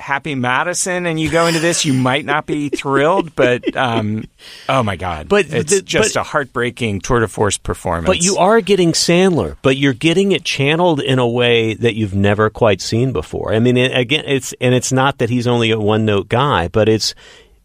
Happy 0.00 0.34
Madison 0.34 1.04
and 1.04 1.20
you 1.20 1.30
go 1.30 1.46
into 1.46 1.60
this, 1.60 1.84
you 1.84 1.92
might 1.92 2.24
not 2.24 2.46
be 2.46 2.70
thrilled, 2.70 3.36
but 3.36 3.76
um, 3.76 4.24
oh 4.66 4.82
my 4.82 4.96
god! 4.96 5.28
But 5.28 5.52
it's 5.52 5.74
the- 5.74 5.82
just 5.82 6.14
but- 6.14 6.20
a 6.20 6.22
heartbreaking 6.22 7.00
tour 7.02 7.20
de 7.20 7.28
force 7.28 7.58
performance. 7.58 8.06
But 8.06 8.22
you 8.22 8.38
are 8.38 8.62
getting 8.62 8.92
Sandler, 8.92 9.56
but 9.60 9.76
you're 9.76 9.92
getting 9.92 10.32
it 10.32 10.44
channeled 10.44 11.00
in 11.00 11.18
a 11.18 11.28
way 11.28 11.74
that 11.74 11.94
you've 11.94 12.14
never 12.14 12.48
quite 12.48 12.80
seen 12.80 13.12
before. 13.12 13.52
I 13.52 13.58
mean, 13.58 13.76
it, 13.76 13.94
again, 13.94 14.24
it's 14.26 14.54
and 14.60 14.74
it's 14.74 14.92
not 14.92 15.18
that 15.18 15.28
he's 15.28 15.46
only 15.46 15.70
a 15.70 15.78
one 15.78 16.06
note 16.06 16.28
guy, 16.28 16.68
but 16.68 16.88
it's 16.88 17.14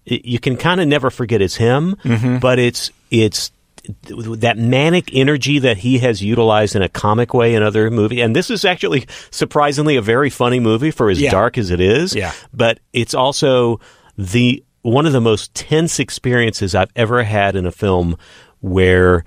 it, 0.06 0.26
you 0.26 0.40
can 0.40 0.58
kind 0.58 0.82
of 0.82 0.88
never 0.90 1.10
forget 1.10 1.42
it's 1.42 1.56
him. 1.56 1.96
Mm-hmm. 2.04 2.40
But 2.40 2.60
it's 2.60 2.92
it's 3.12 3.52
that 4.04 4.58
manic 4.58 5.10
energy 5.14 5.60
that 5.60 5.78
he 5.78 6.00
has 6.00 6.22
utilized 6.22 6.76
in 6.76 6.82
a 6.82 6.90
comic 6.90 7.34
way 7.34 7.54
in 7.56 7.64
other 7.64 7.92
movies. 7.92 8.22
And 8.22 8.36
this 8.36 8.50
is 8.50 8.64
actually 8.64 9.06
surprisingly 9.30 9.96
a 9.98 10.02
very 10.02 10.30
funny 10.30 10.60
movie 10.60 10.92
for 10.92 11.10
as 11.10 11.20
Yeah. 11.20 11.32
dark 11.32 11.58
as 11.58 11.70
it 11.70 11.82
is. 11.82 12.16
Yeah. 12.16 12.32
But 12.54 12.80
it's 12.94 13.14
also 13.14 13.80
the 14.18 14.64
one 14.84 15.06
of 15.06 15.14
the 15.14 15.22
most 15.22 15.54
tense 15.54 16.00
experiences 16.00 16.76
I've 16.76 16.92
ever 16.96 17.24
had 17.24 17.56
in 17.56 17.66
a 17.66 17.72
film 17.72 18.18
where 18.62 19.24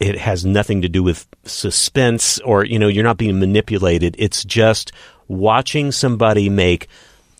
it 0.00 0.16
has 0.18 0.44
nothing 0.44 0.82
to 0.82 0.88
do 0.88 1.02
with 1.02 1.26
suspense 1.44 2.38
or 2.40 2.64
you 2.64 2.78
know 2.78 2.86
you're 2.88 3.02
not 3.04 3.16
being 3.16 3.38
manipulated 3.40 4.14
it's 4.18 4.44
just 4.44 4.92
watching 5.26 5.90
somebody 5.90 6.48
make 6.48 6.86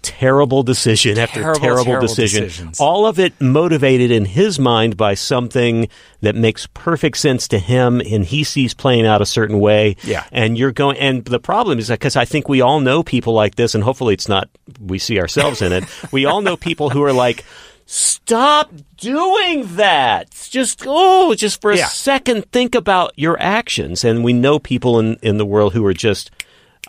terrible 0.02 0.62
decision 0.62 1.18
after 1.18 1.40
Terrible, 1.40 1.60
terrible, 1.60 1.84
terrible 1.84 2.06
decision 2.08 2.44
decisions. 2.44 2.80
all 2.80 3.06
of 3.06 3.18
it 3.18 3.38
motivated 3.40 4.10
in 4.10 4.24
his 4.24 4.58
mind 4.58 4.96
by 4.96 5.14
something 5.14 5.88
that 6.20 6.34
makes 6.34 6.66
perfect 6.74 7.16
sense 7.18 7.48
to 7.48 7.58
him 7.58 8.00
and 8.00 8.24
he 8.24 8.44
sees 8.44 8.74
playing 8.74 9.06
out 9.06 9.20
a 9.22 9.26
certain 9.26 9.58
way 9.60 9.96
Yeah. 10.04 10.24
and 10.32 10.56
you're 10.58 10.72
going 10.72 10.96
and 10.98 11.24
the 11.24 11.40
problem 11.40 11.78
is 11.78 11.88
that 11.88 11.98
because 11.98 12.16
i 12.16 12.24
think 12.24 12.48
we 12.48 12.60
all 12.60 12.80
know 12.80 13.02
people 13.02 13.32
like 13.34 13.56
this 13.56 13.74
and 13.74 13.82
hopefully 13.84 14.14
it's 14.14 14.28
not 14.28 14.48
we 14.80 14.98
see 14.98 15.20
ourselves 15.20 15.62
in 15.62 15.72
it 15.72 15.84
we 16.12 16.24
all 16.26 16.40
know 16.40 16.56
people 16.56 16.90
who 16.90 17.02
are 17.02 17.12
like 17.12 17.44
stop 17.86 18.70
doing 18.98 19.64
that 19.76 20.30
just 20.50 20.82
oh 20.86 21.34
just 21.34 21.60
for 21.60 21.70
a 21.72 21.76
Yeah. 21.78 21.86
second 21.88 22.50
think 22.52 22.74
about 22.74 23.12
your 23.16 23.40
actions 23.40 24.04
and 24.04 24.22
we 24.22 24.32
know 24.32 24.58
people 24.58 24.98
in 24.98 25.16
in 25.22 25.38
the 25.38 25.46
world 25.46 25.72
who 25.72 25.84
are 25.86 25.94
just 25.94 26.30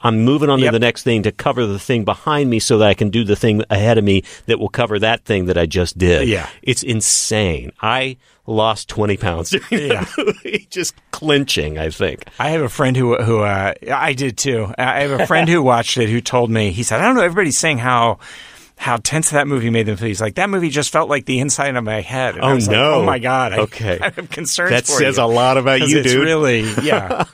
I'm 0.01 0.23
moving 0.23 0.49
on 0.49 0.59
Yep. 0.59 0.67
to 0.69 0.71
the 0.79 0.79
next 0.85 1.03
thing 1.03 1.23
to 1.23 1.31
cover 1.31 1.65
the 1.65 1.79
thing 1.79 2.05
behind 2.05 2.49
me 2.49 2.59
so 2.59 2.77
that 2.77 2.87
I 2.87 2.93
can 2.93 3.09
do 3.09 3.23
the 3.23 3.35
thing 3.35 3.61
ahead 3.69 3.97
of 3.97 4.03
me 4.03 4.23
that 4.45 4.59
will 4.59 4.69
cover 4.69 4.97
that 4.99 5.25
thing 5.25 5.45
that 5.45 5.57
I 5.57 5.65
just 5.65 5.97
did. 5.97 6.27
Yeah. 6.27 6.47
It's 6.61 6.83
insane. 6.83 7.71
I 7.81 8.17
lost 8.47 8.89
20 8.89 9.17
pounds 9.17 9.53
Yeah. 9.69 10.05
just 10.69 10.95
clinching, 11.11 11.77
I 11.77 11.89
think. 11.89 12.23
I 12.39 12.49
have 12.49 12.61
a 12.61 12.69
friend 12.69 12.95
who 12.97 13.15
who 13.17 13.39
uh, 13.41 13.73
I 13.93 14.13
did 14.13 14.37
too. 14.37 14.73
I 14.77 15.01
have 15.01 15.19
a 15.19 15.27
friend 15.27 15.47
who 15.49 15.61
watched 15.61 15.97
it 15.97 16.09
who 16.09 16.21
told 16.21 16.49
me 16.49 16.71
he 16.71 16.83
said 16.83 16.99
I 17.01 17.05
don't 17.05 17.15
know. 17.15 17.21
Everybody's 17.23 17.57
saying 17.57 17.79
how. 17.79 18.19
How 18.81 18.95
tense 18.95 19.31
that 19.31 19.45
movie 19.45 19.69
made 19.69 19.87
them 19.87 19.97
feel. 19.97 20.07
He's 20.07 20.21
like, 20.21 20.35
that 20.35 20.49
movie 20.49 20.69
just 20.69 20.89
felt 20.89 21.09
like 21.09 21.25
the 21.25 21.39
inside 21.41 21.75
of 21.75 21.83
my 21.83 21.99
head. 21.99 22.35
And 22.35 22.45
I 22.45 22.51
Oh, 22.51 22.55
was 22.55 22.67
like, 22.69 22.77
no. 22.77 22.93
oh 22.93 23.03
my 23.03 23.19
God. 23.19 23.51
I, 23.51 23.57
Okay. 23.59 23.99
I 24.01 24.09
have 24.15 24.29
concerns 24.29 24.71
That 24.71 24.85
for 24.85 24.93
says 24.93 25.17
you. 25.17 25.23
a 25.23 25.25
lot 25.25 25.57
about 25.57 25.81
you, 25.81 25.99
it's 25.99 26.13
dude. 26.13 26.23
really, 26.23 26.61
yeah. 26.81 27.25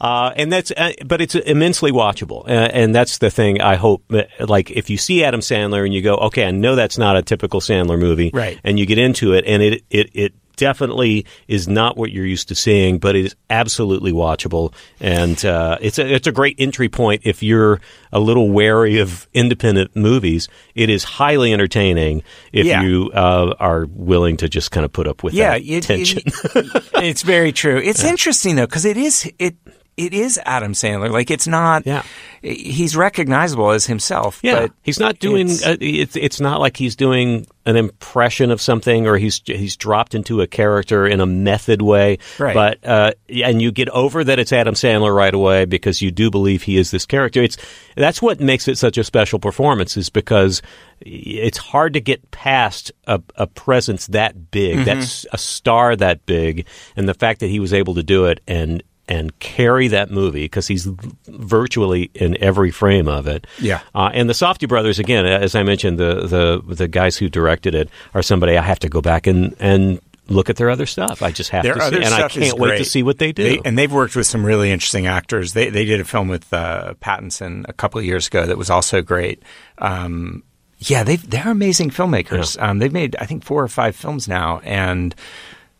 Uh, 0.00 0.32
and 0.34 0.50
that's, 0.50 0.70
uh, 0.74 0.92
but 1.04 1.20
it's 1.20 1.34
immensely 1.34 1.92
watchable. 1.92 2.48
Uh, 2.48 2.52
and 2.72 2.94
that's 2.94 3.18
the 3.18 3.30
thing 3.30 3.60
I 3.60 3.74
hope, 3.74 4.02
that, 4.08 4.28
like, 4.48 4.70
if 4.70 4.88
you 4.88 4.96
see 4.96 5.22
Adam 5.24 5.40
Sandler 5.40 5.84
and 5.84 5.92
you 5.92 6.00
go, 6.00 6.14
okay, 6.16 6.46
I 6.46 6.52
know 6.52 6.74
that's 6.74 6.96
not 6.96 7.16
a 7.18 7.22
typical 7.22 7.60
Sandler 7.60 7.98
movie. 7.98 8.30
Right. 8.32 8.58
And 8.64 8.78
you 8.78 8.86
get 8.86 8.96
into 8.98 9.34
it 9.34 9.44
and 9.46 9.62
it, 9.62 9.84
it, 9.90 10.10
it 10.14 10.32
definitely 10.56 11.26
is 11.48 11.66
not 11.68 11.96
what 11.96 12.12
you're 12.12 12.26
used 12.26 12.48
to 12.48 12.54
seeing, 12.54 12.98
but 12.98 13.16
it 13.16 13.24
is 13.26 13.36
absolutely 13.50 14.12
watchable. 14.12 14.72
And, 15.00 15.42
uh, 15.44 15.78
it's 15.80 15.98
a, 15.98 16.14
it's 16.14 16.26
a 16.26 16.32
great 16.32 16.56
entry 16.58 16.88
point 16.88 17.22
if 17.24 17.42
you're 17.42 17.80
a 18.12 18.20
little 18.20 18.50
wary 18.50 18.98
of 18.98 19.28
independent 19.34 19.94
movies. 19.96 20.48
It 20.74 20.88
is 20.90 21.04
highly 21.04 21.52
entertaining 21.52 22.22
if 22.52 22.66
Yeah. 22.66 22.82
you, 22.82 23.10
uh, 23.14 23.54
are 23.58 23.86
willing 23.90 24.36
to 24.38 24.48
just 24.48 24.70
kind 24.70 24.84
of 24.84 24.92
put 24.92 25.06
up 25.06 25.22
with 25.22 25.34
yeah, 25.34 25.50
that 25.58 25.62
it- 25.64 25.82
tension. 25.84 26.22
it- 26.26 26.82
it's 26.94 27.22
very 27.22 27.52
true. 27.52 27.78
It's 27.78 28.04
interesting 28.04 28.56
though 28.56 28.66
because 28.66 28.84
it 28.84 28.96
is 28.96 29.30
it 29.38 29.56
it 29.96 30.12
is 30.14 30.40
Adam 30.44 30.72
Sandler. 30.72 31.10
Like 31.10 31.30
it's 31.30 31.46
not. 31.46 31.86
Yeah. 31.86 32.02
he's 32.42 32.96
recognizable 32.96 33.70
as 33.70 33.86
himself. 33.86 34.40
Yeah, 34.42 34.60
but 34.62 34.72
he's 34.82 34.98
not 35.00 35.18
doing. 35.18 35.48
it's- 35.48 35.64
Uh, 35.66 35.76
it's 35.80 36.16
it's 36.16 36.40
not 36.40 36.60
like 36.60 36.76
he's 36.76 36.96
doing 36.96 37.46
an 37.66 37.76
impression 37.76 38.50
of 38.50 38.60
something, 38.60 39.06
or 39.06 39.16
he's 39.16 39.40
he's 39.46 39.76
dropped 39.76 40.14
into 40.14 40.40
a 40.42 40.46
character 40.46 41.06
in 41.06 41.20
a 41.20 41.26
method 41.26 41.80
way. 41.80 42.18
Right. 42.38 42.54
But 42.54 42.86
uh, 42.86 43.12
and 43.28 43.62
you 43.62 43.72
get 43.72 43.88
over 43.90 44.22
that 44.24 44.38
it's 44.38 44.52
Adam 44.52 44.74
Sandler 44.74 45.14
right 45.14 45.32
away 45.32 45.64
because 45.64 46.02
you 46.02 46.10
do 46.10 46.30
believe 46.30 46.62
he 46.62 46.76
is 46.76 46.90
this 46.90 47.06
character. 47.06 47.42
It's 47.42 47.56
that's 47.96 48.20
what 48.20 48.40
makes 48.40 48.68
it 48.68 48.76
such 48.78 48.98
a 48.98 49.04
special 49.04 49.38
performance 49.38 49.96
is 49.96 50.10
because 50.10 50.60
it's 51.00 51.58
hard 51.58 51.94
to 51.94 52.00
get 52.00 52.30
past 52.30 52.92
a, 53.06 53.20
a 53.36 53.46
presence 53.46 54.06
that 54.08 54.50
big, 54.50 54.76
Mm-hmm. 54.76 54.84
that's 54.84 55.24
a 55.32 55.38
star 55.38 55.94
that 55.96 56.26
big, 56.26 56.66
and 56.96 57.08
the 57.08 57.14
fact 57.14 57.40
that 57.40 57.48
he 57.48 57.60
was 57.60 57.72
able 57.72 57.94
to 57.94 58.02
do 58.02 58.26
it 58.26 58.40
and. 58.48 58.82
And 59.06 59.38
carry 59.38 59.88
that 59.88 60.10
movie 60.10 60.44
because 60.44 60.66
he's 60.66 60.88
virtually 61.26 62.10
in 62.14 62.42
every 62.42 62.70
frame 62.70 63.06
of 63.06 63.26
it. 63.26 63.46
Yeah. 63.60 63.82
Uh, 63.94 64.10
and 64.14 64.30
the 64.30 64.32
Safdie 64.32 64.66
brothers, 64.66 64.98
again, 64.98 65.26
as 65.26 65.54
I 65.54 65.62
mentioned, 65.62 65.98
the, 65.98 66.26
the 66.26 66.74
the 66.74 66.88
guys 66.88 67.18
who 67.18 67.28
directed 67.28 67.74
it 67.74 67.90
are 68.14 68.22
somebody 68.22 68.56
I 68.56 68.62
have 68.62 68.78
to 68.78 68.88
go 68.88 69.02
back 69.02 69.26
and, 69.26 69.54
and 69.60 70.00
look 70.28 70.48
at 70.48 70.56
their 70.56 70.70
other 70.70 70.86
stuff. 70.86 71.22
I 71.22 71.30
just 71.30 71.50
have 71.50 71.62
Their 71.64 71.74
to 71.74 71.90
see, 71.90 71.96
and 71.96 72.14
I 72.14 72.28
can't 72.28 72.58
wait 72.58 72.78
to 72.78 72.84
see 72.84 73.02
what 73.02 73.18
they 73.18 73.32
do. 73.32 73.44
They, 73.44 73.60
and 73.64 73.76
they've 73.76 73.92
worked 73.92 74.16
with 74.16 74.26
some 74.26 74.44
really 74.44 74.70
interesting 74.70 75.06
actors. 75.06 75.52
They 75.52 75.70
they 75.70 75.84
did 75.84 76.00
a 76.00 76.04
film 76.04 76.28
with 76.28 76.52
uh, 76.52 76.94
Pattinson 77.00 77.64
a 77.68 77.72
couple 77.72 77.98
of 77.98 78.04
years 78.04 78.26
ago 78.26 78.46
that 78.46 78.58
was 78.58 78.70
also 78.70 79.02
great. 79.02 79.42
Um, 79.78 80.42
yeah, 80.78 81.04
they 81.04 81.16
they're 81.16 81.50
amazing 81.50 81.90
filmmakers. 81.90 82.60
Um, 82.60 82.78
they've 82.78 82.92
made 82.92 83.16
I 83.16 83.26
think 83.26 83.44
four 83.44 83.62
or 83.62 83.68
five 83.68 83.96
films 83.96 84.28
now, 84.28 84.60
and 84.64 85.14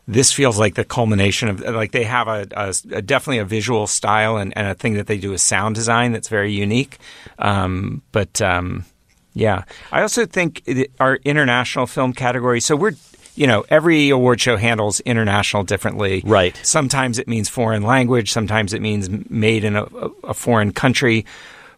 this 0.07 0.33
feels 0.33 0.59
like 0.59 0.75
the 0.75 0.85
culmination 0.85 1.49
of 1.49 1.61
like 1.61 1.93
they 1.93 2.05
have 2.05 2.29
a, 2.29 2.47
a, 2.53 2.75
a 2.93 3.03
definitely 3.03 3.39
a 3.39 3.45
visual 3.45 3.87
style 3.87 4.37
and, 4.37 4.57
and 4.57 4.69
a 4.69 4.75
thing 4.75 4.95
that 4.95 5.07
they 5.07 5.19
do 5.19 5.33
is 5.33 5.43
sound 5.43 5.75
design 5.75 6.13
that's 6.13 6.29
very 6.29 6.53
unique. 6.53 6.99
Um, 7.39 8.03
but 8.13 8.41
um, 8.43 8.85
yeah, 9.33 9.65
I 9.91 10.03
also 10.03 10.27
think 10.27 10.69
our 11.01 11.17
international 11.17 11.87
film 11.87 12.13
category. 12.13 12.61
So 12.61 12.77
we're 12.77 12.93
you 13.35 13.47
know 13.47 13.65
every 13.71 14.11
award 14.11 14.41
show 14.41 14.57
handles 14.57 15.01
international 15.01 15.65
differently. 15.65 16.23
Right. 16.25 16.59
Sometimes 16.63 17.19
it 17.19 17.27
means 17.27 17.49
foreign 17.49 17.83
language. 17.83 18.31
Sometimes 18.31 18.75
it 18.75 18.83
means 18.83 19.09
made 19.31 19.65
in 19.65 19.75
a, 19.75 19.85
a 20.23 20.35
foreign 20.35 20.73
country. 20.73 21.25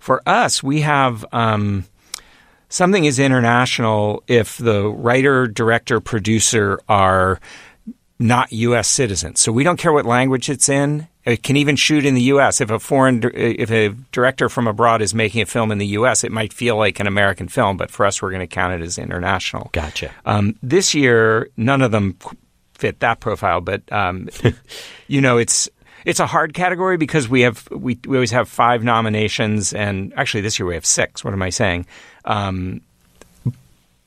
For 0.01 0.23
us, 0.27 0.63
we 0.63 0.81
have. 0.81 1.25
Um, 1.33 1.85
something 2.69 3.05
is 3.05 3.21
international 3.21 4.25
if 4.27 4.59
the 4.59 4.89
writer, 4.89 5.47
director, 5.47 6.01
producer 6.01 6.81
are 6.89 7.41
not 8.19 8.53
U.S. 8.53 8.89
citizens. 8.89 9.41
So 9.41 9.53
we 9.53 9.65
don't 9.65 9.79
care 9.79 9.93
what 9.93 10.07
language 10.07 10.49
it's 10.49 10.69
in. 10.69 11.09
It 11.25 11.43
can 11.43 11.57
even 11.57 11.77
shoot 11.77 12.07
in 12.07 12.15
the 12.15 12.23
U.S. 12.23 12.61
If 12.61 12.71
a 12.71 12.79
foreign, 12.79 13.21
if 13.35 13.71
a 13.71 13.89
director 14.13 14.49
from 14.49 14.69
abroad 14.69 15.03
is 15.03 15.13
making 15.13 15.43
a 15.43 15.47
film 15.47 15.73
in 15.73 15.79
the 15.79 15.87
U.S., 15.89 16.23
it 16.23 16.31
might 16.31 16.53
feel 16.53 16.77
like 16.77 17.01
an 17.01 17.07
American 17.07 17.49
film, 17.49 17.77
but 17.77 17.91
for 17.91 18.07
us, 18.07 18.23
we're 18.23 18.31
going 18.31 18.41
to 18.41 18.47
count 18.47 18.81
it 18.81 18.85
as 18.85 18.97
international. 18.97 19.71
Gotcha. 19.73 20.13
Um, 20.25 20.57
this 20.63 20.95
year, 20.95 21.51
none 21.57 21.83
of 21.83 21.91
them 21.91 22.17
fit 22.75 23.01
that 23.01 23.21
profile, 23.21 23.61
but 23.61 23.83
um, 23.91 24.29
you 25.09 25.21
know, 25.21 25.39
it's 25.39 25.69
it's 26.05 26.21
a 26.21 26.27
hard 26.27 26.55
category 26.55 26.97
because 26.97 27.29
we 27.29 27.41
have 27.43 27.69
we 27.71 27.99
we 28.07 28.17
always 28.17 28.31
have 28.31 28.49
five 28.49 28.85
nominations, 28.85 29.73
and 29.73 30.15
actually 30.17 30.43
this 30.43 30.59
year 30.59 30.67
we 30.67 30.75
have 30.75 30.87
six. 30.87 31.25
What 31.25 31.33
am 31.35 31.43
I 31.43 31.51
saying? 31.51 31.87
Um, 32.25 32.81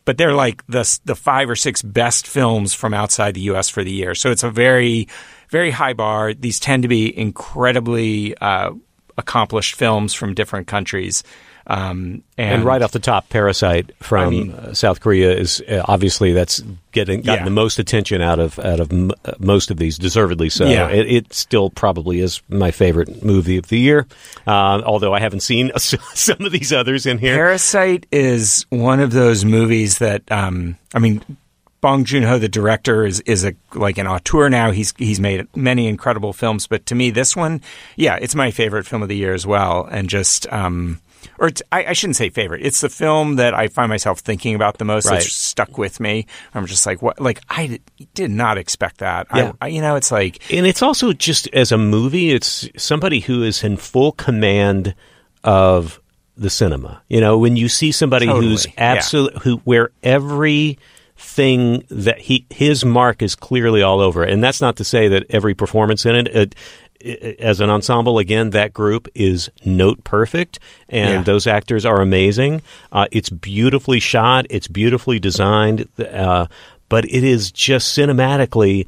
but 0.09 0.17
they're 0.17 0.33
like 0.33 0.65
the 0.65 0.99
the 1.05 1.13
five 1.13 1.51
or 1.51 1.55
six 1.55 1.83
best 1.83 2.25
films 2.25 2.73
from 2.73 2.95
outside 2.95 3.35
the 3.35 3.41
U.S. 3.41 3.69
for 3.69 3.83
the 3.83 3.91
year. 3.91 4.15
So 4.15 4.31
it's 4.31 4.41
a 4.41 4.49
very 4.49 5.07
very 5.49 5.69
high 5.69 5.93
bar. 5.93 6.33
These 6.33 6.59
tend 6.59 6.81
to 6.81 6.89
be 6.89 7.15
incredibly 7.15 8.35
uh, 8.37 8.71
accomplished 9.19 9.75
films 9.75 10.15
from 10.15 10.33
different 10.33 10.65
countries. 10.65 11.21
Um, 11.69 12.23
and, 12.35 12.55
And 12.55 12.65
right 12.65 12.81
off 12.81 12.91
the 12.93 12.99
top, 12.99 13.29
Parasite 13.29 13.91
from 14.01 14.27
I 14.27 14.29
mean- 14.31 14.51
uh, 14.53 14.73
South 14.73 14.99
Korea 15.01 15.31
is 15.37 15.61
uh, 15.69 15.83
obviously 15.87 16.33
that's 16.33 16.63
getting 16.91 17.21
gotten 17.21 17.41
Yeah. 17.41 17.45
the 17.45 17.51
most 17.51 17.77
attention 17.77 18.21
out 18.23 18.39
of 18.39 18.57
out 18.57 18.79
of 18.79 18.91
m- 18.91 19.11
uh, 19.23 19.33
most 19.39 19.69
of 19.69 19.77
these, 19.77 19.97
deservedly 19.99 20.49
so. 20.49 20.65
Yeah. 20.65 20.89
It, 20.89 21.05
it 21.11 21.33
still 21.33 21.69
probably 21.69 22.21
is 22.21 22.41
my 22.49 22.71
favorite 22.71 23.23
movie 23.23 23.57
of 23.57 23.67
the 23.67 23.77
year, 23.77 24.07
uh, 24.47 24.81
although 24.83 25.13
I 25.13 25.19
haven't 25.19 25.41
seen 25.41 25.71
some 25.77 26.43
of 26.43 26.51
these 26.51 26.73
others 26.73 27.05
in 27.05 27.19
here. 27.19 27.35
Parasite 27.35 28.07
is 28.11 28.65
one 28.69 28.99
of 28.99 29.11
those 29.11 29.45
movies 29.45 29.99
that 29.99 30.23
um, 30.31 30.75
I 30.95 30.99
mean, 30.99 31.21
Bong 31.81 32.03
Joon 32.03 32.23
Ho, 32.23 32.39
the 32.39 32.49
director, 32.49 33.05
is 33.05 33.19
is 33.21 33.45
a 33.45 33.53
like 33.75 33.99
an 33.99 34.07
auteur 34.07 34.49
now. 34.49 34.71
He's 34.71 34.93
he's 34.97 35.19
made 35.19 35.45
many 35.55 35.85
incredible 35.87 36.33
films, 36.33 36.65
but 36.65 36.85
to 36.87 36.95
me, 36.95 37.11
this 37.11 37.35
one, 37.35 37.61
yeah, 37.95 38.17
it's 38.19 38.33
my 38.33 38.49
favorite 38.51 38.87
film 38.87 39.03
of 39.03 39.07
the 39.07 39.15
year 39.15 39.33
as 39.35 39.45
well. 39.45 39.87
And 39.91 40.09
just, 40.09 40.51
um, 40.51 40.99
or 41.37 41.47
it's, 41.47 41.61
I, 41.71 41.85
I 41.85 41.93
shouldn't 41.93 42.17
say 42.17 42.29
favorite. 42.29 42.65
It's 42.65 42.81
the 42.81 42.89
film 42.89 43.35
that 43.37 43.53
I 43.53 43.67
find 43.67 43.89
myself 43.89 44.19
thinking 44.19 44.55
about 44.55 44.77
the 44.77 44.85
most. 44.85 45.05
Right. 45.05 45.15
That's 45.15 45.33
stuck 45.33 45.77
with 45.77 45.99
me. 45.99 46.25
I'm 46.53 46.65
just 46.65 46.85
like, 46.85 47.01
what? 47.01 47.19
Like 47.19 47.41
I 47.49 47.79
did, 48.13 48.31
not 48.31 48.57
expect 48.57 48.99
that. 48.99 49.27
Yeah. 49.33 49.53
I, 49.61 49.65
I, 49.65 49.67
you 49.69 49.81
know, 49.81 49.95
it's 49.95 50.11
like 50.11 50.51
And 50.53 50.65
it's 50.65 50.81
also 50.81 51.13
just 51.13 51.47
as 51.53 51.71
a 51.71 51.77
movie, 51.77 52.31
it's 52.31 52.69
somebody 52.77 53.19
who 53.19 53.43
is 53.43 53.63
in 53.63 53.77
full 53.77 54.11
command 54.11 54.95
of 55.43 55.99
the 56.37 56.49
cinema. 56.49 57.01
You 57.07 57.21
know, 57.21 57.37
when 57.37 57.55
you 57.55 57.69
see 57.69 57.91
somebody 57.91 58.27
who's 58.27 58.65
Totally, 58.65 58.75
yeah. 58.77 58.91
absolute, 58.91 59.37
who 59.39 59.57
where 59.57 59.91
every 60.03 60.79
thing 61.17 61.83
that 61.89 62.17
he 62.17 62.45
his 62.49 62.85
mark 62.85 63.21
is 63.21 63.35
clearly 63.35 63.81
all 63.81 63.99
over, 63.99 64.23
and 64.23 64.43
that's 64.43 64.61
not 64.61 64.77
to 64.77 64.83
say 64.83 65.09
that 65.09 65.25
every 65.29 65.53
performance 65.53 66.05
in 66.05 66.15
it. 66.15 66.27
it 66.27 66.55
as 67.39 67.59
an 67.61 67.69
ensemble, 67.69 68.19
again, 68.19 68.49
that 68.51 68.73
group 68.73 69.07
is 69.15 69.49
note 69.63 70.03
perfect, 70.03 70.59
and 70.89 71.09
Yeah. 71.09 71.23
those 71.23 71.47
actors 71.47 71.85
are 71.85 72.01
amazing. 72.01 72.61
Uh, 72.91 73.07
it's 73.11 73.29
beautifully 73.29 73.99
shot, 73.99 74.45
it's 74.49 74.67
beautifully 74.67 75.19
designed, 75.19 75.87
uh, 75.99 76.47
but 76.89 77.05
it 77.05 77.23
is 77.23 77.51
just 77.51 77.97
cinematically 77.97 78.85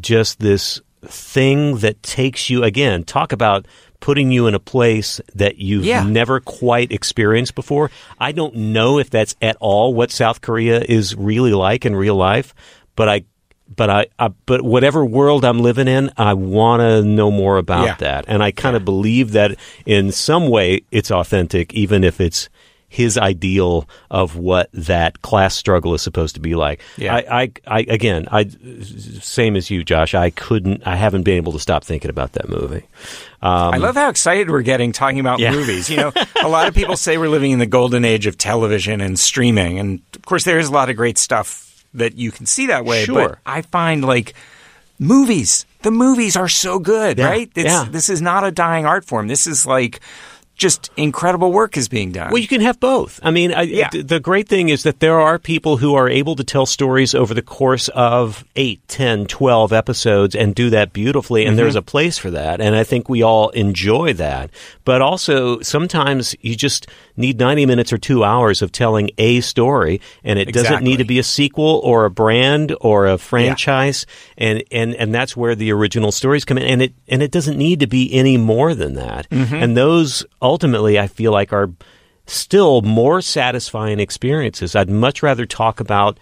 just 0.00 0.40
this 0.40 0.80
thing 1.06 1.78
that 1.78 2.02
takes 2.02 2.50
you 2.50 2.64
again. 2.64 3.04
Talk 3.04 3.32
about 3.32 3.66
putting 4.00 4.30
you 4.30 4.46
in 4.46 4.54
a 4.54 4.58
place 4.58 5.20
that 5.34 5.56
you've 5.58 5.84
Yeah. 5.86 6.04
never 6.04 6.40
quite 6.40 6.92
experienced 6.92 7.54
before. 7.54 7.90
I 8.20 8.32
don't 8.32 8.54
know 8.54 8.98
if 8.98 9.08
that's 9.08 9.34
at 9.40 9.56
all 9.60 9.94
what 9.94 10.10
South 10.10 10.42
Korea 10.42 10.82
is 10.86 11.14
really 11.16 11.52
like 11.54 11.86
in 11.86 11.96
real 11.96 12.16
life, 12.16 12.54
but 12.96 13.08
I. 13.08 13.24
But 13.76 13.90
I, 13.90 14.06
I, 14.18 14.28
but 14.46 14.62
whatever 14.62 15.04
world 15.04 15.44
I'm 15.44 15.60
living 15.60 15.88
in, 15.88 16.10
I 16.16 16.34
want 16.34 16.80
to 16.80 17.02
know 17.02 17.30
more 17.30 17.58
about 17.58 17.84
Yeah. 17.86 17.94
that, 17.96 18.24
and 18.28 18.42
I 18.42 18.50
kind 18.50 18.76
of 18.76 18.84
believe 18.84 19.32
that 19.32 19.56
in 19.86 20.12
some 20.12 20.48
way 20.48 20.82
it's 20.90 21.10
authentic, 21.10 21.72
even 21.74 22.04
if 22.04 22.20
it's 22.20 22.48
his 22.88 23.18
ideal 23.18 23.88
of 24.08 24.36
what 24.36 24.68
that 24.72 25.20
class 25.22 25.56
struggle 25.56 25.94
is 25.94 26.02
supposed 26.02 26.36
to 26.36 26.40
be 26.40 26.54
like. 26.54 26.80
Yeah. 26.96 27.16
I, 27.16 27.42
I, 27.42 27.52
I 27.66 27.78
again, 27.88 28.28
I 28.30 28.44
same 29.20 29.56
as 29.56 29.68
you, 29.68 29.82
Josh. 29.82 30.14
I 30.14 30.30
couldn't, 30.30 30.86
I 30.86 30.94
haven't 30.94 31.22
been 31.24 31.36
able 31.36 31.50
to 31.52 31.58
stop 31.58 31.82
thinking 31.82 32.08
about 32.08 32.32
that 32.34 32.48
movie. 32.48 32.84
Um, 33.42 33.74
I 33.74 33.76
love 33.78 33.96
how 33.96 34.08
excited 34.10 34.48
we're 34.48 34.62
getting 34.62 34.92
talking 34.92 35.18
about 35.18 35.40
Yeah. 35.40 35.50
movies. 35.50 35.90
You 35.90 35.96
know, 35.96 36.12
a 36.42 36.48
lot 36.48 36.68
of 36.68 36.74
people 36.74 36.96
say 36.96 37.18
we're 37.18 37.28
living 37.28 37.50
in 37.50 37.58
the 37.58 37.66
golden 37.66 38.04
age 38.04 38.26
of 38.26 38.38
television 38.38 39.00
and 39.00 39.18
streaming, 39.18 39.80
and 39.80 40.00
of 40.14 40.22
course, 40.24 40.44
there 40.44 40.60
is 40.60 40.68
a 40.68 40.72
lot 40.72 40.88
of 40.88 40.94
great 40.96 41.18
stuff 41.18 41.73
that 41.94 42.16
you 42.16 42.30
can 42.30 42.46
see 42.46 42.66
that 42.66 42.84
way. 42.84 43.04
Sure. 43.04 43.28
But 43.28 43.38
I 43.46 43.62
find 43.62 44.04
like 44.04 44.34
movies, 44.98 45.66
the 45.82 45.90
movies 45.90 46.36
are 46.36 46.48
so 46.48 46.78
good, 46.78 47.18
Yeah, 47.18 47.28
right? 47.28 47.50
It's, 47.54 47.66
yeah. 47.66 47.86
This 47.88 48.08
is 48.08 48.20
not 48.20 48.44
a 48.44 48.50
dying 48.50 48.86
art 48.86 49.04
form. 49.04 49.28
This 49.28 49.46
is 49.46 49.66
like 49.66 50.00
just 50.56 50.90
incredible 50.96 51.50
work 51.52 51.76
is 51.76 51.88
being 51.88 52.12
done. 52.12 52.30
Well, 52.30 52.40
you 52.40 52.46
can 52.48 52.60
have 52.60 52.78
both. 52.78 53.18
I 53.22 53.30
mean, 53.32 53.52
I, 53.52 53.62
Yeah. 53.62 53.88
th- 53.88 54.06
the 54.06 54.20
great 54.20 54.48
thing 54.48 54.68
is 54.68 54.84
that 54.84 55.00
there 55.00 55.20
are 55.20 55.38
people 55.38 55.78
who 55.78 55.94
are 55.96 56.08
able 56.08 56.36
to 56.36 56.44
tell 56.44 56.64
stories 56.64 57.14
over 57.14 57.34
the 57.34 57.42
course 57.42 57.88
of 57.88 58.44
8, 58.54 58.80
10, 58.86 59.26
12 59.26 59.72
episodes 59.72 60.36
and 60.36 60.54
do 60.54 60.70
that 60.70 60.92
beautifully, 60.92 61.42
and 61.44 61.50
Mm-hmm. 61.50 61.56
there's 61.56 61.76
a 61.76 61.82
place 61.82 62.18
for 62.18 62.30
that. 62.30 62.60
And 62.60 62.76
I 62.76 62.84
think 62.84 63.08
we 63.08 63.22
all 63.22 63.48
enjoy 63.50 64.12
that. 64.14 64.50
But 64.84 65.02
also, 65.02 65.60
sometimes 65.60 66.36
you 66.40 66.54
just 66.54 66.86
need 67.16 67.38
90 67.38 67.66
minutes 67.66 67.92
or 67.92 67.98
two 67.98 68.22
hours 68.24 68.62
of 68.62 68.70
telling 68.72 69.10
a 69.18 69.40
story, 69.40 70.00
and 70.22 70.38
it 70.38 70.52
doesn't 70.52 70.82
need 70.84 70.98
to 70.98 71.04
be 71.04 71.18
a 71.18 71.22
sequel 71.24 71.80
or 71.84 72.04
a 72.04 72.10
brand 72.10 72.74
or 72.80 73.06
a 73.06 73.18
franchise. 73.18 74.06
And, 74.38 74.62
and, 74.70 74.94
and 74.94 75.14
that's 75.14 75.36
where 75.36 75.54
the 75.54 75.72
original 75.72 76.12
stories 76.12 76.44
come 76.44 76.58
in. 76.58 76.64
And 76.64 76.82
it, 76.82 76.94
and 77.08 77.22
it 77.22 77.30
doesn't 77.30 77.56
need 77.58 77.80
to 77.80 77.86
be 77.86 78.12
any 78.14 78.36
more 78.36 78.74
than 78.74 78.94
that. 78.94 79.28
Mm-hmm. 79.30 79.54
And 79.54 79.76
those 79.76 80.24
ultimately, 80.44 80.98
I 81.00 81.08
feel 81.08 81.32
like, 81.32 81.52
are 81.52 81.70
still 82.26 82.82
more 82.82 83.20
satisfying 83.20 83.98
experiences. 83.98 84.76
I'd 84.76 84.88
much 84.90 85.22
rather 85.22 85.46
talk 85.46 85.80
about 85.80 86.18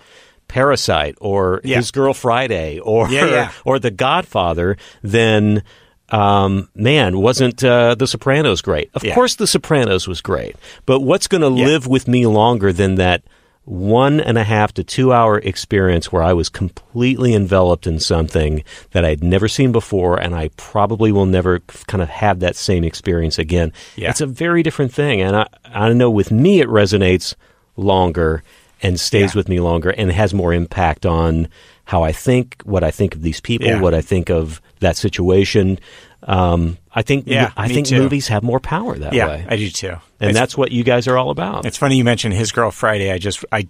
Parasite 0.49 1.16
or 1.20 1.61
Yeah. 1.64 1.77
His 1.77 1.91
Girl 1.91 2.14
Friday 2.14 2.79
or 2.79 3.09
Yeah, 3.11 3.27
yeah. 3.27 3.53
or 3.64 3.79
The 3.79 3.91
Godfather 3.91 4.77
than 5.03 5.62
um, 6.09 6.68
man, 6.75 7.18
wasn't 7.18 7.64
uh, 7.64 7.95
The 7.95 8.07
Sopranos 8.07 8.61
great? 8.61 8.91
Of 8.95 9.03
course, 9.14 9.37
The 9.37 9.47
Sopranos 9.47 10.07
was 10.07 10.20
great, 10.20 10.57
but 10.85 11.01
what's 11.01 11.27
going 11.27 11.41
to 11.41 11.49
live 11.49 11.87
with 11.87 12.07
me 12.07 12.27
longer 12.27 12.73
than 12.73 12.97
that? 12.97 13.23
One 13.65 14.21
and 14.21 14.37
a 14.37 14.43
half 14.45 14.75
to 14.75 14.83
two 14.85 15.13
hour 15.13 15.39
experience 15.39 16.11
where 16.11 16.23
I 16.23 16.33
was 16.33 16.49
completely 16.49 17.33
enveloped 17.33 17.87
in 17.87 18.01
something 18.01 18.65
that 18.91 19.05
I'd 19.05 19.23
never 19.23 19.47
seen 19.47 19.71
before, 19.71 20.17
and 20.21 20.35
I 20.35 20.49
probably 20.57 21.13
will 21.13 21.27
never 21.27 21.61
kind 21.87 22.03
of 22.03 22.09
have 22.09 22.41
that 22.41 22.57
same 22.57 22.83
experience 22.83 23.39
again. 23.39 23.73
Yeah. 23.95 24.11
It's 24.11 24.21
a 24.21 24.27
very 24.27 24.65
different 24.65 24.93
thing, 24.93 25.21
and 25.21 25.37
I, 25.37 25.47
I 25.65 25.93
know 25.93 26.11
with 26.11 26.33
me 26.33 26.61
it 26.61 26.69
resonates 26.69 27.37
longer 27.77 28.43
and 28.83 28.99
stays 28.99 29.33
Yeah. 29.35 29.39
with 29.39 29.49
me 29.49 29.61
longer 29.61 29.91
and 29.91 30.11
has 30.11 30.35
more 30.35 30.53
impact 30.53 31.07
on 31.07 31.47
how 31.85 32.03
I 32.03 32.11
think, 32.11 32.61
what 32.65 32.83
I 32.83 32.91
think 32.91 33.15
of 33.15 33.23
these 33.23 33.41
people, 33.41 33.69
Yeah. 33.69 33.81
what 33.81 33.95
I 33.95 34.01
think 34.01 34.29
of 34.29 34.61
that 34.81 34.97
situation. 34.97 35.79
Um, 36.25 36.79
I 36.95 37.03
think 37.03 37.25
Yeah, 37.27 37.51
I 37.57 37.68
think 37.68 37.89
too. 37.89 37.99
movies 37.99 38.29
have 38.29 38.43
more 38.43 38.61
power 38.61 38.97
that 38.97 39.12
yeah, 39.12 39.27
way, 39.27 39.47
I 39.49 39.57
do 39.57 39.68
too. 39.70 39.89
and 40.20 40.31
It's- 40.31 40.35
that's 40.35 40.57
what 40.57 40.70
you 40.73 40.85
guys 40.85 41.09
are 41.09 41.18
all 41.18 41.31
about. 41.31 41.66
It's 41.66 41.77
funny 41.77 41.97
you 41.97 42.05
mentioned 42.05 42.35
His 42.35 42.53
Girl 42.53 42.70
Friday. 42.70 43.11
I 43.11 43.18
just 43.18 43.45
I 43.51 43.66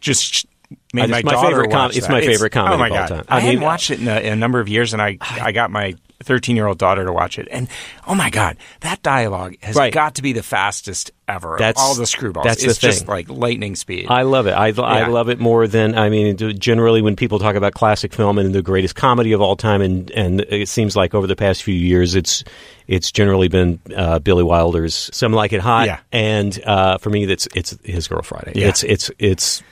just 0.00 0.46
I 0.94 1.06
my 1.06 1.06
just- 1.06 1.24
my 1.24 1.32
daughter 1.32 1.48
favorite 1.48 1.70
com- 1.70 1.78
watch 1.88 1.96
it's 1.96 2.08
my 2.08 2.20
favorite 2.20 2.50
comedy 2.50 2.74
Oh 2.74 2.78
my 2.78 2.86
of 2.88 2.92
all 2.92 2.98
god! 2.98 3.08
time. 3.08 3.24
I, 3.28 3.36
I 3.36 3.40
hadn't 3.40 3.60
watched 3.62 3.90
it 3.90 4.00
in 4.00 4.08
a, 4.08 4.20
in 4.20 4.32
a 4.32 4.36
number 4.36 4.60
of 4.60 4.68
years, 4.68 4.92
and 4.92 5.00
I 5.02 5.18
I 5.20 5.52
got 5.52 5.70
my 5.70 5.94
13 6.22 6.56
year 6.56 6.66
old 6.66 6.78
daughter 6.78 7.04
to 7.04 7.12
watch 7.12 7.38
it, 7.38 7.48
and 7.50 7.68
oh 8.06 8.14
my 8.14 8.30
god, 8.30 8.56
that 8.80 9.02
dialogue 9.02 9.56
has 9.62 9.76
Right. 9.76 9.92
got 9.92 10.14
to 10.16 10.22
be 10.22 10.32
the 10.32 10.42
fastest 10.42 11.10
ever. 11.28 11.56
That's- 11.58 11.82
all 11.82 11.94
the 11.94 12.04
screwballs. 12.04 12.44
that's 12.44 12.62
the 12.62 12.70
it's 12.70 12.78
just 12.78 13.00
thing. 13.00 13.08
like 13.08 13.28
lightning 13.28 13.74
speed. 13.76 14.06
I 14.08 14.22
love 14.22 14.46
it. 14.46 14.52
I, 14.52 14.68
I 14.68 15.06
love 15.08 15.28
it 15.28 15.38
more 15.40 15.66
than 15.66 15.96
I 15.98 16.08
mean. 16.08 16.36
Generally, 16.36 17.02
when 17.02 17.16
people 17.16 17.38
talk 17.38 17.56
about 17.56 17.74
classic 17.74 18.12
film 18.14 18.38
and 18.38 18.54
the 18.54 18.62
greatest 18.62 18.94
comedy 18.94 19.32
of 19.32 19.40
all 19.40 19.56
time, 19.56 19.82
and 19.82 20.10
and 20.12 20.40
it 20.42 20.68
seems 20.68 20.94
like 20.96 21.14
over 21.14 21.26
the 21.26 21.36
past 21.36 21.62
few 21.62 21.74
years, 21.74 22.14
it's 22.14 22.44
it's 22.86 23.10
generally 23.10 23.48
been 23.48 23.80
uh, 23.94 24.18
Billy 24.20 24.44
Wilder's 24.44 25.10
"Some 25.12 25.32
Like 25.32 25.52
It 25.52 25.60
Hot," 25.60 25.86
Yeah. 25.86 25.98
and 26.12 26.58
uh, 26.64 26.98
for 26.98 27.10
me, 27.10 27.24
that's 27.26 27.48
it's 27.54 27.76
His 27.84 28.06
Girl 28.08 28.22
Friday. 28.22 28.52
Yeah. 28.54 28.68
It's 28.68 28.82
it's 28.84 29.10
it's 29.18 29.62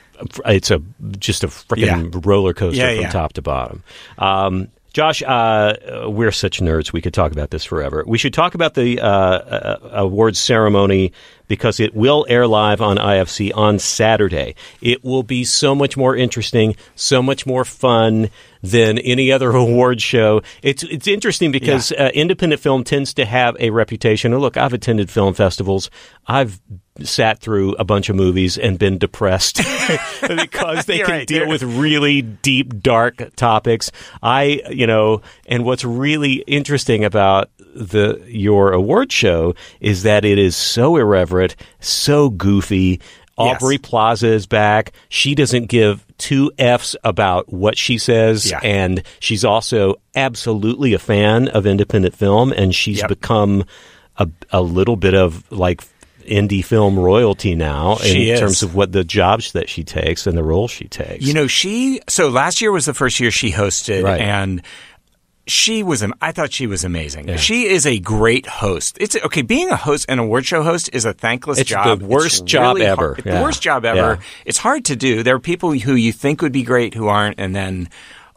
it's 0.47 0.71
a 0.71 0.81
just 1.19 1.45
a 1.45 1.49
freaking 1.49 2.13
Yeah. 2.15 2.21
roller 2.25 2.53
coaster 2.55 2.81
Yeah, 2.83 2.95
from 2.95 3.03
yeah. 3.03 3.11
top 3.11 3.33
to 3.35 3.43
bottom. 3.43 3.83
Um, 4.19 4.69
Josh, 4.93 5.23
uh, 5.23 5.75
we're 6.07 6.33
such 6.33 6.61
nerds. 6.61 6.93
We 6.93 7.01
could 7.01 7.15
talk 7.15 7.33
about 7.33 7.51
this 7.51 7.65
forever. 7.65 8.05
We 8.07 8.19
should 8.19 8.35
talk 8.35 8.55
about 8.55 8.75
the 8.75 9.01
uh, 9.01 9.07
uh, 9.09 9.79
awards 9.93 10.39
ceremony 10.39 11.13
because 11.49 11.80
it 11.80 11.95
will 11.95 12.26
air 12.28 12.47
live 12.47 12.80
on 12.80 12.97
IFC 12.97 13.51
on 13.55 13.78
Saturday. 13.78 14.55
It 14.80 15.05
will 15.05 15.22
be 15.22 15.45
so 15.45 15.74
much 15.74 15.97
more 15.97 16.16
interesting, 16.16 16.76
so 16.95 17.22
much 17.22 17.47
more 17.47 17.64
fun 17.64 18.30
than 18.62 18.99
any 18.99 19.30
other 19.32 19.51
award 19.57 20.01
show. 20.01 20.43
It's 20.62 20.82
it's 20.84 21.07
interesting 21.07 21.53
because 21.53 21.93
uh, 21.93 22.11
independent 22.14 22.61
film 22.61 22.84
tends 22.84 23.14
to 23.14 23.24
have 23.24 23.57
a 23.61 23.70
reputation. 23.70 24.32
And 24.32 24.40
look, 24.40 24.57
I've 24.57 24.72
attended 24.72 25.11
film 25.11 25.34
festivals. 25.34 25.90
I've 26.26 26.61
sat 27.01 27.38
through 27.38 27.72
a 27.74 27.84
bunch 27.84 28.09
of 28.11 28.16
movies 28.16 28.59
and 28.59 28.78
been 28.78 28.99
depressed 28.99 29.57
because 30.28 30.84
they 30.84 30.99
can 31.01 31.11
right, 31.11 31.26
deal 31.26 31.49
with 31.49 31.62
really 31.62 32.22
deep, 32.22 32.80
dark 32.80 33.34
topics. 33.34 33.90
I, 34.22 34.62
you 34.70 34.86
know, 34.86 35.22
and 35.47 35.64
what's 35.64 35.84
really 35.84 36.45
interesting 36.47 37.05
about 37.05 37.51
the 37.74 38.22
your 38.26 38.72
award 38.72 39.11
show 39.11 39.55
is 39.80 40.03
that 40.03 40.24
it 40.24 40.38
is 40.38 40.55
so 40.55 40.97
irreverent, 40.97 41.32
so 41.80 42.30
goofy. 42.30 43.01
Yes. 43.39 43.57
Aubrey 43.62 43.78
Plaza 43.78 44.28
is 44.28 44.47
back. 44.47 44.93
She 45.09 45.35
doesn't 45.35 45.66
give 45.66 46.07
two 46.18 46.53
F's 46.59 46.95
about 47.03 47.51
what 47.53 47.78
she 47.78 47.97
says, 47.99 48.51
Yeah. 48.51 48.61
and 48.62 49.03
she's 49.20 49.45
also 49.45 49.97
absolutely 50.14 50.93
a 50.93 50.99
fan 50.99 51.49
of 51.49 51.66
independent 51.66 52.14
film, 52.14 52.53
and 52.53 52.74
she's 52.74 52.99
Yep. 52.99 53.09
become 53.09 53.64
a, 54.18 54.28
a 54.51 54.61
little 54.61 54.97
bit 54.97 55.14
of 55.14 55.51
like 55.51 55.83
indie 56.28 56.64
film 56.64 56.97
royalty 56.99 57.55
now 57.57 57.97
She 57.97 58.28
in 58.28 58.35
is. 58.35 58.41
terms 58.41 58.62
of 58.62 58.74
what 58.76 58.93
the 58.93 59.03
jobs 59.03 59.53
that 59.53 59.68
she 59.68 59.83
takes 59.83 60.26
and 60.26 60.37
the 60.39 60.45
roles 60.45 60.70
she 60.70 60.85
takes. 60.87 61.24
You 61.24 61.33
know, 61.35 61.47
she 61.49 62.01
so 62.09 62.28
last 62.28 62.61
year 62.61 62.70
was 62.70 62.85
the 62.85 62.95
first 62.95 63.18
year 63.18 63.30
she 63.33 63.51
hosted, 63.51 64.05
Right. 64.05 64.20
and 64.20 64.62
she 65.47 65.82
was. 65.82 66.03
am- 66.03 66.14
I 66.20 66.32
thought 66.32 66.53
she 66.53 66.66
was 66.66 66.84
amazing. 66.84 67.36
She 67.36 67.64
is 67.66 67.84
a 67.86 67.99
great 67.99 68.47
host. 68.47 68.97
It's 69.01 69.16
okay. 69.16 69.43
Being 69.43 69.70
a 69.70 69.76
host, 69.76 70.07
an 70.09 70.18
award 70.18 70.47
show 70.47 70.62
host, 70.62 70.90
is 70.93 71.05
a 71.05 71.12
thankless 71.12 71.59
It's 71.59 71.70
job. 71.70 71.99
the 72.01 72.07
worst 72.07 72.45
job 72.47 72.76
really 72.76 72.86
ever. 72.86 73.16
Yeah. 73.24 73.38
The 73.38 73.43
worst 73.43 73.62
job 73.62 73.84
ever. 73.84 73.99
Yeah. 74.20 74.26
It's 74.45 74.59
hard 74.59 74.84
to 74.86 74.97
do. 74.97 75.22
There 75.22 75.34
are 75.34 75.40
people 75.40 75.72
who 75.72 75.95
you 75.95 76.12
think 76.12 76.43
would 76.43 76.53
be 76.53 76.62
great 76.62 76.95
who 76.95 77.09
aren't, 77.09 77.40
and 77.40 77.55
then 77.57 77.88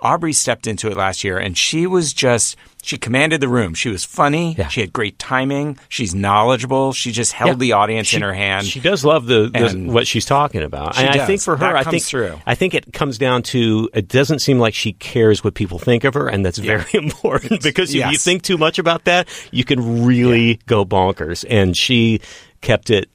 Aubrey 0.05 0.33
stepped 0.33 0.67
into 0.67 0.89
it 0.89 0.95
last 0.97 1.23
year, 1.23 1.37
and 1.37 1.57
she 1.57 1.87
was 1.87 2.13
just. 2.13 2.55
She 2.83 2.99
commanded 2.99 3.41
the 3.41 3.47
room. 3.47 3.73
She 3.73 3.89
was 3.89 4.05
funny. 4.05 4.53
Yeah. 4.55 4.67
She 4.67 4.79
had 4.79 4.93
great 4.93 5.17
timing. 5.17 5.79
She's 5.89 6.13
knowledgeable. 6.13 6.93
She 6.93 7.11
just 7.11 7.31
held 7.33 7.53
Yeah. 7.53 7.55
the 7.55 7.71
audience 7.71 8.09
She- 8.09 8.17
in 8.17 8.21
her 8.21 8.31
hand. 8.33 8.67
She 8.67 8.79
does 8.79 9.03
love 9.03 9.25
the, 9.25 9.49
the 9.49 9.91
what 9.91 10.05
she's 10.05 10.23
talking 10.25 10.61
about, 10.61 10.95
and 10.95 11.09
I 11.09 11.25
think 11.25 11.41
for 11.41 11.57
her, 11.57 11.75
I 11.75 11.83
think 11.83 12.03
through. 12.03 12.39
I 12.45 12.53
think 12.53 12.75
it 12.75 12.93
comes 12.93 13.17
down 13.17 13.41
to 13.43 13.89
it 13.95 14.07
doesn't 14.07 14.37
seem 14.39 14.59
like 14.59 14.75
she 14.75 14.93
cares 14.93 15.43
what 15.43 15.55
people 15.55 15.79
think 15.79 16.03
of 16.03 16.13
her, 16.13 16.27
and 16.27 16.45
that's 16.45 16.59
very 16.59 16.85
important 16.93 17.63
because 17.63 17.89
if 17.95 18.11
you 18.11 18.17
think 18.19 18.43
too 18.43 18.59
much 18.59 18.77
about 18.77 19.05
that, 19.05 19.27
you 19.51 19.63
can 19.63 20.05
really 20.05 20.59
go 20.67 20.85
bonkers. 20.85 21.43
And 21.49 21.75
she 21.75 22.21
kept 22.61 22.91
it 22.91 23.09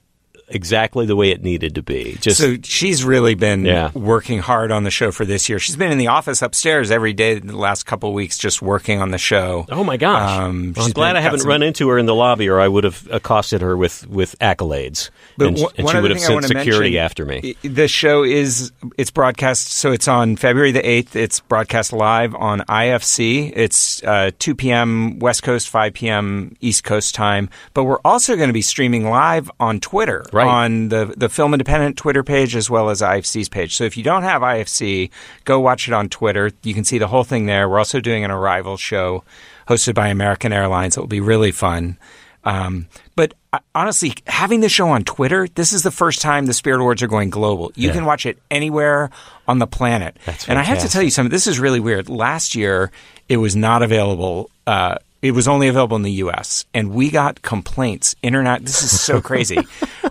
exactly 0.51 1.05
the 1.05 1.15
way 1.15 1.29
it 1.31 1.43
needed 1.43 1.75
to 1.75 1.81
be. 1.83 2.17
Just 2.21 2.39
So 2.39 2.57
she's 2.63 3.03
really 3.03 3.35
been 3.35 3.65
Yeah. 3.65 3.91
working 3.93 4.39
hard 4.39 4.71
on 4.71 4.83
the 4.83 4.91
show 4.91 5.11
for 5.11 5.25
this 5.25 5.49
year. 5.49 5.59
She's 5.59 5.75
been 5.75 5.91
in 5.91 5.97
the 5.97 6.07
office 6.07 6.41
upstairs 6.41 6.91
every 6.91 7.13
day 7.13 7.39
the 7.39 7.57
last 7.57 7.85
couple 7.85 8.09
of 8.09 8.15
weeks, 8.15 8.37
just 8.37 8.61
working 8.61 9.01
on 9.01 9.11
the 9.11 9.17
show. 9.17 9.65
Oh 9.71 9.83
my 9.83 9.97
gosh! 9.97 10.37
Um, 10.39 10.73
Well, 10.75 10.85
I'm 10.85 10.91
glad 10.91 11.09
been- 11.13 11.17
I 11.17 11.21
haven't 11.21 11.39
some- 11.39 11.49
run 11.49 11.63
into 11.63 11.89
her 11.89 11.97
in 11.97 12.05
the 12.05 12.15
lobby, 12.15 12.47
or 12.49 12.59
I 12.59 12.67
would 12.67 12.83
have 12.83 13.07
accosted 13.11 13.61
her 13.61 13.75
with 13.77 14.07
with 14.09 14.35
accolades, 14.39 15.09
But 15.37 15.47
and, 15.49 15.59
one- 15.59 15.71
and 15.77 15.89
she 15.89 15.97
would 15.99 16.11
have 16.11 16.19
sent 16.19 16.45
security 16.45 16.97
after 16.99 17.25
me. 17.25 17.55
The 17.63 17.87
show 17.87 18.23
is 18.23 18.71
it's 18.97 19.11
broadcast, 19.11 19.71
so 19.73 19.91
it's 19.91 20.07
on 20.07 20.35
February 20.35 20.71
the 20.71 20.87
eighth. 20.87 21.15
It's 21.15 21.39
broadcast 21.39 21.93
live 21.93 22.35
on 22.35 22.61
IFC. 22.67 23.51
It's 23.55 24.03
uh, 24.03 24.31
two 24.39 24.55
p.m. 24.55 25.19
West 25.19 25.43
Coast, 25.43 25.69
five 25.69 25.93
p.m. 25.93 26.55
East 26.61 26.83
Coast 26.83 27.15
time. 27.15 27.49
But 27.73 27.83
we're 27.85 27.99
also 28.03 28.35
going 28.35 28.49
to 28.49 28.53
be 28.53 28.61
streaming 28.61 29.09
live 29.09 29.49
on 29.59 29.79
Twitter, 29.79 30.25
Right. 30.33 30.40
On 30.47 30.89
the 30.89 31.13
the 31.17 31.29
Film 31.29 31.53
Independent 31.53 31.97
Twitter 31.97 32.23
page 32.23 32.55
as 32.55 32.69
well 32.69 32.89
as 32.89 33.01
IFC's 33.01 33.49
page. 33.49 33.75
So 33.75 33.83
if 33.83 33.97
you 33.97 34.03
don't 34.03 34.23
have 34.23 34.41
IFC, 34.41 35.09
go 35.45 35.59
watch 35.59 35.87
it 35.87 35.93
on 35.93 36.09
Twitter. 36.09 36.51
You 36.63 36.73
can 36.73 36.83
see 36.83 36.97
the 36.97 37.07
whole 37.07 37.23
thing 37.23 37.45
there. 37.45 37.67
We're 37.69 37.79
also 37.79 37.99
doing 37.99 38.23
an 38.23 38.31
arrival 38.31 38.77
show 38.77 39.23
hosted 39.67 39.93
by 39.95 40.07
American 40.09 40.51
Airlines. 40.53 40.97
It 40.97 40.99
will 40.99 41.07
be 41.07 41.21
really 41.21 41.51
fun. 41.51 41.97
Um, 42.43 42.87
but 43.15 43.35
uh, 43.53 43.59
honestly, 43.75 44.13
having 44.25 44.61
the 44.61 44.69
show 44.69 44.87
on 44.89 45.03
Twitter, 45.03 45.47
this 45.53 45.73
is 45.73 45.83
the 45.83 45.91
first 45.91 46.21
time 46.21 46.47
the 46.47 46.53
Spirit 46.55 46.79
Awards 46.81 47.03
are 47.03 47.07
going 47.07 47.29
global. 47.29 47.71
You 47.75 47.89
Yeah. 47.89 47.93
can 47.93 48.05
watch 48.05 48.25
it 48.25 48.39
anywhere 48.49 49.11
on 49.47 49.59
the 49.59 49.67
planet. 49.67 50.17
That's 50.25 50.49
and 50.49 50.57
I 50.57 50.63
have 50.63 50.79
to 50.79 50.89
tell 50.89 51.03
you 51.03 51.11
something. 51.11 51.29
This 51.29 51.45
is 51.45 51.59
really 51.59 51.79
weird. 51.79 52.09
Last 52.09 52.55
year, 52.55 52.91
it 53.29 53.37
was 53.37 53.55
not 53.55 53.83
available. 53.83 54.49
Uh, 54.65 54.95
it 55.21 55.31
was 55.31 55.47
only 55.47 55.67
available 55.67 55.95
in 55.95 56.03
the 56.03 56.11
U.S. 56.13 56.65
and 56.73 56.91
we 56.91 57.11
got 57.11 57.41
complaints. 57.41 58.15
Internet. 58.23 58.65
This 58.65 58.83
is 58.83 58.99
so 58.99 59.21
crazy. 59.29 59.59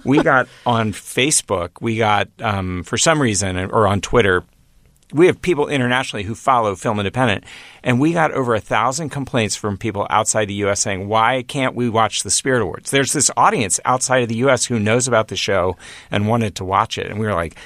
we 0.04 0.22
got 0.22 0.48
on 0.64 0.92
Facebook. 0.92 1.70
We 1.80 1.96
got 1.96 2.28
um, 2.40 2.82
for 2.84 2.96
some 2.96 3.20
reason, 3.20 3.56
or 3.58 3.86
on 3.86 4.00
Twitter, 4.00 4.44
we 5.12 5.26
have 5.26 5.42
people 5.42 5.68
internationally 5.68 6.22
who 6.22 6.34
follow 6.34 6.76
Film 6.76 7.00
Independent, 7.00 7.44
and 7.82 7.98
we 7.98 8.12
got 8.12 8.30
over 8.30 8.54
a 8.54 8.60
thousand 8.60 9.10
complaints 9.10 9.56
from 9.56 9.76
people 9.76 10.06
outside 10.08 10.46
the 10.46 10.54
U.S. 10.54 10.80
saying, 10.80 11.08
"Why 11.08 11.42
can't 11.42 11.74
we 11.74 11.88
watch 11.88 12.22
the 12.22 12.30
Spirit 12.30 12.62
Awards?" 12.62 12.90
There's 12.90 13.12
this 13.12 13.30
audience 13.36 13.80
outside 13.84 14.22
of 14.22 14.28
the 14.28 14.36
U.S. 14.36 14.64
who 14.64 14.78
knows 14.78 15.08
about 15.08 15.28
the 15.28 15.36
show 15.36 15.76
and 16.10 16.28
wanted 16.28 16.54
to 16.56 16.64
watch 16.64 16.98
it, 16.98 17.06
and 17.08 17.18
we 17.18 17.26
were 17.26 17.34
like, 17.34 17.56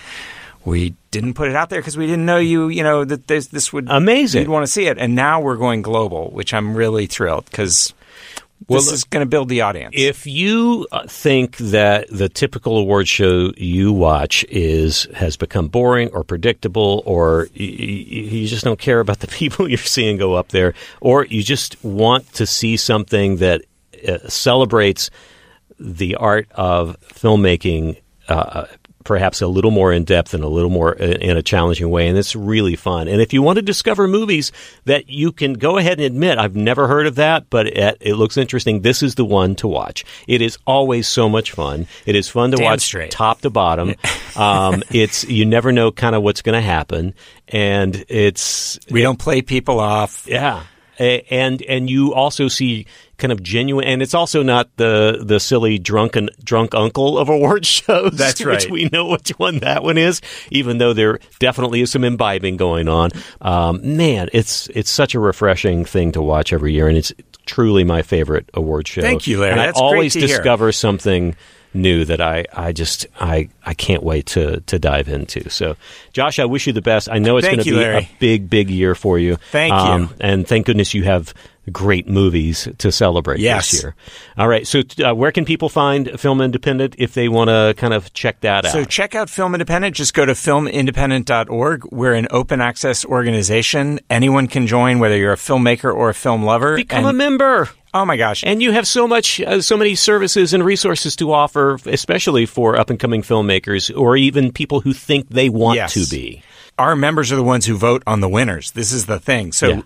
"We 0.65 0.95
didn't 1.11 1.35
put 1.35 1.49
it 1.49 1.57
out 1.57 1.71
there 1.71 1.81
because 1.81 1.97
we 1.97 2.07
didn't 2.07 2.27
know 2.27 2.39
you, 2.39 2.69
you 2.69 2.83
know, 2.83 3.05
that 3.05 3.27
this 3.27 3.49
this 3.49 3.73
would 3.73 3.87
Amazing. 3.89 4.43
You'd 4.43 4.51
want 4.51 4.67
to 4.67 4.73
see 4.73 4.87
it, 4.87 4.99
and 4.99 5.15
now 5.15 5.41
we're 5.41 5.57
going 5.57 5.83
global, 5.83 6.31
which 6.31 6.55
I'm 6.55 6.75
really 6.77 7.07
thrilled 7.07 7.45
because 7.47 7.93
this 8.69 8.91
is 8.91 9.05
going 9.05 9.21
to 9.21 9.29
build 9.29 9.49
the 9.49 9.61
audience. 9.61 9.95
If 9.97 10.27
you 10.27 10.87
uh, 10.91 11.07
think 11.07 11.57
that 11.59 12.09
the 12.11 12.29
typical 12.29 12.79
award 12.79 13.09
show 13.09 13.53
you 13.57 13.93
watch 13.93 14.45
is 14.45 15.07
has 15.15 15.37
become 15.37 15.69
boring 15.69 16.09
or 16.13 16.25
predictable, 16.25 17.03
or 17.05 17.49
y- 17.59 17.59
y- 17.59 17.67
you 17.67 18.47
just 18.47 18.65
don't 18.65 18.79
care 18.79 19.01
about 19.01 19.21
the 19.21 19.27
people 19.41 19.69
you're 19.69 19.79
seeing 19.79 20.17
go 20.17 20.35
up 20.35 20.49
there, 20.49 20.75
or 21.01 21.27
you 21.27 21.43
just 21.43 21.83
want 21.85 22.33
to 22.35 22.47
see 22.47 22.77
something 22.77 23.37
that 23.37 23.63
uh, 24.09 24.19
celebrates 24.29 25.11
the 25.79 26.15
art 26.17 26.49
of 26.53 26.97
filmmaking. 27.01 28.01
Uh, 28.29 28.67
Perhaps 29.05 29.43
a 29.43 29.47
little 29.47 29.71
more 29.71 29.93
in 29.93 30.05
depth 30.05 30.35
and 30.35 30.43
a 30.43 30.49
little 30.49 30.71
more 30.71 30.95
in 30.95 31.37
a 31.37 31.43
challenging 31.43 31.91
way, 31.91 32.09
and 32.09 32.17
it's 32.17 32.35
really 32.35 32.75
fun. 32.75 33.07
And 33.07 33.21
if 33.21 33.33
you 33.33 33.43
want 33.43 33.57
to 33.57 33.63
discover 33.63 34.09
movies 34.09 34.51
that 34.87 35.09
you 35.11 35.31
can 35.31 35.53
go 35.55 35.77
ahead 35.77 35.99
and 35.99 36.07
admit, 36.07 36.39
I've 36.39 36.57
never 36.57 36.89
heard 36.89 37.07
of 37.07 37.17
that, 37.17 37.51
but 37.51 37.67
it, 37.67 37.99
it 38.01 38.15
looks 38.15 38.37
interesting. 38.37 38.81
This 38.81 39.03
is 39.03 39.15
the 39.15 39.25
one 39.25 39.55
to 39.57 39.69
watch. 39.69 40.05
It 40.27 40.41
is 40.41 40.57
always 40.67 41.07
so 41.07 41.29
much 41.29 41.53
fun. 41.53 41.87
It 42.07 42.17
is 42.17 42.29
fun 42.29 42.51
to 42.53 42.57
Damn 42.57 42.65
watch 42.65 42.81
straight. 42.81 43.11
top 43.11 43.43
to 43.43 43.51
bottom. 43.51 43.95
um, 44.37 44.83
it's 44.91 45.25
you 45.25 45.45
never 45.45 45.71
know 45.71 45.93
kind 45.93 46.15
of 46.15 46.23
what's 46.23 46.41
going 46.43 46.55
to 46.59 46.67
happen, 46.67 47.15
and 47.49 48.05
it's 48.09 48.79
we 48.91 49.03
don't 49.03 49.19
play 49.19 49.43
people 49.43 49.81
off. 49.81 50.27
yeah. 50.27 50.63
And 50.99 51.63
and 51.63 51.91
you 51.91 52.15
also 52.15 52.49
see 52.49 52.87
kind 53.17 53.33
of 53.33 53.43
genuine, 53.43 53.85
and 53.87 54.03
it's 54.03 54.15
also 54.15 54.43
not 54.43 54.69
the 54.77 55.23
the 55.25 55.39
silly 55.41 55.79
drunken 55.79 56.31
drunk 56.43 56.75
uncle 56.75 57.19
of 57.19 57.29
award 57.29 57.65
shows. 57.67 58.13
That's 58.17 58.41
Which 58.41 58.65
right. 58.65 58.71
we 58.71 58.85
know 58.93 59.07
which 59.09 59.31
one 59.31 59.59
that 59.59 59.83
one 59.83 59.99
is, 59.99 60.21
even 60.51 60.79
though 60.79 60.93
there 60.93 61.19
definitely 61.39 61.81
is 61.81 61.91
some 61.91 62.05
imbibing 62.05 62.57
going 62.57 62.89
on. 62.89 63.11
Um, 63.41 63.97
man, 63.97 64.29
it's 64.33 64.69
it's 64.69 64.91
such 64.91 65.15
a 65.15 65.21
refreshing 65.21 65.85
thing 65.85 66.13
to 66.13 66.23
watch 66.23 66.53
every 66.53 66.73
year, 66.73 66.89
and 66.89 66.97
it's 66.97 67.13
truly 67.47 67.85
my 67.85 68.03
favorite 68.03 68.49
award 68.55 68.89
show. 68.89 69.03
Thank 69.03 69.27
you, 69.27 69.41
Larry. 69.41 69.53
And 69.53 69.61
That's 69.61 69.79
I 69.79 69.81
great 69.81 69.87
always 69.87 70.13
to 70.15 70.21
hear. 70.21 70.29
discover 70.29 70.73
something 70.73 71.37
new 71.75 72.05
that 72.05 72.21
I, 72.21 72.45
I 72.53 72.73
just 72.73 73.07
I, 73.21 73.49
I 73.67 73.75
can't 73.75 74.03
wait 74.03 74.27
to 74.27 74.61
to 74.61 74.79
dive 74.79 75.09
into. 75.09 75.51
So, 75.51 75.77
Josh, 76.13 76.39
I 76.39 76.45
wish 76.45 76.67
you 76.67 76.73
the 76.73 76.81
best. 76.83 77.09
I 77.11 77.19
know 77.19 77.37
it's 77.37 77.47
going 77.47 77.59
to 77.59 77.65
be 77.65 77.73
Larry. 77.73 77.99
a 78.05 78.09
big 78.21 78.49
big 78.49 78.71
year 78.71 78.95
for 78.95 79.19
you. 79.19 79.37
Thank 79.51 79.73
Um, 79.75 80.03
you. 80.03 80.09
and 80.21 80.47
thank 80.47 80.67
goodness 80.67 80.95
you 80.95 81.03
have 81.05 81.35
great 81.73 82.09
movies 82.09 82.69
to 82.79 82.93
celebrate 82.93 83.41
Yes. 83.41 83.71
this 83.71 83.83
year. 83.83 83.95
All 84.37 84.49
right, 84.49 84.67
so 84.67 84.83
uh, 85.05 85.15
where 85.15 85.33
can 85.33 85.45
people 85.45 85.69
find 85.69 86.19
Film 86.21 86.41
Independent 86.41 86.95
if 86.99 87.15
they 87.15 87.29
want 87.29 87.49
to 87.49 87.75
kind 87.77 87.95
of 87.95 88.13
check 88.13 88.41
that 88.41 88.65
out? 88.67 88.73
So 88.73 88.85
check 88.85 89.15
out 89.15 89.31
Film 89.31 89.55
Independent. 89.55 89.97
Just 89.97 90.15
go 90.15 90.25
to 90.27 90.33
filmindependent.org. 90.33 91.85
We're 91.93 92.15
an 92.15 92.29
open 92.31 92.61
access 92.61 93.05
organization. 93.05 94.01
Anyone 94.11 94.47
can 94.47 94.67
join, 94.67 94.99
whether 94.99 95.17
you're 95.17 95.33
a 95.33 95.37
filmmaker 95.37 95.95
or 95.95 96.09
a 96.11 96.15
film 96.15 96.43
lover. 96.45 96.77
Become 96.77 97.01
And- 97.07 97.09
a 97.09 97.13
member. 97.13 97.69
Oh 97.97 98.05
my 98.05 98.17
gosh. 98.17 98.43
And 98.45 98.61
you 98.61 98.73
have 98.73 98.89
so 98.89 99.07
much, 99.07 99.41
uh, 99.41 99.61
so 99.61 99.77
many 99.77 99.95
services 99.95 100.53
and 100.53 100.65
resources 100.65 101.15
to 101.17 101.33
offer, 101.33 101.79
especially 101.87 102.45
for 102.45 102.77
up 102.77 102.91
and 102.91 102.99
coming 102.99 103.23
filmmakers 103.23 103.97
or 103.97 104.17
even 104.17 104.51
people 104.51 104.81
who 104.81 104.93
think 104.93 105.29
they 105.29 105.49
want 105.49 105.77
Yes. 105.77 105.95
to 105.95 106.07
be. 106.11 106.43
our 106.77 106.97
members 106.97 107.31
are 107.31 107.37
the 107.37 107.43
ones 107.45 107.67
who 107.67 107.77
vote 107.77 108.03
on 108.05 108.19
the 108.21 108.29
winners. 108.29 108.73
This 108.73 108.91
is 108.91 109.07
the 109.07 109.21
thing. 109.21 109.53
So 109.53 109.69
Yeah. 109.69 109.81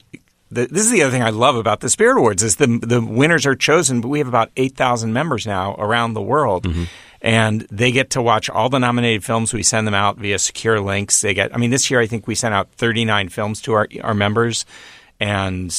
The, 0.50 0.66
this 0.66 0.84
is 0.84 0.90
the 0.90 1.02
other 1.02 1.10
thing 1.10 1.22
I 1.22 1.30
love 1.30 1.56
about 1.56 1.80
the 1.80 1.90
Spirit 1.90 2.18
Awards 2.18 2.42
is 2.42 2.56
the 2.56 2.66
the 2.66 3.00
winners 3.00 3.46
are 3.46 3.54
chosen. 3.54 4.00
But 4.00 4.08
we 4.08 4.18
have 4.18 4.28
about 4.28 4.50
eight 4.56 4.76
thousand 4.76 5.12
members 5.12 5.46
now 5.46 5.74
around 5.76 6.14
the 6.14 6.22
world. 6.22 6.64
Mm-hmm. 6.64 6.84
And 7.20 7.62
they 7.62 7.90
get 7.90 8.10
to 8.10 8.22
watch 8.22 8.48
all 8.48 8.68
the 8.68 8.78
nominated 8.78 9.24
films. 9.24 9.52
We 9.52 9.64
send 9.64 9.88
them 9.88 9.94
out 9.94 10.18
via 10.18 10.38
secure 10.38 10.80
links. 10.80 11.20
They 11.20 11.34
get. 11.34 11.52
I 11.52 11.58
mean, 11.58 11.70
this 11.70 11.90
year 11.90 12.00
I 12.00 12.06
think 12.06 12.28
we 12.28 12.36
sent 12.36 12.54
out 12.54 12.70
39 12.72 13.28
films 13.28 13.60
to 13.62 13.72
our 13.72 13.88
our 14.02 14.14
members, 14.14 14.64
and 15.18 15.74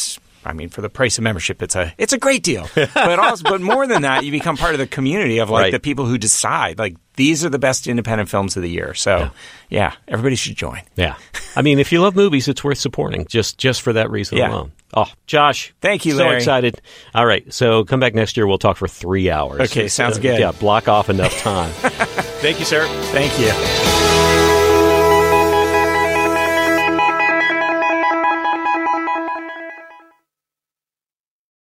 I 0.45 0.53
mean, 0.53 0.69
for 0.69 0.81
the 0.81 0.89
price 0.89 1.17
of 1.17 1.23
membership, 1.23 1.61
it's 1.61 1.75
a 1.75 1.93
it's 1.97 2.13
a 2.13 2.17
great 2.17 2.43
deal. 2.43 2.67
but 2.75 3.19
also, 3.19 3.43
but 3.43 3.61
more 3.61 3.85
than 3.87 4.03
that, 4.03 4.23
you 4.23 4.31
become 4.31 4.55
part 4.57 4.73
of 4.73 4.79
the 4.79 4.87
community 4.87 5.39
of 5.39 5.49
like 5.49 5.63
Right. 5.63 5.71
the 5.71 5.79
people 5.79 6.05
who 6.05 6.17
decide 6.17 6.79
like 6.79 6.95
these 7.15 7.43
are 7.43 7.49
the 7.49 7.59
best 7.59 7.87
independent 7.87 8.29
films 8.29 8.55
of 8.55 8.63
the 8.63 8.69
year. 8.69 8.93
So 8.93 9.31
yeah, 9.69 9.93
everybody 10.07 10.35
should 10.35 10.55
join. 10.55 10.81
Yeah. 10.95 11.15
I 11.55 11.61
mean, 11.61 11.77
if 11.79 11.91
you 11.91 11.99
love 12.01 12.15
movies, 12.15 12.47
it's 12.47 12.63
worth 12.63 12.77
supporting 12.77 13.25
just 13.27 13.57
just 13.57 13.81
for 13.81 13.93
that 13.93 14.09
reason 14.09 14.37
Yeah. 14.37 14.49
alone. 14.51 14.71
Oh, 14.93 15.05
Josh. 15.27 15.73
Thank 15.81 16.05
you, 16.05 16.13
So 16.15 16.29
excited. 16.31 16.81
All 17.13 17.25
right. 17.25 17.53
So 17.53 17.83
come 17.83 17.99
back 17.99 18.15
next 18.15 18.37
year. 18.37 18.47
We'll 18.47 18.57
talk 18.57 18.77
for 18.77 18.87
three 18.87 19.29
hours. 19.29 19.61
Okay, 19.69 19.87
sounds 19.87 20.17
Uh, 20.17 20.21
good. 20.21 20.39
Yeah, 20.39 20.51
block 20.51 20.87
off 20.87 21.09
enough 21.09 21.37
time. 21.41 21.69
Thank 22.41 22.59
you, 22.59 22.65
sir. 22.65 22.87
Thank 23.11 23.37
you. 23.39 24.08